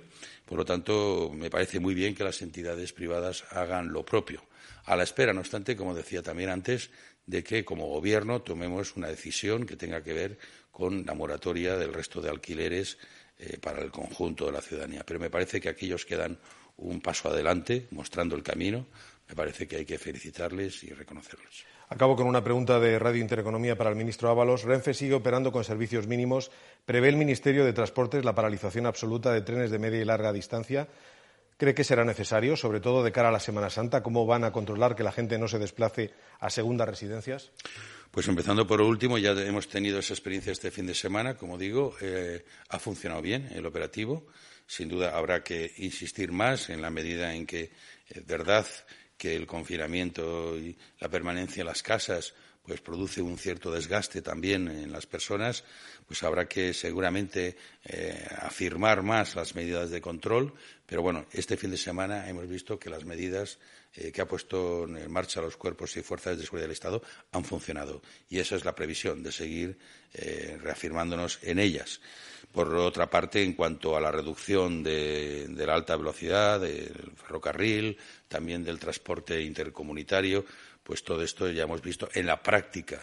Por 0.48 0.56
lo 0.56 0.64
tanto, 0.64 1.30
me 1.34 1.50
parece 1.50 1.78
muy 1.78 1.92
bien 1.92 2.14
que 2.14 2.24
las 2.24 2.40
entidades 2.40 2.94
privadas 2.94 3.44
hagan 3.50 3.92
lo 3.92 4.02
propio. 4.02 4.42
A 4.86 4.96
la 4.96 5.02
espera, 5.02 5.34
no 5.34 5.40
obstante, 5.40 5.76
como 5.76 5.94
decía 5.94 6.22
también 6.22 6.48
antes, 6.48 6.88
de 7.26 7.44
que 7.44 7.66
como 7.66 7.88
Gobierno 7.88 8.40
tomemos 8.40 8.96
una 8.96 9.08
decisión 9.08 9.66
que 9.66 9.76
tenga 9.76 10.02
que 10.02 10.14
ver 10.14 10.38
con 10.70 11.04
la 11.04 11.12
moratoria 11.12 11.76
del 11.76 11.92
resto 11.92 12.22
de 12.22 12.30
alquileres 12.30 12.96
eh, 13.38 13.58
para 13.60 13.82
el 13.82 13.90
conjunto 13.90 14.46
de 14.46 14.52
la 14.52 14.62
ciudadanía. 14.62 15.04
Pero 15.04 15.20
me 15.20 15.28
parece 15.28 15.60
que 15.60 15.68
aquellos 15.68 16.06
que 16.06 16.16
dan 16.16 16.38
un 16.78 17.02
paso 17.02 17.28
adelante, 17.28 17.86
mostrando 17.90 18.34
el 18.34 18.42
camino, 18.42 18.86
me 19.28 19.34
parece 19.34 19.68
que 19.68 19.76
hay 19.76 19.84
que 19.84 19.98
felicitarles 19.98 20.82
y 20.82 20.94
reconocerlos. 20.94 21.66
Acabo 21.90 22.16
con 22.16 22.26
una 22.26 22.44
pregunta 22.44 22.78
de 22.78 22.98
Radio 22.98 23.22
Intereconomía 23.22 23.78
para 23.78 23.88
el 23.88 23.96
ministro 23.96 24.28
Ábalos. 24.28 24.64
Renfe 24.64 24.92
sigue 24.92 25.14
operando 25.14 25.50
con 25.50 25.64
servicios 25.64 26.06
mínimos. 26.06 26.50
¿Prevé 26.84 27.08
el 27.08 27.16
Ministerio 27.16 27.64
de 27.64 27.72
Transportes 27.72 28.26
la 28.26 28.34
paralización 28.34 28.84
absoluta 28.84 29.32
de 29.32 29.40
trenes 29.40 29.70
de 29.70 29.78
media 29.78 30.02
y 30.02 30.04
larga 30.04 30.34
distancia? 30.34 30.86
¿Cree 31.56 31.74
que 31.74 31.84
será 31.84 32.04
necesario, 32.04 32.58
sobre 32.58 32.80
todo 32.80 33.02
de 33.02 33.10
cara 33.10 33.30
a 33.30 33.32
la 33.32 33.40
Semana 33.40 33.70
Santa? 33.70 34.02
¿Cómo 34.02 34.26
van 34.26 34.44
a 34.44 34.52
controlar 34.52 34.96
que 34.96 35.02
la 35.02 35.12
gente 35.12 35.38
no 35.38 35.48
se 35.48 35.58
desplace 35.58 36.12
a 36.40 36.50
segundas 36.50 36.88
residencias? 36.88 37.52
Pues 38.10 38.28
empezando 38.28 38.66
por 38.66 38.82
último, 38.82 39.16
ya 39.16 39.32
hemos 39.32 39.66
tenido 39.66 39.98
esa 39.98 40.12
experiencia 40.12 40.52
este 40.52 40.70
fin 40.70 40.86
de 40.86 40.94
semana. 40.94 41.38
Como 41.38 41.56
digo, 41.56 41.94
eh, 42.02 42.44
ha 42.68 42.78
funcionado 42.78 43.22
bien 43.22 43.48
el 43.54 43.64
operativo. 43.64 44.26
Sin 44.66 44.90
duda 44.90 45.16
habrá 45.16 45.42
que 45.42 45.72
insistir 45.78 46.32
más 46.32 46.68
en 46.68 46.82
la 46.82 46.90
medida 46.90 47.34
en 47.34 47.46
que, 47.46 47.70
de 48.10 48.20
eh, 48.20 48.24
verdad, 48.26 48.66
que 49.18 49.36
el 49.36 49.46
confinamiento 49.46 50.56
y 50.56 50.78
la 51.00 51.10
permanencia 51.10 51.60
en 51.60 51.66
las 51.66 51.82
casas 51.82 52.32
pues 52.68 52.82
produce 52.82 53.22
un 53.22 53.38
cierto 53.38 53.72
desgaste 53.72 54.20
también 54.20 54.68
en 54.68 54.92
las 54.92 55.06
personas, 55.06 55.64
pues 56.06 56.22
habrá 56.22 56.46
que 56.46 56.74
seguramente 56.74 57.56
eh, 57.82 58.28
afirmar 58.42 59.02
más 59.02 59.34
las 59.36 59.54
medidas 59.54 59.88
de 59.88 60.02
control. 60.02 60.52
Pero 60.84 61.00
bueno, 61.00 61.24
este 61.32 61.56
fin 61.56 61.70
de 61.70 61.78
semana 61.78 62.28
hemos 62.28 62.46
visto 62.46 62.78
que 62.78 62.90
las 62.90 63.06
medidas 63.06 63.58
eh, 63.94 64.12
que 64.12 64.20
ha 64.20 64.28
puesto 64.28 64.84
en 64.84 65.10
marcha 65.10 65.40
los 65.40 65.56
cuerpos 65.56 65.96
y 65.96 66.02
fuerzas 66.02 66.36
de 66.36 66.44
seguridad 66.44 66.64
del 66.64 66.72
Estado 66.72 67.02
han 67.32 67.44
funcionado. 67.44 68.02
Y 68.28 68.38
esa 68.38 68.54
es 68.54 68.66
la 68.66 68.74
previsión, 68.74 69.22
de 69.22 69.32
seguir 69.32 69.78
eh, 70.12 70.58
reafirmándonos 70.60 71.38
en 71.42 71.58
ellas. 71.58 72.02
Por 72.52 72.74
otra 72.74 73.08
parte, 73.08 73.42
en 73.42 73.52
cuanto 73.52 73.96
a 73.96 74.00
la 74.00 74.10
reducción 74.10 74.82
de, 74.82 75.46
la 75.56 75.74
alta 75.74 75.96
velocidad, 75.96 76.60
del 76.60 77.12
ferrocarril, 77.16 77.96
también 78.28 78.64
del 78.64 78.78
transporte 78.78 79.40
intercomunitario, 79.42 80.44
pues 80.82 81.02
todo 81.04 81.22
esto 81.22 81.50
ya 81.50 81.64
hemos 81.64 81.82
visto 81.82 82.08
en 82.14 82.26
la 82.26 82.42
práctica 82.42 83.00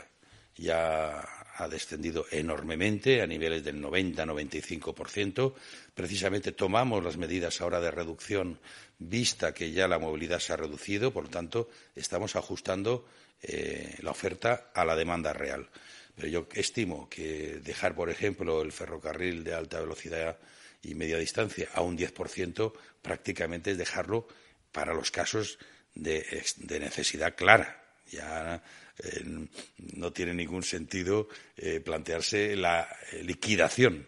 ya 0.58 1.20
ha 1.58 1.68
descendido 1.68 2.26
enormemente 2.32 3.22
a 3.22 3.28
niveles 3.28 3.64
del 3.64 3.82
90-95%. 3.82 5.54
Precisamente 5.94 6.52
tomamos 6.52 7.04
las 7.04 7.18
medidas 7.18 7.62
ahora 7.62 7.80
de 7.80 7.92
reducción 7.92 8.60
vista 8.98 9.54
que 9.54 9.72
ya 9.72 9.88
la 9.88 10.00
movilidad 10.00 10.40
se 10.40 10.54
ha 10.54 10.58
reducido, 10.58 11.12
por 11.12 11.26
lo 11.26 11.30
tanto, 11.30 11.70
estamos 11.96 12.36
ajustando 12.36 13.06
eh, 13.42 13.96
la 14.02 14.12
oferta 14.12 14.72
a 14.74 14.86
la 14.86 14.96
demanda 14.96 15.34
real. 15.34 15.70
Pero 16.16 16.28
yo 16.28 16.48
estimo 16.54 17.10
que 17.10 17.60
dejar, 17.64 17.96
por 17.96 18.10
ejemplo, 18.10 18.62
el 18.62 18.72
ferrocarril 18.72 19.44
de 19.44 19.54
alta 19.54 19.82
velocidad 19.82 20.40
y 20.82 20.96
media 20.96 21.18
distancia 21.18 21.68
a 21.74 21.82
un 21.82 21.98
10% 21.98 22.74
prácticamente 23.02 23.72
es 23.72 23.78
dejarlo 23.78 24.28
para 24.72 24.94
los 24.94 25.12
casos 25.12 25.58
de, 25.94 26.26
necesidad 26.80 27.36
clara. 27.36 27.82
Ya 28.12 28.62
eh, 29.00 29.48
no 29.78 30.14
tiene 30.14 30.34
ningún 30.34 30.64
sentido 30.64 31.28
eh, 31.58 31.80
plantearse 31.80 32.56
la 32.56 32.88
eh, 33.12 33.24
liquidación, 33.24 34.08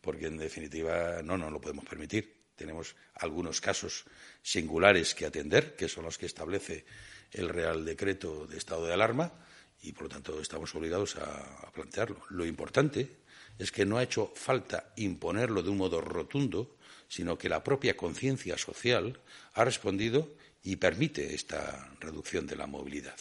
porque 0.00 0.26
en 0.26 0.36
definitiva 0.36 1.22
no 1.22 1.36
nos 1.36 1.50
lo 1.50 1.60
podemos 1.60 1.84
permitir. 1.84 2.36
Tenemos 2.54 2.94
algunos 3.14 3.60
casos 3.60 4.04
singulares 4.42 5.14
que 5.14 5.26
atender, 5.26 5.76
que 5.76 5.88
son 5.88 6.04
los 6.04 6.18
que 6.18 6.26
establece 6.26 6.84
el 7.32 7.48
Real 7.48 7.84
Decreto 7.84 8.46
de 8.46 8.56
Estado 8.56 8.86
de 8.86 8.94
Alarma, 8.94 9.45
y 9.82 9.92
por 9.92 10.04
lo 10.04 10.08
tanto 10.08 10.40
estamos 10.40 10.74
obligados 10.74 11.16
a, 11.16 11.70
plantearlo. 11.72 12.20
Lo 12.30 12.46
importante 12.46 13.18
es 13.58 13.70
que 13.70 13.84
no 13.84 13.98
ha 13.98 14.02
hecho 14.02 14.32
falta 14.34 14.92
imponerlo 14.96 15.62
de 15.62 15.70
un 15.70 15.78
modo 15.78 16.00
rotundo, 16.00 16.76
sino 17.08 17.38
que 17.38 17.48
la 17.48 17.62
propia 17.62 17.96
conciencia 17.96 18.58
social 18.58 19.18
ha 19.54 19.64
respondido 19.64 20.28
y 20.62 20.76
permite 20.76 21.34
esta 21.34 21.90
reducción 22.00 22.46
de 22.46 22.56
la 22.56 22.66
movilidad. 22.66 23.16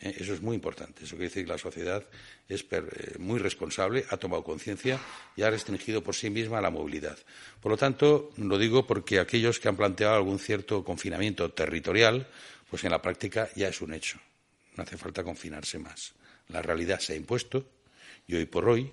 ¿Eh? 0.00 0.16
Eso 0.18 0.34
es 0.34 0.42
muy 0.42 0.54
importante. 0.54 1.04
Eso 1.04 1.16
quiere 1.16 1.28
decir 1.28 1.44
que 1.44 1.52
la 1.52 1.58
sociedad 1.58 2.04
es 2.48 2.64
eh, 2.70 3.14
muy 3.18 3.38
responsable, 3.38 4.04
ha 4.10 4.16
tomado 4.16 4.44
conciencia 4.44 5.00
y 5.36 5.42
ha 5.42 5.50
restringido 5.50 6.02
por 6.02 6.14
sí 6.14 6.30
misma 6.30 6.60
la 6.60 6.70
movilidad. 6.70 7.18
Por 7.60 7.72
lo 7.72 7.78
tanto, 7.78 8.30
lo 8.36 8.58
digo 8.58 8.86
porque 8.86 9.18
aquellos 9.18 9.60
que 9.60 9.68
han 9.68 9.76
planteado 9.76 10.16
algún 10.16 10.38
cierto 10.38 10.84
confinamiento 10.84 11.50
territorial, 11.52 12.28
pues 12.68 12.84
en 12.84 12.90
la 12.90 13.00
práctica 13.00 13.48
ya 13.56 13.68
es 13.68 13.80
un 13.80 13.94
hecho. 13.94 14.18
No 14.76 14.82
hace 14.82 14.96
falta 14.96 15.22
confinarse 15.22 15.78
más. 15.78 16.14
La 16.48 16.62
realidad 16.62 17.00
se 17.00 17.14
ha 17.14 17.16
impuesto 17.16 17.64
y 18.26 18.34
hoy 18.34 18.46
por 18.46 18.68
hoy, 18.68 18.92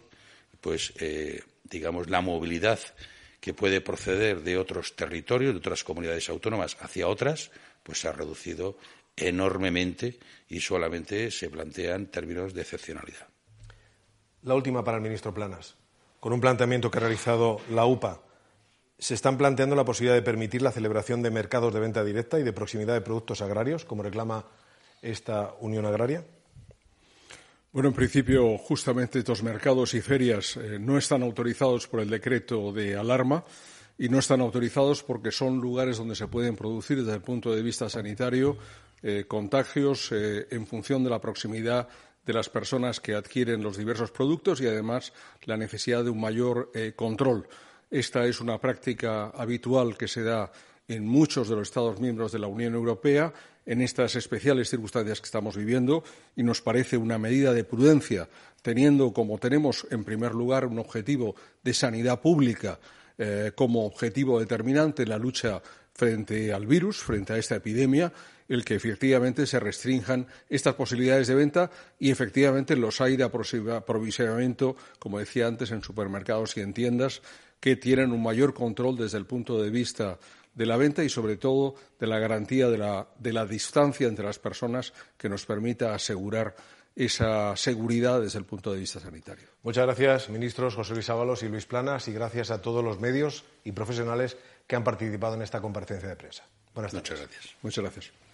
pues, 0.59 0.93
eh, 0.99 1.43
digamos, 1.63 2.09
la 2.09 2.21
movilidad 2.21 2.79
que 3.39 3.53
puede 3.53 3.81
proceder 3.81 4.43
de 4.43 4.57
otros 4.57 4.95
territorios, 4.95 5.53
de 5.53 5.59
otras 5.59 5.83
comunidades 5.83 6.29
autónomas 6.29 6.77
hacia 6.79 7.07
otras, 7.07 7.51
pues 7.83 7.99
se 7.99 8.07
ha 8.07 8.11
reducido 8.11 8.77
enormemente 9.15 10.19
y 10.47 10.59
solamente 10.59 11.31
se 11.31 11.49
plantean 11.49 12.07
términos 12.07 12.53
de 12.53 12.61
excepcionalidad. 12.61 13.27
La 14.43 14.55
última 14.55 14.83
para 14.83 14.97
el 14.97 15.03
ministro 15.03 15.33
Planas. 15.33 15.75
Con 16.19 16.33
un 16.33 16.41
planteamiento 16.41 16.91
que 16.91 16.99
ha 16.99 17.01
realizado 17.01 17.61
la 17.71 17.85
UPA, 17.85 18.21
se 18.97 19.15
están 19.15 19.37
planteando 19.37 19.75
la 19.75 19.85
posibilidad 19.85 20.15
de 20.15 20.21
permitir 20.21 20.61
la 20.61 20.71
celebración 20.71 21.23
de 21.23 21.31
mercados 21.31 21.73
de 21.73 21.79
venta 21.79 22.03
directa 22.03 22.39
y 22.39 22.43
de 22.43 22.53
proximidad 22.53 22.93
de 22.93 23.01
productos 23.01 23.41
agrarios, 23.41 23.85
como 23.85 24.03
reclama 24.03 24.45
esta 25.01 25.53
Unión 25.59 25.85
Agraria. 25.85 26.25
Bueno, 27.73 27.87
en 27.87 27.95
principio, 27.95 28.57
justamente 28.57 29.19
estos 29.19 29.43
mercados 29.43 29.93
y 29.93 30.01
ferias 30.01 30.57
eh, 30.57 30.77
no 30.77 30.97
están 30.97 31.23
autorizados 31.23 31.87
por 31.87 32.01
el 32.01 32.09
decreto 32.09 32.73
de 32.73 32.97
alarma 32.97 33.45
y 33.97 34.09
no 34.09 34.19
están 34.19 34.41
autorizados 34.41 35.03
porque 35.03 35.31
son 35.31 35.59
lugares 35.59 35.97
donde 35.97 36.15
se 36.15 36.27
pueden 36.27 36.57
producir, 36.57 36.97
desde 36.97 37.13
el 37.13 37.21
punto 37.21 37.55
de 37.55 37.61
vista 37.61 37.89
sanitario, 37.89 38.57
eh, 39.01 39.23
contagios 39.25 40.11
eh, 40.11 40.47
en 40.51 40.67
función 40.67 41.01
de 41.05 41.11
la 41.11 41.21
proximidad 41.21 41.87
de 42.25 42.33
las 42.33 42.49
personas 42.49 42.99
que 42.99 43.15
adquieren 43.15 43.63
los 43.63 43.77
diversos 43.77 44.11
productos 44.11 44.59
y, 44.59 44.67
además, 44.67 45.13
la 45.45 45.55
necesidad 45.55 46.03
de 46.03 46.09
un 46.09 46.19
mayor 46.19 46.71
control. 46.95 47.47
Esta 47.89 48.25
es 48.25 48.41
una 48.41 48.59
práctica 48.59 49.29
habitual 49.29 49.97
que 49.97 50.07
se 50.07 50.23
da 50.23 50.51
en 50.87 51.07
muchos 51.07 51.49
de 51.49 51.55
los 51.55 51.69
Estados 51.69 51.99
miembros 51.99 52.31
de 52.31 52.39
la 52.39 52.47
Unión 52.47 52.75
Europea 52.75 53.33
en 53.65 53.81
estas 53.81 54.15
especiales 54.15 54.69
circunstancias 54.69 55.19
que 55.19 55.25
estamos 55.25 55.55
viviendo 55.55 56.03
y 56.35 56.43
nos 56.43 56.61
parece 56.61 56.97
una 56.97 57.17
medida 57.17 57.53
de 57.53 57.63
prudencia, 57.63 58.29
teniendo 58.61 59.13
como 59.13 59.37
tenemos, 59.37 59.87
en 59.91 60.03
primer 60.03 60.33
lugar, 60.33 60.65
un 60.65 60.79
objetivo 60.79 61.35
de 61.63 61.73
sanidad 61.73 62.21
pública 62.21 62.79
eh, 63.17 63.51
como 63.55 63.85
objetivo 63.85 64.39
determinante 64.39 65.03
en 65.03 65.09
la 65.09 65.17
lucha 65.17 65.61
frente 65.93 66.53
al 66.53 66.65
virus, 66.65 66.97
frente 66.97 67.33
a 67.33 67.37
esta 67.37 67.55
epidemia, 67.55 68.11
el 68.47 68.65
que 68.65 68.75
efectivamente 68.75 69.45
se 69.45 69.59
restrinjan 69.59 70.27
estas 70.49 70.75
posibilidades 70.75 71.27
de 71.27 71.35
venta 71.35 71.71
y 71.99 72.11
efectivamente 72.11 72.75
los 72.75 72.99
hay 72.99 73.15
de 73.15 73.23
aprovisionamiento, 73.23 74.75
como 74.99 75.19
decía 75.19 75.47
antes, 75.47 75.71
en 75.71 75.83
supermercados 75.83 76.57
y 76.57 76.61
en 76.61 76.73
tiendas 76.73 77.21
que 77.61 77.77
tienen 77.77 78.11
un 78.11 78.21
mayor 78.21 78.53
control 78.53 78.97
desde 78.97 79.19
el 79.19 79.25
punto 79.25 79.61
de 79.61 79.69
vista 79.69 80.17
de 80.53 80.65
la 80.65 80.75
venta 80.75 81.03
y, 81.03 81.09
sobre 81.09 81.37
todo, 81.37 81.75
de 81.99 82.07
la 82.07 82.19
garantía 82.19 82.67
de 82.67 82.77
la, 82.77 83.45
distancia 83.45 84.07
entre 84.07 84.25
las 84.25 84.39
personas 84.39 84.91
que 85.17 85.29
nos 85.29 85.45
permita 85.45 85.93
asegurar 85.93 86.55
esa 86.93 87.55
seguridad 87.55 88.19
desde 88.19 88.39
el 88.39 88.45
punto 88.45 88.73
de 88.73 88.79
vista 88.79 88.99
sanitario. 88.99 89.47
Muchas 89.63 89.85
gracias, 89.85 90.29
ministros 90.29 90.75
José 90.75 90.93
Luis 90.93 91.09
Ábalos 91.09 91.41
y 91.43 91.47
Luis 91.47 91.65
Planas, 91.65 92.09
y 92.09 92.11
gracias 92.11 92.51
a 92.51 92.61
todos 92.61 92.83
los 92.83 92.99
medios 92.99 93.45
y 93.63 93.71
profesionales 93.71 94.35
que 94.67 94.75
han 94.75 94.83
participado 94.83 95.35
en 95.35 95.43
esta 95.43 95.61
comparecencia 95.61 96.09
de 96.09 96.17
prensa. 96.17 96.43
Buenas 96.73 96.93
Muchas 96.93 97.19
gracias. 97.19 97.55
Muchas 97.61 97.83
gracias. 97.83 98.30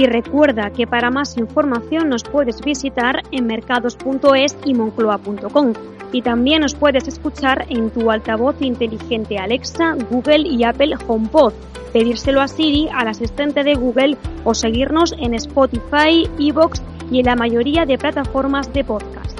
Y 0.00 0.06
recuerda 0.06 0.70
que 0.70 0.86
para 0.86 1.10
más 1.10 1.36
información 1.36 2.08
nos 2.08 2.24
puedes 2.24 2.62
visitar 2.62 3.22
en 3.32 3.46
mercados.es 3.46 4.56
y 4.64 4.72
moncloa.com. 4.72 5.74
Y 6.10 6.22
también 6.22 6.62
nos 6.62 6.74
puedes 6.74 7.06
escuchar 7.06 7.66
en 7.68 7.90
tu 7.90 8.10
altavoz 8.10 8.56
inteligente 8.62 9.36
Alexa, 9.36 9.96
Google 10.10 10.48
y 10.48 10.64
Apple 10.64 10.96
HomePod, 11.06 11.52
pedírselo 11.92 12.40
a 12.40 12.48
Siri, 12.48 12.88
al 12.90 13.08
asistente 13.08 13.62
de 13.62 13.74
Google 13.74 14.16
o 14.42 14.54
seguirnos 14.54 15.14
en 15.18 15.34
Spotify, 15.34 16.26
Evox 16.38 16.80
y 17.10 17.20
en 17.20 17.26
la 17.26 17.36
mayoría 17.36 17.84
de 17.84 17.98
plataformas 17.98 18.72
de 18.72 18.84
podcast. 18.84 19.39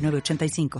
85 0.00 0.70